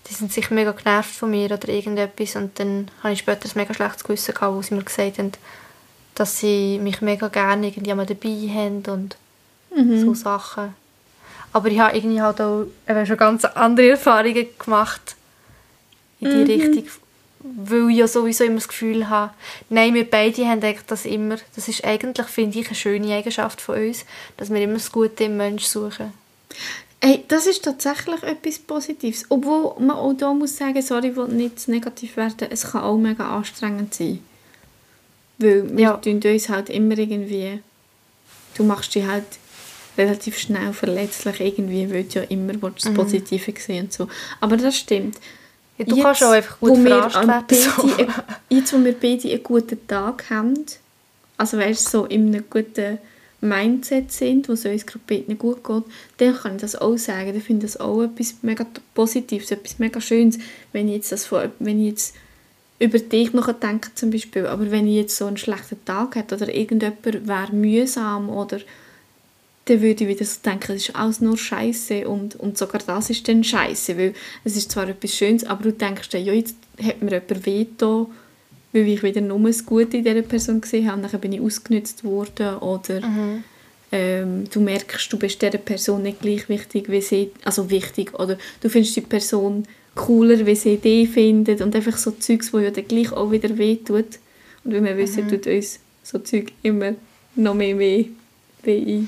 die 0.09 0.13
sind 0.13 0.31
sicher 0.31 0.53
mega 0.53 0.71
genervt 0.71 1.13
von 1.15 1.29
mir 1.31 1.51
oder 1.51 1.67
irgendetwas 1.69 2.35
und 2.35 2.59
dann 2.59 2.89
habe 3.03 3.13
ich 3.13 3.19
später 3.19 3.47
ein 3.47 3.51
mega 3.55 3.73
schlechtes 3.73 4.03
Gewissen 4.03 4.33
gehabt, 4.33 4.55
wo 4.55 4.61
sie 4.61 4.75
mir 4.75 4.83
gesagt 4.83 5.17
haben, 5.17 5.31
dass 6.15 6.39
sie 6.39 6.79
mich 6.79 7.01
mega 7.01 7.27
gerne 7.27 7.67
irgendwie 7.67 7.91
einmal 7.91 8.05
dabei 8.05 8.29
haben 8.29 8.83
und 8.87 9.17
so 9.75 10.13
Sachen. 10.13 10.73
Aber 11.53 11.69
ich 11.69 11.79
habe 11.79 11.95
irgendwie 11.95 12.21
halt 12.21 12.41
auch 12.41 12.65
eben 12.87 13.05
schon 13.05 13.17
ganz 13.17 13.45
andere 13.45 13.89
Erfahrungen 13.91 14.47
gemacht 14.57 15.15
in 16.19 16.45
die 16.45 16.53
Richtung, 16.53 16.85
weil 17.55 17.89
ich 17.91 17.97
ja 17.97 18.07
sowieso 18.07 18.43
immer 18.43 18.55
das 18.55 18.67
Gefühl 18.67 19.09
habe, 19.09 19.33
nein, 19.69 19.93
wir 19.93 20.09
beide 20.09 20.45
haben 20.47 20.61
das 20.87 21.05
immer, 21.05 21.37
das 21.55 21.67
ist 21.67 21.83
eigentlich, 21.83 22.27
finde 22.27 22.59
ich, 22.59 22.67
eine 22.67 22.75
schöne 22.75 23.13
Eigenschaft 23.15 23.61
von 23.61 23.75
uns, 23.77 24.05
dass 24.37 24.49
wir 24.49 24.61
immer 24.61 24.73
das 24.73 24.91
Gute 24.91 25.25
im 25.25 25.37
Menschen 25.37 25.67
suchen. 25.67 26.13
Hey, 27.01 27.23
das 27.27 27.45
ist 27.45 27.63
tatsächlich 27.63 28.23
etwas 28.23 28.57
Positives. 28.59 29.25
Obwohl 29.29 29.75
man 29.79 29.97
auch 29.97 30.13
da 30.13 30.33
muss 30.33 30.57
sagen, 30.57 30.81
sorry, 30.81 31.09
ich 31.09 31.15
will 31.15 31.27
nicht 31.27 31.67
negativ 31.67 32.17
werden, 32.17 32.47
es 32.49 32.71
kann 32.71 32.81
auch 32.81 32.97
mega 32.97 33.37
anstrengend 33.37 33.93
sein. 33.93 34.19
Weil 35.37 35.75
wir 35.77 35.83
Ja. 35.83 35.97
tun 35.97 36.19
uns 36.23 36.49
halt 36.49 36.69
immer 36.69 36.97
irgendwie, 36.97 37.59
du 38.55 38.63
machst 38.63 38.95
dich 38.95 39.05
halt 39.05 39.25
relativ 39.97 40.37
schnell 40.37 40.73
verletzlich 40.73 41.39
irgendwie, 41.39 41.91
weil 41.91 42.03
du 42.05 42.19
ja 42.19 42.25
immer 42.25 42.53
das 42.53 42.91
Positive 42.93 43.53
sehen 43.59 43.85
und 43.85 43.93
so. 43.93 44.07
Aber 44.39 44.57
das 44.57 44.77
stimmt. 44.77 45.17
Ja, 45.77 45.85
du 45.85 46.01
kannst 46.01 46.23
auch 46.23 46.31
einfach 46.31 46.59
gut 46.59 46.77
verarscht 46.77 47.15
werden, 47.27 47.43
beide, 47.47 47.61
so. 47.61 47.81
ein- 47.97 48.13
Jetzt, 48.49 48.73
wo 48.73 48.83
wir 48.83 48.93
beide 48.93 49.29
einen 49.31 49.43
guten 49.43 49.87
Tag 49.87 50.29
haben, 50.29 50.65
also 51.37 51.57
weißt 51.57 51.89
so 51.89 52.05
in 52.05 52.27
einem 52.27 52.43
guten 52.49 52.97
Mindset 53.41 54.11
sind, 54.11 54.49
wo 54.49 54.53
es 54.53 54.65
uns 54.65 54.85
gerade 54.85 55.03
beiden 55.07 55.37
gut 55.37 55.63
geht, 55.63 55.83
dann 56.17 56.35
kann 56.35 56.55
ich 56.55 56.61
das 56.61 56.75
auch 56.75 56.97
sagen. 56.97 57.35
Ich 57.37 57.43
finde 57.43 57.67
das 57.67 57.79
auch 57.79 58.01
etwas 58.01 58.35
mega 58.41 58.65
Positives, 58.95 59.51
etwas 59.51 59.77
mega 59.77 60.01
Schönes, 60.01 60.39
wenn 60.73 60.87
ich 60.87 60.95
jetzt, 60.95 61.11
das 61.11 61.25
von, 61.27 61.51
wenn 61.59 61.79
ich 61.79 61.89
jetzt 61.89 62.15
über 62.79 62.97
dich 62.97 63.33
noch 63.33 63.51
denke 63.53 63.89
zum 63.93 64.09
Beispiel, 64.09 64.47
aber 64.47 64.71
wenn 64.71 64.87
ich 64.87 64.95
jetzt 64.95 65.15
so 65.17 65.25
einen 65.25 65.37
schlechten 65.37 65.83
Tag 65.85 66.15
hätte 66.15 66.35
oder 66.35 66.53
irgendjemand 66.53 67.03
wäre 67.27 67.51
mühsam 67.51 68.29
oder 68.29 68.59
dann 69.69 69.81
würde 69.81 70.03
ich 70.03 70.09
wieder 70.09 70.25
so 70.25 70.39
denken, 70.43 70.73
es 70.73 70.89
ist 70.89 70.95
alles 70.95 71.21
nur 71.21 71.37
Scheiße 71.37 72.07
und, 72.07 72.35
und 72.35 72.57
sogar 72.57 72.81
das 72.85 73.09
ist 73.09 73.27
dann 73.27 73.43
Scheiße, 73.43 73.97
weil 73.97 74.13
es 74.43 74.55
ist 74.55 74.71
zwar 74.71 74.87
etwas 74.87 75.13
Schönes, 75.13 75.43
aber 75.43 75.63
du 75.63 75.73
denkst 75.73 76.09
dann, 76.09 76.23
ja, 76.23 76.33
jetzt 76.33 76.55
hat 76.81 77.01
mir 77.01 77.11
jemand 77.11 77.45
wehgetan, 77.45 78.07
weil 78.73 78.87
ich 78.87 79.03
wieder 79.03 79.21
nur 79.21 79.39
das 79.39 79.65
Gute 79.65 79.97
in 79.97 80.03
dieser 80.03 80.21
Person 80.21 80.61
gesehen 80.61 80.89
habe, 80.89 81.07
dann 81.07 81.21
bin 81.21 81.33
ich 81.33 81.41
ausgenutzt 81.41 82.03
worden 82.03 82.57
oder 82.57 83.01
ähm, 83.91 84.43
du 84.49 84.59
merkst, 84.59 85.11
du 85.11 85.17
bist 85.17 85.41
dieser 85.41 85.57
Person 85.57 86.03
nicht 86.03 86.21
gleich 86.21 86.49
wichtig 86.49 86.89
wie 86.89 87.01
sie, 87.01 87.31
also 87.43 87.69
wichtig, 87.69 88.17
oder 88.19 88.37
du 88.61 88.69
findest 88.69 88.95
die 88.95 89.01
Person 89.01 89.65
cooler, 89.95 90.45
wie 90.45 90.55
sie 90.55 90.77
dich 90.77 91.09
findet 91.09 91.61
und 91.61 91.75
einfach 91.75 91.97
so 91.97 92.11
Zeugs, 92.11 92.53
wo 92.53 92.59
ja 92.59 92.71
dann 92.71 92.87
gleich 92.87 93.11
auch 93.11 93.31
wieder 93.31 93.57
wehtut. 93.57 94.19
Und 94.63 94.73
wie 94.73 94.83
wir 94.83 94.97
wissen, 94.97 95.27
tut 95.27 95.47
uns 95.47 95.79
so 96.03 96.19
Zeug 96.19 96.51
immer 96.63 96.93
noch 97.35 97.53
mehr 97.53 97.77
weh, 97.79 98.05
wie 98.63 99.07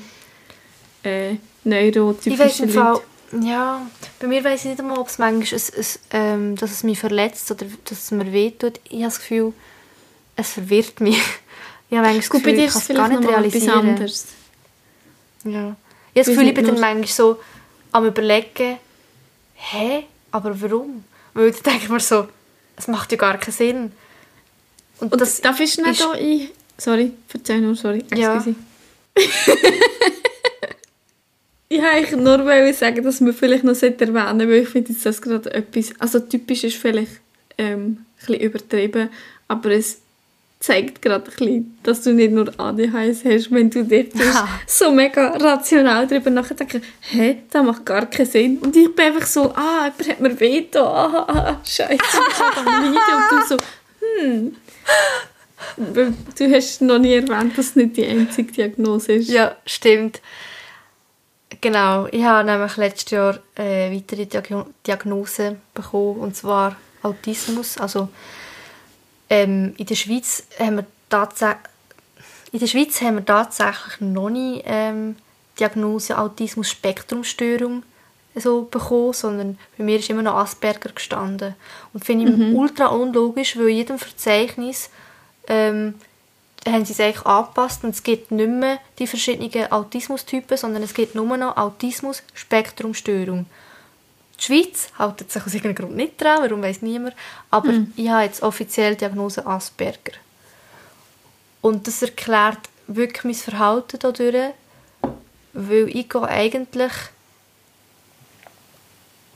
äh, 1.04 1.32
Ich 1.32 1.38
neurotypische 1.64 2.64
im 2.64 2.74
Leute. 2.74 3.02
Ja, 3.42 3.86
bei 4.18 4.26
mir 4.26 4.42
weiß 4.42 4.60
ich 4.64 4.70
nicht 4.70 4.80
einmal, 4.80 4.98
ob 4.98 5.06
es 5.08 5.18
manchmal, 5.18 5.54
es, 5.56 5.70
es, 5.70 6.00
ähm, 6.10 6.56
dass 6.56 6.72
es 6.72 6.82
mich 6.82 6.98
verletzt 6.98 7.48
oder 7.50 7.66
dass 7.84 7.98
es 8.04 8.10
mir 8.10 8.32
wehtut. 8.32 8.80
Ich 8.84 8.94
habe 8.94 9.04
das 9.04 9.18
Gefühl, 9.20 9.52
es 10.36 10.50
verwirrt 10.52 11.00
mich. 11.00 11.20
Ich 11.92 11.96
habe 11.96 12.06
manchmal 12.06 12.20
das 12.20 12.30
Gefühl, 12.30 12.58
ich 12.60 12.70
kann 12.72 12.82
es 12.82 12.88
gar 12.88 13.08
nicht 13.08 13.28
realisieren. 13.28 13.88
anderes. 13.88 14.26
Ja. 15.42 15.50
Ich 15.50 15.54
habe 15.56 15.76
das 16.14 16.26
Gefühl, 16.28 16.46
ich 16.48 16.54
bin 16.54 16.66
dann 16.66 16.78
manchmal 16.78 17.06
so 17.08 17.40
am 17.90 18.06
überlegen, 18.06 18.78
hä, 19.54 20.04
aber 20.30 20.60
warum? 20.62 21.02
Weil 21.34 21.50
dann 21.50 21.62
denke 21.64 21.84
ich 21.84 21.88
mir 21.88 21.98
so, 21.98 22.28
es 22.76 22.86
macht 22.86 23.10
ja 23.10 23.18
gar 23.18 23.38
keinen 23.38 23.52
Sinn. 23.52 23.92
Und, 25.00 25.12
Und 25.12 25.20
das 25.20 25.40
darf 25.40 25.58
ich 25.58 25.72
schnell 25.72 25.90
ist- 25.90 26.00
da 26.00 26.12
ein... 26.12 26.48
Sorry, 26.78 27.10
verzeih 27.26 27.58
nur, 27.58 27.74
sorry. 27.74 28.04
Ja. 28.14 28.40
Ich 31.72 31.80
wollte 31.80 32.16
nur 32.16 32.72
sagen, 32.72 33.04
dass 33.04 33.20
man 33.20 33.32
vielleicht 33.32 33.62
noch 33.62 33.80
erwähnen 33.80 34.08
sollte, 34.08 34.48
weil 34.48 34.62
ich 34.62 34.68
finde 34.68 34.90
jetzt 34.92 35.06
das 35.06 35.22
gerade 35.22 35.54
etwas... 35.54 35.92
Also 36.00 36.18
typisch 36.18 36.64
ist 36.64 36.76
vielleicht 36.76 37.20
ähm, 37.58 38.04
ein 38.26 38.34
übertrieben, 38.34 39.08
aber 39.46 39.70
es 39.70 40.00
zeigt 40.58 41.00
gerade 41.00 41.24
ein 41.24 41.30
bisschen, 41.30 41.78
dass 41.84 42.02
du 42.02 42.12
nicht 42.12 42.32
nur 42.32 42.52
ADHS 42.58 43.24
hast, 43.24 43.52
wenn 43.52 43.70
du 43.70 43.86
Ja. 43.88 44.48
so 44.66 44.90
mega 44.90 45.28
rational 45.36 46.08
darüber 46.08 46.30
nachdenkst, 46.30 46.80
hä, 47.02 47.36
das 47.48 47.64
macht 47.64 47.86
gar 47.86 48.06
keinen 48.06 48.26
Sinn. 48.26 48.58
Und 48.58 48.76
ich 48.76 48.92
bin 48.92 49.04
einfach 49.06 49.26
so, 49.28 49.52
ah, 49.54 49.92
jemand 49.96 50.08
hat 50.08 50.20
mir 50.20 50.40
wehgetan, 50.40 50.82
ah, 50.84 51.24
ah, 51.28 51.32
ah, 51.32 51.60
scheiße, 51.64 51.92
ich 51.94 52.40
habe 52.40 52.68
am 52.68 52.82
Leiden. 52.82 52.96
Und 53.30 53.42
du 53.42 53.46
so, 53.46 53.56
hm... 54.18 54.56
Du 56.36 56.50
hast 56.52 56.82
noch 56.82 56.98
nie 56.98 57.14
erwähnt, 57.14 57.56
dass 57.56 57.66
es 57.66 57.76
nicht 57.76 57.96
die 57.96 58.06
einzige 58.06 58.50
Diagnose 58.50 59.12
ist. 59.12 59.30
Ja, 59.30 59.56
stimmt. 59.66 60.20
Genau, 61.60 62.06
ich 62.06 62.24
habe 62.24 62.50
nämlich 62.50 62.76
letztes 62.76 63.10
Jahr 63.10 63.38
äh, 63.54 63.94
weitere 63.94 64.26
Diagno 64.26 64.66
Diagnose 64.86 65.56
bekommen, 65.74 66.20
und 66.20 66.36
zwar 66.36 66.76
Autismus. 67.02 67.76
Also 67.76 68.08
ähm, 69.28 69.74
in 69.76 69.86
der 69.86 69.94
Schweiz 69.94 70.44
haben 70.58 70.76
wir 70.76 70.86
tatsächlich 71.08 71.70
in 72.52 72.58
der 72.58 72.66
Schweiz 72.66 73.00
haben 73.00 73.16
wir 73.16 73.24
tatsächlich 73.24 74.00
noch 74.00 74.30
nie 74.30 74.60
ähm, 74.64 75.16
Diagnose 75.58 76.18
Autismus-Spektrumstörung 76.18 77.84
so 78.34 78.62
bekommen, 78.62 79.12
sondern 79.12 79.58
bei 79.76 79.84
mir 79.84 79.98
ist 79.98 80.10
immer 80.10 80.22
noch 80.22 80.36
Asperger 80.36 80.90
gestanden. 80.92 81.54
Und 81.92 82.04
finde 82.04 82.32
ich 82.32 82.54
ultra 82.54 82.86
unlogisch, 82.86 83.56
weil 83.56 83.68
in 83.68 83.76
jedem 83.76 83.98
Verzeichnis 83.98 84.90
ähm, 85.46 85.94
haben 86.66 86.84
sie 86.84 86.92
es 86.92 87.00
eigentlich 87.00 87.24
angepasst 87.24 87.84
und 87.84 87.90
es 87.90 88.02
gibt 88.02 88.30
nicht 88.30 88.48
mehr 88.48 88.78
die 88.98 89.06
verschiedenen 89.06 89.72
Autismustypen, 89.72 90.56
sondern 90.56 90.82
es 90.82 90.94
gibt 90.94 91.14
nur 91.14 91.36
noch 91.36 91.56
Autismus-Spektrumstörung. 91.56 93.46
Die 94.38 94.44
Schweiz 94.44 94.88
hält 94.98 95.30
sich 95.30 95.44
aus 95.44 95.54
irgendeinem 95.54 95.86
Grund 95.86 95.96
nicht 95.96 96.20
dran, 96.20 96.42
warum 96.42 96.62
weiß 96.62 96.82
niemand. 96.82 97.14
Aber 97.50 97.72
ich 97.96 98.08
habe 98.08 98.24
jetzt 98.24 98.42
offiziell 98.42 98.92
die 98.92 98.98
Diagnose 98.98 99.46
Asperger. 99.46 100.12
Und 101.60 101.86
das 101.86 102.02
erklärt 102.02 102.58
wirklich 102.86 103.24
mein 103.24 103.34
Verhalten 103.34 103.98
dadurch, 104.00 104.52
weil 105.52 105.88
ich 105.88 106.08
gehe 106.08 106.28
eigentlich 106.28 106.92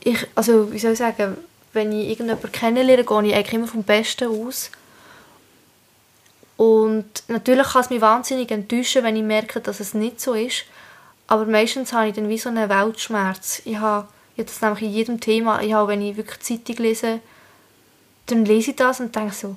ich, 0.05 0.27
also 0.35 0.71
wie 0.71 0.79
soll 0.79 0.93
ich 0.93 0.99
sagen, 0.99 1.35
wenn 1.73 1.91
ich 1.91 2.09
irgendjemanden 2.09 2.51
kennenlerne, 2.51 3.03
gehe 3.03 3.25
ich 3.25 3.35
eigentlich 3.35 3.53
immer 3.53 3.67
vom 3.67 3.83
Besten 3.83 4.29
aus. 4.29 4.69
Und 6.57 7.23
natürlich 7.27 7.67
kann 7.67 7.81
es 7.81 7.89
mich 7.89 8.01
wahnsinnig 8.01 8.49
enttäuschen, 8.51 9.03
wenn 9.03 9.15
ich 9.15 9.23
merke, 9.23 9.59
dass 9.59 9.79
es 9.79 9.93
nicht 9.93 10.21
so 10.21 10.33
ist. 10.33 10.63
Aber 11.27 11.45
meistens 11.45 11.91
habe 11.91 12.07
ich 12.07 12.15
dann 12.15 12.29
wie 12.29 12.37
so 12.37 12.49
einen 12.49 12.69
Weltschmerz. 12.69 13.61
Ich 13.65 13.77
habe, 13.77 14.07
ich 14.35 14.39
habe 14.39 14.49
das 14.49 14.61
nämlich 14.61 14.83
in 14.83 14.91
jedem 14.91 15.19
Thema. 15.19 15.61
Ich 15.61 15.73
habe, 15.73 15.89
wenn 15.89 16.01
ich 16.01 16.15
wirklich 16.15 16.39
Zeitung 16.39 16.77
lese, 16.83 17.19
dann 18.27 18.45
lese 18.45 18.71
ich 18.71 18.77
das 18.77 18.99
und 18.99 19.15
denke 19.15 19.33
so, 19.33 19.55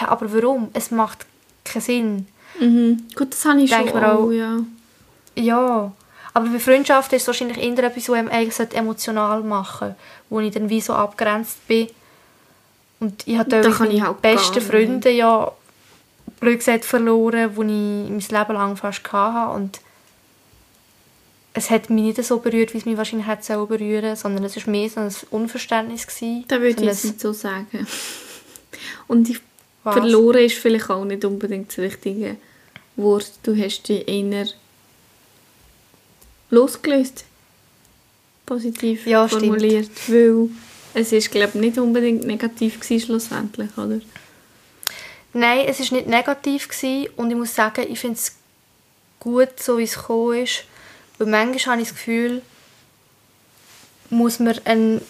ja, 0.00 0.08
aber 0.08 0.32
warum? 0.32 0.70
Es 0.72 0.90
macht 0.90 1.26
keinen 1.64 1.82
Sinn. 1.82 2.26
Mhm. 2.58 3.04
Gut, 3.14 3.32
das 3.32 3.44
habe 3.44 3.60
ich 3.60 3.70
Denke 3.70 3.90
schon 3.92 4.04
auch, 4.04 4.18
auch. 4.24 4.30
ja. 4.30 4.58
Ja, 5.34 5.92
aber 6.34 6.46
bei 6.48 6.58
Freundschaft 6.58 7.12
ist 7.12 7.22
es 7.22 7.26
wahrscheinlich 7.26 7.58
eher 7.58 7.78
etwas, 7.84 8.08
was 8.08 8.18
eigentlich 8.28 8.74
emotional 8.74 9.42
machen 9.42 9.88
sollte, 9.88 9.96
wo 10.28 10.40
ich 10.40 10.52
dann 10.52 10.68
wie 10.68 10.80
so 10.80 10.94
abgrenzt 10.94 11.66
bin. 11.66 11.88
Und 13.00 13.26
ich 13.26 13.38
habe 13.38 13.48
Da 13.50 13.68
meine 13.68 14.14
besten. 14.20 14.60
Freunde 14.60 15.10
ja 15.10 15.50
blöd 16.42 16.58
gesagt 16.58 16.84
verloren, 16.84 17.50
die 17.54 18.04
ich 18.20 18.28
mein 18.30 18.40
Leben 18.40 18.52
lang 18.54 18.76
fast 18.76 19.10
hatte. 19.12 19.54
Und 19.54 19.80
es 21.54 21.70
hat 21.70 21.88
mich 21.88 22.02
nicht 22.16 22.24
so 22.24 22.38
berührt, 22.38 22.74
wie 22.74 22.78
es 22.78 22.84
mich 22.84 22.96
wahrscheinlich 22.96 23.28
hätte 23.28 23.44
sollen 23.44 23.68
berühren 23.68 24.16
sondern 24.16 24.44
es 24.44 24.56
war 24.56 24.70
mehr 24.70 24.90
so 24.90 25.00
ein 25.00 25.14
Unverständnis. 25.30 26.06
Gewesen, 26.06 26.44
Da 26.48 26.60
würde 26.60 26.74
so 26.74 26.80
ich 26.82 26.86
jetzt 26.88 27.04
nicht 27.04 27.20
so 27.20 27.32
sagen. 27.32 27.86
Und 29.06 29.40
Was? 29.84 29.94
verloren 29.94 30.44
ist 30.44 30.58
vielleicht 30.58 30.90
auch 30.90 31.04
nicht 31.04 31.24
unbedingt 31.24 31.68
das 31.70 31.78
richtige 31.78 32.36
Wort. 32.96 33.30
Du 33.42 33.56
hast 33.56 33.82
dich 33.88 34.06
eher 34.08 34.46
losgelöst. 36.50 37.24
Positiv 38.46 39.06
Ja, 39.06 39.28
stimmt. 39.28 39.42
formuliert. 39.44 39.90
Weil 40.08 40.48
es 40.94 41.12
ist, 41.12 41.30
glaube 41.30 41.52
ich, 41.54 41.60
nicht 41.60 41.78
unbedingt 41.78 42.24
negativ 42.24 42.80
gewesen, 42.80 43.06
schlussendlich, 43.06 43.70
oder? 43.78 44.00
Nein, 45.34 45.66
es 45.66 45.80
war 45.80 45.96
nicht 45.96 46.08
negativ 46.08 46.68
gewesen 46.68 47.10
und 47.16 47.30
ich 47.30 47.36
muss 47.36 47.54
sagen, 47.54 47.86
ich 47.88 47.98
finde 47.98 48.18
es 48.18 48.36
gut, 49.18 49.60
so 49.60 49.78
wie 49.78 49.84
es 49.84 49.94
gekommen 49.94 50.42
ist. 50.44 50.64
Weil 51.18 51.28
manchmal 51.28 51.74
habe 51.74 51.82
ich 51.82 51.88
das 51.88 51.96
Gefühl, 51.96 52.42
muss 54.10 54.38
man 54.38 54.58
eine, 54.64 55.00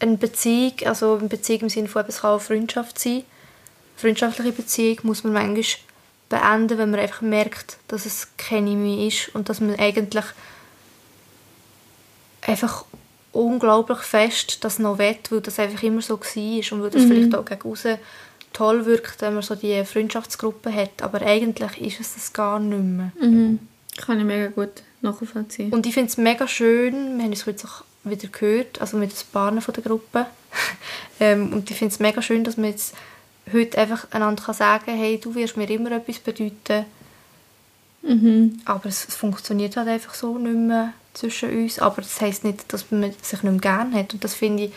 eine 0.00 0.16
Beziehung, 0.16 0.74
also 0.84 1.16
eine 1.16 1.28
Beziehung 1.28 1.62
im 1.62 1.68
Sinne 1.68 1.88
von, 1.88 2.04
es 2.06 2.20
kann 2.20 2.30
auch 2.30 2.40
Freundschaft 2.40 2.98
sein, 2.98 3.24
freundschaftliche 3.96 4.52
Beziehung 4.52 4.98
muss 5.02 5.22
man 5.22 5.32
manchmal 5.34 5.64
beenden, 6.28 6.78
wenn 6.78 6.90
man 6.90 7.00
einfach 7.00 7.20
merkt, 7.20 7.76
dass 7.88 8.06
es 8.06 8.28
keine 8.38 8.70
mehr 8.70 9.06
ist 9.06 9.34
und 9.34 9.48
dass 9.48 9.60
man 9.60 9.78
eigentlich 9.78 10.24
einfach 12.40 12.86
unglaublich 13.32 13.98
fest 13.98 14.64
das 14.64 14.78
noch 14.78 14.98
will, 14.98 15.16
weil 15.30 15.40
das 15.40 15.58
einfach 15.58 15.82
immer 15.82 16.02
so 16.02 16.18
war 16.18 16.72
und 16.72 16.82
weil 16.82 16.90
das 16.90 17.04
vielleicht 17.04 17.34
auch 17.34 17.44
gegen 17.44 17.70
aussen 17.70 17.98
toll 18.52 18.86
wirkt, 18.86 19.20
wenn 19.22 19.34
man 19.34 19.42
so 19.42 19.54
die 19.54 19.84
Freundschaftsgruppe 19.84 20.72
hat, 20.72 21.02
aber 21.02 21.22
eigentlich 21.22 21.80
ist 21.80 22.00
es 22.00 22.14
das 22.14 22.32
gar 22.32 22.58
nicht 22.58 22.82
mehr. 22.82 23.12
Mhm. 23.20 23.58
Kann 23.96 24.18
ich 24.18 24.24
mega 24.24 24.48
gut 24.48 24.82
nachvollziehen. 25.00 25.72
Und 25.72 25.86
ich 25.86 25.94
finde 25.94 26.08
es 26.08 26.16
mega 26.16 26.46
schön, 26.48 27.18
wir 27.18 27.24
haben 27.24 27.32
es 27.32 27.46
heute 27.46 27.66
auch 27.66 27.84
wieder 28.04 28.28
gehört, 28.28 28.80
also 28.80 28.96
mit 28.96 29.10
ein 29.10 29.32
paar 29.32 29.60
von 29.60 29.74
der 29.74 29.82
Gruppe. 29.82 30.26
ähm, 31.20 31.52
und 31.52 31.70
ich 31.70 31.76
finde 31.76 31.92
es 31.92 32.00
mega 32.00 32.22
schön, 32.22 32.44
dass 32.44 32.56
man 32.56 32.70
jetzt 32.70 32.94
heute 33.52 33.78
einfach 33.78 34.06
einander 34.10 34.42
kann 34.42 34.54
sagen 34.54 34.86
kann, 34.86 34.96
hey, 34.96 35.18
du 35.18 35.34
wirst 35.34 35.56
mir 35.56 35.68
immer 35.68 35.92
etwas 35.92 36.18
bedeuten, 36.18 36.86
Mhm. 38.02 38.60
aber 38.64 38.86
es 38.86 39.04
funktioniert 39.04 39.76
halt 39.76 39.88
einfach 39.88 40.14
so 40.14 40.36
nicht 40.36 40.56
mehr 40.56 40.92
zwischen 41.14 41.50
uns. 41.50 41.78
Aber 41.78 42.02
das 42.02 42.20
heisst 42.20 42.44
nicht, 42.44 42.72
dass 42.72 42.90
man 42.90 43.12
sich 43.22 43.42
nicht 43.42 43.52
mehr 43.52 43.60
gerne 43.60 43.96
hat. 43.96 44.12
Und 44.14 44.24
das 44.24 44.34
finde 44.34 44.64
ich 44.64 44.72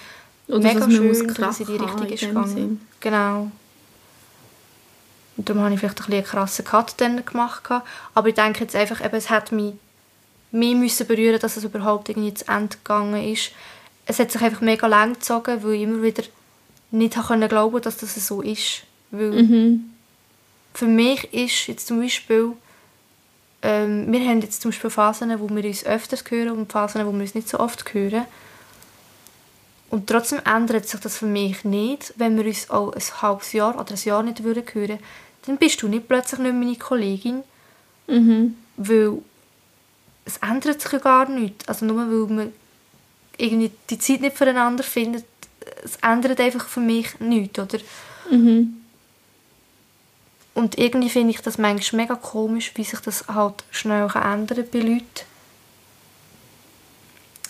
Oder 0.47 0.59
mega 0.59 0.89
schön, 0.89 1.27
dass 1.33 1.59
es 1.59 1.67
in 1.67 1.77
die 1.77 1.83
Richtung 1.83 2.07
ist 2.07 2.21
gegangen. 2.21 2.81
Genau. 2.99 3.51
Und 5.37 5.49
darum 5.49 5.63
habe 5.63 5.73
ich 5.73 5.79
vielleicht 5.79 5.99
ein 5.99 6.05
bisschen 6.05 6.13
einen 6.13 6.25
krassen 6.25 6.65
Cut 6.65 6.93
dann 6.97 7.25
gemacht. 7.25 7.63
Aber 8.13 8.27
ich 8.27 8.35
denke 8.35 8.61
jetzt 8.61 8.75
einfach, 8.75 9.03
eben, 9.03 9.15
es 9.15 9.29
hat 9.29 9.51
mich 9.51 9.73
mehr 10.51 10.75
müssen 10.75 11.07
berühren, 11.07 11.39
dass 11.39 11.57
es 11.57 11.63
überhaupt 11.63 12.09
irgendwie 12.09 12.33
zu 12.33 12.47
Ende 12.47 12.77
gegangen 12.77 13.21
ist. 13.31 13.51
Es 14.05 14.19
hat 14.19 14.31
sich 14.31 14.41
einfach 14.41 14.61
mega 14.61 14.87
lang 14.87 15.13
gezogen, 15.13 15.63
weil 15.63 15.73
ich 15.73 15.81
immer 15.81 16.01
wieder 16.01 16.23
nicht 16.91 17.17
glauben 17.49 17.81
dass 17.81 17.97
das 17.97 18.27
so 18.27 18.41
ist. 18.41 18.83
Weil 19.11 19.43
Mhm. 19.43 19.89
für 20.73 20.87
mich 20.87 21.33
ist 21.33 21.67
jetzt 21.67 21.87
zum 21.87 21.99
Beispiel, 21.99 22.53
ähm, 23.61 24.11
wir 24.11 24.21
haben 24.21 24.41
jetzt 24.41 24.61
zum 24.61 24.71
Beispiel 24.71 24.89
Phasen, 24.89 25.37
wo 25.39 25.49
wir 25.49 25.65
uns 25.65 25.85
öfters 25.85 26.23
hören 26.29 26.51
und 26.51 26.71
Phasen, 26.71 27.05
wo 27.05 27.11
wir 27.11 27.21
uns 27.21 27.35
nicht 27.35 27.49
so 27.49 27.59
oft 27.59 27.93
hören. 27.93 28.25
Und 29.89 30.07
trotzdem 30.07 30.39
ändert 30.45 30.87
sich 30.87 30.99
das 30.99 31.17
für 31.17 31.25
mich 31.25 31.63
nicht, 31.63 32.13
wenn 32.17 32.37
wir 32.37 32.45
uns 32.45 32.69
auch 32.69 32.93
ein 32.93 33.21
halbes 33.21 33.53
Jahr 33.53 33.79
oder 33.79 33.93
ein 33.93 34.03
Jahr 34.03 34.23
nicht 34.23 34.43
würden 34.43 34.63
hören 34.73 34.99
dann 35.45 35.57
bist 35.57 35.81
du 35.81 35.87
nicht 35.87 36.07
plötzlich 36.07 36.39
nicht 36.39 36.53
meine 36.53 36.75
Kollegin, 36.75 37.43
Mhm. 38.07 38.55
weil 38.77 39.19
es 40.25 40.37
ändert 40.37 40.81
sich 40.81 40.91
ja 40.91 40.99
gar 40.99 41.27
nichts. 41.29 41.67
Also 41.67 41.85
nur 41.85 41.97
weil 41.97 42.35
man 42.35 42.53
irgendwie 43.37 43.71
die 43.89 43.99
Zeit 43.99 44.21
nicht 44.21 44.37
füreinander 44.37 44.83
findet, 44.83 45.25
es 45.83 45.97
ändert 45.97 46.39
einfach 46.39 46.67
für 46.67 46.79
mich 46.79 47.19
nichts, 47.19 47.57
oder? 47.59 47.79
Mhm. 48.29 48.81
Und 50.53 50.77
irgendwie 50.77 51.09
finde 51.09 51.31
ich 51.31 51.41
das 51.41 51.57
manchmal 51.57 52.03
mega 52.03 52.15
komisch, 52.15 52.71
wie 52.75 52.83
sich 52.83 52.99
das 53.01 53.27
halt 53.27 53.63
schnell 53.71 54.07
kann 54.07 54.39
ändern 54.41 54.65
bei 54.71 54.79
Leuten. 54.79 55.03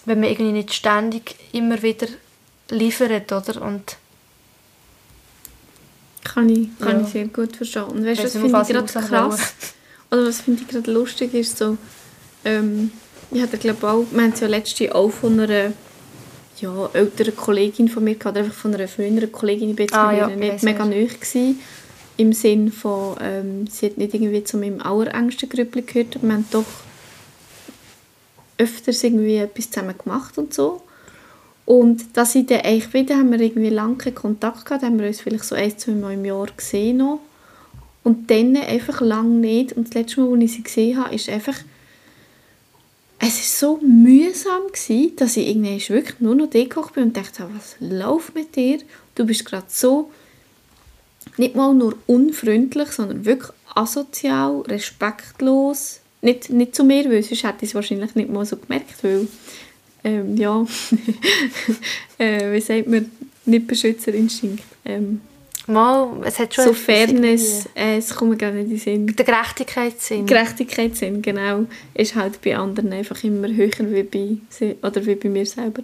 Wenn 0.06 0.20
man 0.22 0.30
irgendwie 0.30 0.52
nicht 0.52 0.74
ständig 0.74 1.36
immer 1.52 1.82
wieder 1.82 2.08
liefert, 2.70 3.32
oder? 3.32 3.62
Und 3.62 3.98
Kann 6.36 6.50
ich, 6.50 6.68
kann 6.80 7.00
Ja. 7.00 7.06
ich 7.06 7.14
sehr 7.14 7.28
gut 7.28 7.56
verstehen. 7.56 7.84
Und 7.86 8.06
weißt 8.06 8.20
du, 8.20 8.24
was 8.26 8.34
finde 8.34 8.62
ich 8.62 8.68
gerade 8.68 9.08
krass? 9.08 9.54
Oder 10.12 10.28
was 10.28 10.42
finde 10.42 10.62
ich 10.62 10.68
gerade 10.68 10.92
lustig 10.92 11.34
ist, 11.34 11.58
so, 11.58 11.78
ähm, 12.44 12.92
ich 13.32 13.42
hatte 13.42 13.58
glaube 13.58 13.90
auch, 13.90 14.06
wir 14.12 14.22
haben 14.22 14.34
es 14.34 14.42
ja 14.42 14.48
letztens 14.48 14.92
auch 14.92 15.10
von 15.10 15.40
einer 15.40 15.72
ja, 16.60 16.90
älteren 16.94 17.36
Kollegin 17.36 17.88
von 17.90 18.04
mir 18.04 18.16
gehabt, 18.16 18.36
oder 18.38 18.46
einfach 18.46 18.56
von 18.58 18.74
einer 18.74 18.88
früheren 18.88 19.32
Kollegin, 19.32 19.70
ich 19.72 19.76
bin 19.76 19.86
jetzt 19.88 19.96
Ah, 19.96 20.12
ja, 20.12 20.28
nicht 20.28 20.54
weiss, 20.54 20.62
mega 20.62 20.86
nahe 20.86 21.06
gewesen, 21.06 21.60
im 22.18 22.34
Sinn 22.34 22.72
von, 22.72 23.16
ähm, 23.22 23.68
sie 23.68 23.88
hat 23.88 23.98
nicht 23.98 24.14
irgendwie 24.14 24.44
zu 24.44 24.58
meinem 24.58 24.82
allerengsten 24.82 25.50
Grüppli 25.50 25.82
gehört, 25.82 26.18
aber 26.18 26.28
wir 26.28 26.34
haben 26.34 26.46
doch 26.52 26.66
öfters 28.58 29.04
irgendwie 29.04 29.38
etwas 29.38 29.72
zusammen 29.72 29.96
gemacht 29.98 30.38
und 30.38 30.54
so. 30.54 30.82
Und 31.66 32.16
dass 32.16 32.36
ich 32.36 32.46
dann 32.46 32.62
eigentlich 32.62 32.94
wieder, 32.94 33.18
haben 33.18 33.32
wir 33.32 33.40
irgendwie 33.40 33.70
lange 33.70 34.12
Kontakt 34.12 34.66
gehabt, 34.66 34.84
haben 34.84 35.00
wir 35.00 35.08
uns 35.08 35.22
vielleicht 35.22 35.46
so 35.46 35.56
ein, 35.56 35.78
zwei 35.78 35.94
Mal 35.94 36.14
im 36.14 36.26
Jahr 36.26 36.48
gesehen 36.56 36.98
noch. 36.98 37.20
Und 38.04 38.30
dann 38.30 38.56
einfach 38.56 39.02
lange 39.02 39.36
nicht. 39.36 39.74
Und 39.74 39.88
das 39.88 39.96
letzte 39.96 40.22
Mal, 40.22 40.34
als 40.34 40.44
ich 40.44 40.52
sie 40.54 40.64
gesehen 40.64 41.04
habe, 41.04 41.16
ist 41.16 41.28
einfach, 41.28 41.58
es 43.18 43.64
war 43.64 43.70
so 43.70 43.78
mühsam, 43.78 44.68
gewesen, 44.68 45.16
dass 45.16 45.38
ich 45.38 45.48
irgendwie 45.48 45.90
wirklich 45.90 46.20
nur 46.20 46.36
noch 46.36 46.50
gekocht 46.52 46.94
bin 46.94 47.06
und 47.06 47.18
dachte, 47.18 47.48
was 47.56 47.76
läuft 47.80 48.36
mit 48.36 48.56
dir? 48.56 48.78
Du 49.16 49.26
bist 49.26 49.46
gerade 49.46 49.66
so, 49.70 50.12
nicht 51.38 51.56
mal 51.56 51.74
nur 51.74 51.96
unfreundlich, 52.06 52.90
sondern 52.90 53.26
wirklich 53.26 53.52
asozial, 53.74 54.62
respektlos. 54.62 56.02
Nicht, 56.22 56.50
nicht 56.50 56.76
zu 56.76 56.84
mir, 56.84 57.06
weil 57.10 57.24
sonst 57.24 57.44
hätte 57.44 57.66
ich 57.66 57.70
es 57.70 57.76
wahrscheinlich 57.76 58.16
nicht 58.16 58.30
mal 58.30 58.46
so 58.46 58.58
gemerkt, 58.58 59.04
weil, 59.04 59.28
ähm, 60.06 60.38
ja, 60.38 60.66
äh, 62.18 62.54
wie 62.54 62.62
sagt 62.62 62.88
man, 62.88 63.10
nicht 63.46 63.68
Beschützerinstinkt. 63.68 64.64
Ähm, 64.86 65.22
mal, 65.68 66.22
es 66.24 66.38
hat 66.40 66.54
schon 66.54 66.66
so 66.66 66.74
Fairness, 66.74 67.66
äh, 67.76 67.98
es 67.98 68.14
kommt 68.16 68.38
gerade 68.40 68.58
nicht 68.58 68.66
in 68.66 68.70
den 69.04 69.08
Sinn. 69.08 69.16
Der 69.16 69.26
Gerechtigkeitssinn. 69.26 70.26
Gerechtigkeitssinn, 70.26 71.22
genau, 71.22 71.66
ist 71.94 72.16
halt 72.16 72.40
bei 72.42 72.56
anderen 72.56 72.94
einfach 72.94 73.24
immer 73.24 73.48
höher 73.48 73.72
wie 73.80 74.04
bei, 74.04 74.38
sie- 74.50 74.76
oder 74.82 75.06
wie 75.06 75.16
bei 75.16 75.30
mir 75.30 75.46
selber. 75.46 75.84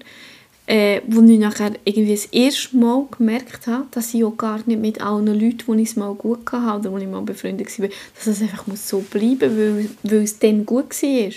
Äh, 0.68 1.02
wo 1.08 1.22
ich 1.24 1.40
nachher 1.40 1.72
irgendwie 1.84 2.14
das 2.14 2.26
erste 2.26 2.78
Mal 2.78 3.06
gemerkt 3.18 3.66
habe, 3.66 3.88
dass 3.92 4.14
ich 4.14 4.24
auch 4.24 4.38
gar 4.38 4.62
nicht 4.68 4.80
mit 4.80 5.02
allen 5.02 5.26
Leuten, 5.26 5.76
die 5.76 5.82
ich 5.84 5.90
es 5.90 5.96
mal 5.96 6.14
gut 6.14 6.50
hatte 6.52 6.80
oder 6.80 6.92
wo 6.92 6.98
ich 6.98 7.08
mal 7.08 7.22
befreundet 7.24 7.78
war, 7.80 7.90
dass 8.16 8.28
es 8.28 8.42
einfach 8.42 8.68
muss 8.68 8.88
so 8.88 9.00
bleiben 9.00 9.50
muss, 9.50 9.88
weil, 10.04 10.12
weil 10.12 10.24
es 10.24 10.38
dann 10.38 10.64
gut 10.66 10.92
war. 11.02 11.32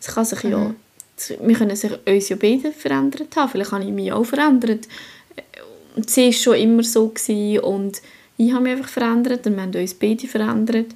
Es 0.00 0.06
kann 0.14 0.24
sich 0.24 0.42
ja, 0.44 0.74
wir 1.40 1.56
können 1.56 1.76
sich 1.76 1.92
uns 2.06 2.28
ja 2.28 2.36
beide 2.36 2.72
verändert 2.72 3.34
haben. 3.36 3.50
Vielleicht 3.50 3.72
habe 3.72 3.84
ich 3.84 3.90
mich 3.90 4.12
auch 4.12 4.24
verändert. 4.24 4.86
Und 5.94 6.10
sie 6.10 6.26
war 6.26 6.32
schon 6.32 6.56
immer 6.56 6.82
so 6.82 7.08
gewesen 7.08 7.60
und 7.60 8.02
ich 8.36 8.52
habe 8.52 8.64
mich 8.64 8.72
einfach 8.72 8.88
verändert 8.88 9.46
und 9.46 9.56
wir 9.56 9.62
haben 9.62 9.74
uns 9.74 9.94
beide 9.94 10.28
verändert. 10.28 10.94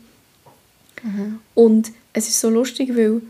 Und 1.55 1.93
es 2.13 2.29
ist 2.29 2.41
so 2.41 2.51
lustig, 2.51 2.95
weil 2.95 3.23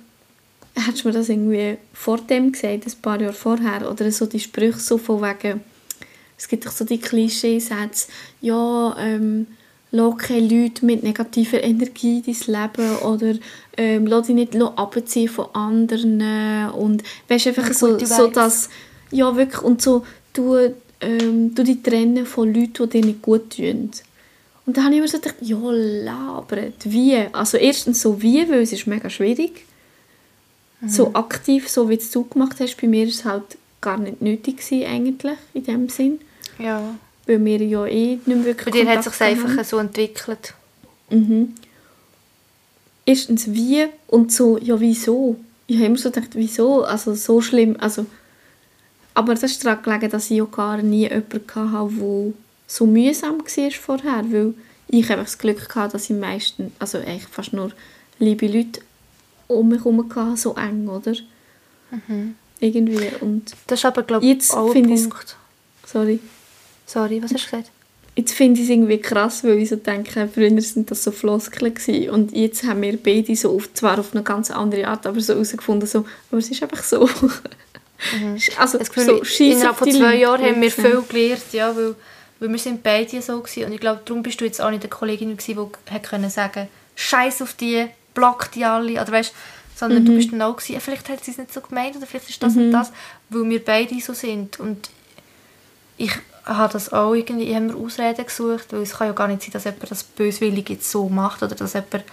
hättest 0.74 1.05
du 1.05 1.09
mir 1.09 1.14
das 1.14 1.28
irgendwie 1.28 1.76
vor 1.93 2.18
dem 2.18 2.53
gesagt, 2.53 2.86
ein 2.86 3.03
paar 3.03 3.20
Jahre 3.20 3.32
vorher, 3.32 3.91
oder 3.91 4.11
so 4.11 4.26
die 4.26 4.41
Sprüche 4.41 4.78
so 4.78 4.99
von 4.99 5.22
wegen, 5.22 5.61
es 6.36 6.49
gibt 6.49 6.66
doch 6.66 6.72
so 6.72 6.84
die 6.84 6.99
Klischeesätze, 6.99 8.09
ja, 8.41 8.97
ähm, 8.99 9.47
keine 10.12 10.47
Leute 10.47 10.86
mit 10.86 11.03
negativer 11.03 11.62
Energie 11.62 12.22
in 12.24 12.34
dein 12.47 12.62
Leben 12.62 12.97
oder 12.99 13.34
ähm, 13.76 14.07
lass 14.07 14.26
dich 14.26 14.36
nicht 14.36 14.57
abziehen 14.57 15.28
von 15.28 15.47
anderen 15.53 16.70
und 16.70 17.03
weißt 17.28 17.49
einfach 17.49 17.72
so, 17.72 17.99
so 17.99 18.28
dass, 18.28 18.68
ja 19.11 19.34
wirklich, 19.36 19.62
und 19.62 19.82
so, 19.82 20.05
du, 20.32 20.74
ähm, 21.01 21.55
du 21.55 21.64
dich 21.64 21.82
trennen 21.82 22.24
von 22.24 22.55
Leuten, 22.55 22.88
die 22.88 23.01
dir 23.01 23.07
nicht 23.07 23.22
gut 23.22 23.57
tun. 23.57 23.91
Und 24.66 24.76
dann 24.76 24.84
habe 24.84 24.95
ich 24.95 24.99
immer 24.99 25.09
so 25.09 25.18
gedacht, 25.18 25.36
ja, 25.41 25.59
labert, 25.59 26.84
wie? 26.84 27.16
Also 27.32 27.57
erstens 27.57 28.01
so 28.01 28.22
wie, 28.22 28.49
weil 28.49 28.61
es 28.61 28.72
ist 28.72 28.86
mega 28.86 29.11
schwierig. 29.11 29.64
So 30.86 31.12
aktiv, 31.12 31.68
so 31.68 31.91
wie 31.91 31.95
es 31.95 32.11
du 32.11 32.24
gemacht 32.24 32.57
hast, 32.59 32.80
bei 32.80 32.86
mir 32.86 33.05
ist 33.05 33.16
es 33.16 33.24
halt 33.26 33.59
gar 33.82 33.99
nicht 33.99 34.22
nötig 34.22 34.59
gewesen, 34.59 34.86
eigentlich, 34.86 35.36
in 35.53 35.64
dem 35.64 35.88
Sinn. 35.91 36.20
Ja. 36.59 36.95
Weil 37.31 37.45
wir 37.45 37.62
ja 37.62 37.87
eh 37.87 38.16
nicht 38.16 38.26
mehr 38.26 38.45
wirklich 38.45 38.74
Bei 38.74 38.81
dir 38.81 38.89
hat 38.89 39.07
es 39.07 39.16
Kontakt 39.16 39.39
sich 39.39 39.45
einfach 39.45 39.64
so 39.64 39.78
entwickelt. 39.78 40.53
Mhm. 41.11 41.55
Erstens 43.07 43.53
wie 43.53 43.87
und 44.09 44.33
so, 44.33 44.59
ja 44.59 44.81
wieso? 44.81 45.37
Ich 45.68 45.76
habe 45.76 45.87
immer 45.87 45.97
so 45.97 46.11
gedacht, 46.11 46.31
wieso? 46.33 46.83
Also 46.83 47.14
so 47.14 47.41
schlimm, 47.41 47.76
also... 47.78 48.07
Aber 49.14 49.35
das 49.35 49.45
ist 49.45 49.64
daran 49.64 49.81
gelegen, 49.85 50.11
dass 50.11 50.28
ich 50.28 50.43
auch 50.43 50.51
gar 50.51 50.78
nie 50.78 51.03
jemanden 51.03 51.72
hatte, 51.72 51.95
der 52.01 52.33
so 52.66 52.87
mühsam 52.87 53.39
war 53.39 53.70
vorher, 53.70 54.24
weil 54.33 54.55
ich 54.89 55.09
einfach 55.09 55.24
das 55.24 55.39
Glück 55.39 55.76
hatte, 55.76 55.93
dass 55.93 56.11
ich 56.11 56.16
meistens, 56.16 56.72
also 56.81 56.99
eigentlich 56.99 57.28
fast 57.28 57.53
nur 57.53 57.70
liebe 58.18 58.49
Leute 58.49 58.81
um 59.47 59.68
mich 59.68 59.85
herum 59.85 60.05
hatte, 60.16 60.37
so 60.37 60.57
eng, 60.57 60.89
oder? 60.89 61.14
Irgendwie 62.59 63.09
und... 63.20 63.55
Das 63.68 63.78
ist 63.78 63.85
aber, 63.85 64.03
glaube 64.03 64.24
ich, 64.24 64.33
Jetzt 64.33 64.53
auch 64.53 64.74
ein. 64.74 65.12
Sorry. 65.87 66.18
Sorry, 66.93 67.22
was 67.22 67.32
hast 67.32 67.47
du 67.47 67.51
gesagt? 67.51 67.70
Jetzt 68.16 68.32
finde 68.34 68.59
ich 68.61 68.64
es 68.66 68.70
irgendwie 68.70 68.99
krass, 68.99 69.45
weil 69.45 69.59
ich 69.59 69.68
so 69.68 69.76
denke, 69.76 70.28
früher 70.32 70.61
sind 70.61 70.91
das 70.91 71.05
so 71.05 71.12
Floskeln 71.12 71.72
gewesen. 71.72 72.11
und 72.11 72.32
jetzt 72.36 72.64
haben 72.64 72.82
wir 72.82 72.97
beide 72.97 73.34
so 73.36 73.55
auf, 73.55 73.72
zwar 73.74 73.99
auf 74.01 74.12
eine 74.12 74.24
ganz 74.24 74.51
andere 74.51 74.88
Art, 74.88 75.07
aber 75.07 75.20
so 75.20 75.34
herausgefunden, 75.34 75.88
so, 75.88 76.05
aber 76.30 76.38
es 76.38 76.51
ist 76.51 76.62
einfach 76.62 76.82
so. 76.82 77.09
Also 78.57 78.78
Das 78.78 78.91
Gefühl, 78.91 79.22
so, 79.22 79.45
innerhalb 79.45 79.76
von 79.76 79.91
zwei 79.91 80.16
Jahren 80.16 80.43
haben 80.43 80.62
wir 80.62 80.70
viel 80.70 81.03
gelernt, 81.07 81.43
ja, 81.53 81.76
weil, 81.76 81.95
weil 82.38 82.49
wir 82.51 82.59
sind 82.59 82.82
beide 82.82 83.20
so 83.20 83.38
gewesen. 83.41 83.66
und 83.66 83.72
ich 83.72 83.80
glaube, 83.80 84.01
darum 84.07 84.22
bist 84.22 84.41
du 84.41 84.47
jetzt 84.47 84.59
auch 84.61 84.70
nicht 84.70 84.82
eine 84.82 84.88
Kollegin 84.88 85.36
gewesen, 85.36 85.70
die 85.86 85.93
hat 85.95 86.03
können 86.05 86.30
sagen, 86.30 86.68
Scheiß 86.97 87.43
auf 87.43 87.53
die, 87.53 87.86
block 88.14 88.51
die 88.53 88.64
alle, 88.64 88.93
oder 88.93 89.12
weißt, 89.12 89.34
sondern 89.76 90.03
Mhm. 90.03 90.07
du 90.07 90.14
bist 90.16 90.32
dann 90.32 90.41
auch 90.43 90.57
gewesen, 90.57 90.80
vielleicht 90.80 91.09
hat 91.11 91.22
sie 91.24 91.30
es 91.32 91.38
nicht 91.38 91.53
so 91.53 91.61
gemeint 91.61 91.95
oder 91.97 92.07
vielleicht 92.07 92.30
ist 92.30 92.43
das 92.43 92.57
und 92.57 92.70
das, 92.72 92.91
weil 93.28 93.49
wir 93.49 93.62
beide 93.62 94.01
so 94.01 94.14
sind 94.14 94.59
und 94.59 94.88
ich 95.99 96.12
habe 96.45 96.72
das 96.72 96.93
auch 96.93 97.14
irgendwie, 97.14 97.45
ich 97.45 97.55
habe 97.55 97.66
mir 97.66 97.76
Ausreden 97.76 98.24
gesucht, 98.24 98.72
weil 98.72 98.82
es 98.82 98.93
kann 98.93 99.09
ja 99.09 99.12
gar 99.12 99.28
nicht 99.28 99.43
sein, 99.43 99.53
dass 99.53 99.64
jemand 99.64 99.91
das 99.91 100.03
böswillig 100.03 100.68
jetzt 100.70 100.91
so 100.91 101.09
macht 101.09 101.43
oder 101.43 101.55
dass 101.55 101.74
jemand 101.74 102.05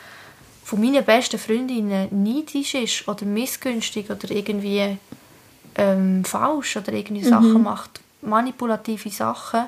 von 0.63 0.82
meinen 0.82 1.03
besten 1.03 1.39
Freundinnen 1.39 2.07
neidisch 2.11 2.75
ist 2.75 3.07
oder 3.07 3.25
missgünstig 3.25 4.09
oder 4.09 4.30
irgendwie 4.32 4.97
ähm, 5.75 6.25
falsch 6.25 6.78
oder 6.78 6.91
irgendwie 6.91 7.23
Sachen 7.23 7.63
macht, 7.63 8.01
manipulative 8.21 9.09
Sachen. 9.09 9.65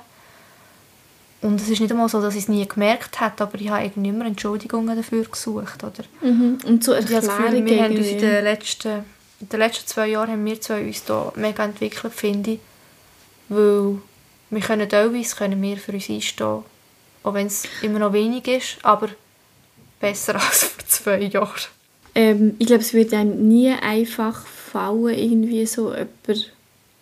Und 1.41 1.61
es 1.61 1.69
ist 1.69 1.79
nicht 1.79 1.91
einmal 1.91 2.09
so, 2.09 2.21
dass 2.21 2.35
ich 2.35 2.43
es 2.43 2.49
nie 2.49 2.67
gemerkt 2.67 3.21
habe, 3.21 3.43
aber 3.43 3.61
ich 3.61 3.69
habe 3.69 3.85
irgendwie 3.85 4.09
immer 4.09 4.25
Entschuldigungen 4.25 4.97
dafür 4.97 5.23
gesucht. 5.23 5.81
Oder? 5.83 6.03
Mhm. 6.21 6.57
Und 6.65 6.83
so 6.83 6.91
Erklärungen 6.91 7.65
Gefühl, 7.65 7.65
wir 7.65 7.83
haben 7.83 7.95
uns 7.95 8.07
in 8.07 8.17
den 8.17 8.43
letzten, 8.43 9.05
in 9.39 9.49
den 9.49 9.59
letzten 9.59 9.87
zwei 9.87 10.07
Jahren 10.07 10.31
haben 10.31 10.45
wir 10.45 10.59
zwei 10.59 10.85
uns 10.85 11.05
da 11.05 11.31
mega 11.35 11.63
entwickelt, 11.63 12.13
finde 12.13 12.51
ich. 12.51 12.59
Weil 13.47 13.99
wir 14.49 14.61
können 14.61 14.89
teilweise 14.89 15.35
können 15.35 15.61
wir 15.61 15.77
für 15.77 15.91
uns 15.93 16.09
einstehen, 16.09 16.63
auch 17.23 17.33
wenn 17.33 17.47
es 17.47 17.63
immer 17.81 17.99
noch 17.99 18.13
wenig 18.13 18.47
ist, 18.47 18.77
aber 18.83 19.09
besser 19.99 20.35
als 20.41 20.63
vor 20.63 20.85
zwei 20.87 21.21
Jahren. 21.21 21.61
Ähm, 22.15 22.55
ich 22.59 22.67
glaube, 22.67 22.81
es 22.81 22.93
wird 22.93 23.13
einem 23.13 23.47
nie 23.47 23.71
einfach 23.71 24.45
fallen, 24.45 25.17
irgendwie 25.17 25.65
so 25.65 25.89
jemanden 25.93 26.45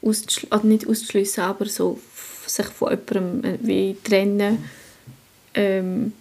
auszuschließen, 0.02 0.52
also 0.52 0.68
nicht 0.68 0.88
auszuschliessen, 0.88 1.44
aber 1.44 1.66
so 1.66 2.00
sich 2.46 2.66
von 2.68 2.90
jemandem 2.90 3.44
äh, 3.44 3.58
wie 3.62 3.98
trennen, 4.04 4.64
ähm, 5.54 6.14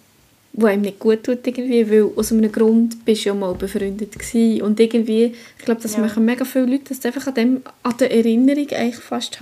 wo 0.53 0.65
einem 0.65 0.81
nicht 0.81 0.99
gut 0.99 1.23
tut 1.23 1.45
irgendwie, 1.45 1.89
weil 1.89 2.09
aus 2.15 2.31
einem 2.31 2.51
Grund 2.51 3.05
bist 3.05 3.25
du 3.25 3.29
ja 3.29 3.35
mal 3.35 3.53
befreundet 3.53 4.17
gewesen. 4.17 4.61
und 4.63 4.79
irgendwie, 4.79 5.35
ich 5.59 5.65
glaube, 5.65 5.81
das 5.81 5.93
Ja. 5.93 5.99
machen 5.99 6.25
mega 6.25 6.43
viele 6.45 6.65
Leute, 6.65 6.85
dass 6.85 6.99
du 6.99 7.09
einfach 7.09 7.27
an, 7.27 7.35
dem, 7.35 7.61
an 7.83 7.97
der 7.99 8.11
Erinnerung 8.11 8.67
eigentlich 8.71 8.95
fast 8.97 9.39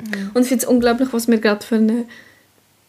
hängst. 0.00 0.34
Und 0.34 0.42
ich 0.42 0.48
finde 0.48 0.64
es 0.64 0.68
unglaublich, 0.68 1.08
was 1.12 1.28
wir 1.28 1.38
gerade 1.38 1.64
für 1.64 1.76
eine 1.76 2.04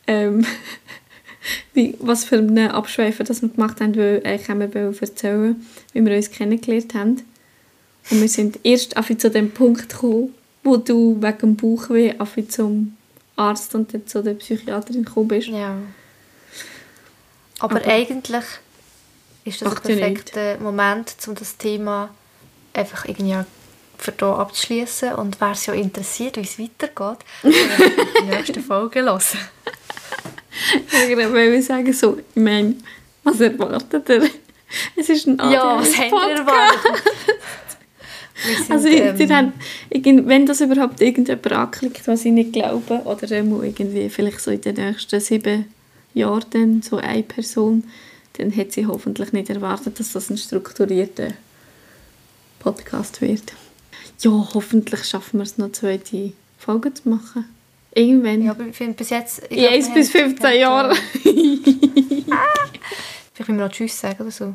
ähm, 0.07 0.45
wie, 1.73 1.95
was 1.99 2.23
für 2.23 2.37
eine 2.37 2.73
Abschweife 2.73 3.23
das 3.23 3.41
wir 3.41 3.49
gemacht 3.49 3.81
haben, 3.81 3.95
weil 3.95 4.21
eigentlich 4.25 4.49
haben 4.49 4.59
wir 4.59 4.73
wollen 4.73 4.97
erzählen, 4.99 5.67
wie 5.93 6.05
wir 6.05 6.15
uns 6.15 6.31
kennengelernt 6.31 6.93
haben. 6.93 7.21
Und 8.09 8.21
wir 8.21 8.29
sind 8.29 8.59
erst 8.63 8.95
zu 9.17 9.29
dem 9.29 9.51
Punkt 9.51 9.89
gekommen, 9.89 10.33
wo 10.63 10.77
du 10.77 11.21
wegen 11.21 11.37
dem 11.39 11.55
Bauchweh 11.55 12.13
zum 12.47 12.95
Arzt 13.35 13.73
und 13.75 13.93
dann 13.93 14.05
zu 14.07 14.21
der 14.21 14.33
Psychiaterin 14.33 15.05
gekommen 15.05 15.27
bist. 15.27 15.47
Ja. 15.47 15.77
Aber, 17.59 17.75
Aber- 17.75 17.87
eigentlich 17.87 18.43
ist 19.43 19.61
das 19.61 19.73
ja 19.73 19.79
perfekter 19.79 20.57
Moment, 20.59 21.15
um 21.27 21.35
das 21.35 21.57
Thema 21.57 22.09
einfach 22.73 23.05
irgendwie 23.05 23.37
für 24.01 24.13
hier 24.17 24.27
abzuschließen. 24.27 25.13
Und 25.13 25.39
wer 25.39 25.51
es 25.51 25.65
ja 25.67 25.73
interessiert, 25.73 26.37
wie 26.37 26.41
es 26.41 26.59
weitergeht, 26.59 27.25
kann 27.41 27.51
die 28.21 28.25
nächste 28.29 28.61
Folge 28.61 29.03
hören. 29.03 29.21
Ich 30.93 31.17
wollte 31.17 31.61
sagen, 31.61 31.93
so, 31.93 32.17
ich 32.17 32.41
meine, 32.41 32.75
was 33.23 33.39
erwartet 33.39 34.09
ihr? 34.09 34.29
Es 34.95 35.09
ist 35.09 35.25
ein 35.27 35.37
Ja, 35.37 35.79
was 35.79 35.93
ADHS 35.93 35.97
habt 35.97 36.11
ihr 36.11 36.35
erwartet? 36.35 37.03
Sind, 38.57 38.71
Also, 38.71 38.87
ähm, 38.87 39.31
haben, 39.31 39.53
wenn 40.27 40.45
das 40.45 40.61
überhaupt 40.61 40.99
irgendjemand 41.01 41.51
anklickt, 41.51 42.07
was 42.07 42.25
ich 42.25 42.31
nicht 42.31 42.53
glaube, 42.53 43.01
oder 43.05 43.35
einmal 43.35 43.65
irgendwie 43.65 44.09
vielleicht 44.09 44.41
so 44.41 44.51
in 44.51 44.61
den 44.61 44.75
nächsten 44.75 45.19
sieben 45.19 45.73
Jahren 46.13 46.45
dann 46.51 46.81
so 46.81 46.97
eine 46.97 47.23
Person, 47.23 47.85
dann 48.37 48.55
hat 48.55 48.71
sie 48.71 48.85
hoffentlich 48.85 49.31
nicht 49.31 49.49
erwartet, 49.49 49.99
dass 49.99 50.13
das 50.13 50.29
ein 50.29 50.37
strukturierter 50.37 51.29
Podcast 52.59 53.21
wird. 53.21 53.53
Ja, 54.21 54.31
hoffentlich 54.53 55.03
schaffen 55.05 55.39
wir 55.39 55.43
es 55.43 55.57
noch 55.57 55.71
zweite 55.71 56.33
Folgen 56.59 56.95
zu 56.95 57.09
machen. 57.09 57.45
Irgendwann. 57.93 58.41
ja, 58.43 58.51
aber 58.51 58.67
ich 58.67 58.75
finde 58.75 58.93
bis 58.93 59.09
jetzt... 59.09 59.41
ich 59.49 59.57
glaub, 59.57 59.71
1 59.71 59.87
wir 59.89 59.93
bis 59.95 60.13
haben- 60.13 60.29
15 60.37 60.59
Jahren. 60.59 60.95
Vielleicht 63.33 63.49
müssen 63.49 63.57
wir 63.57 63.65
noch 63.65 63.71
Tschüss 63.71 63.99
sagen 63.99 64.21
oder 64.21 64.31
so. 64.31 64.53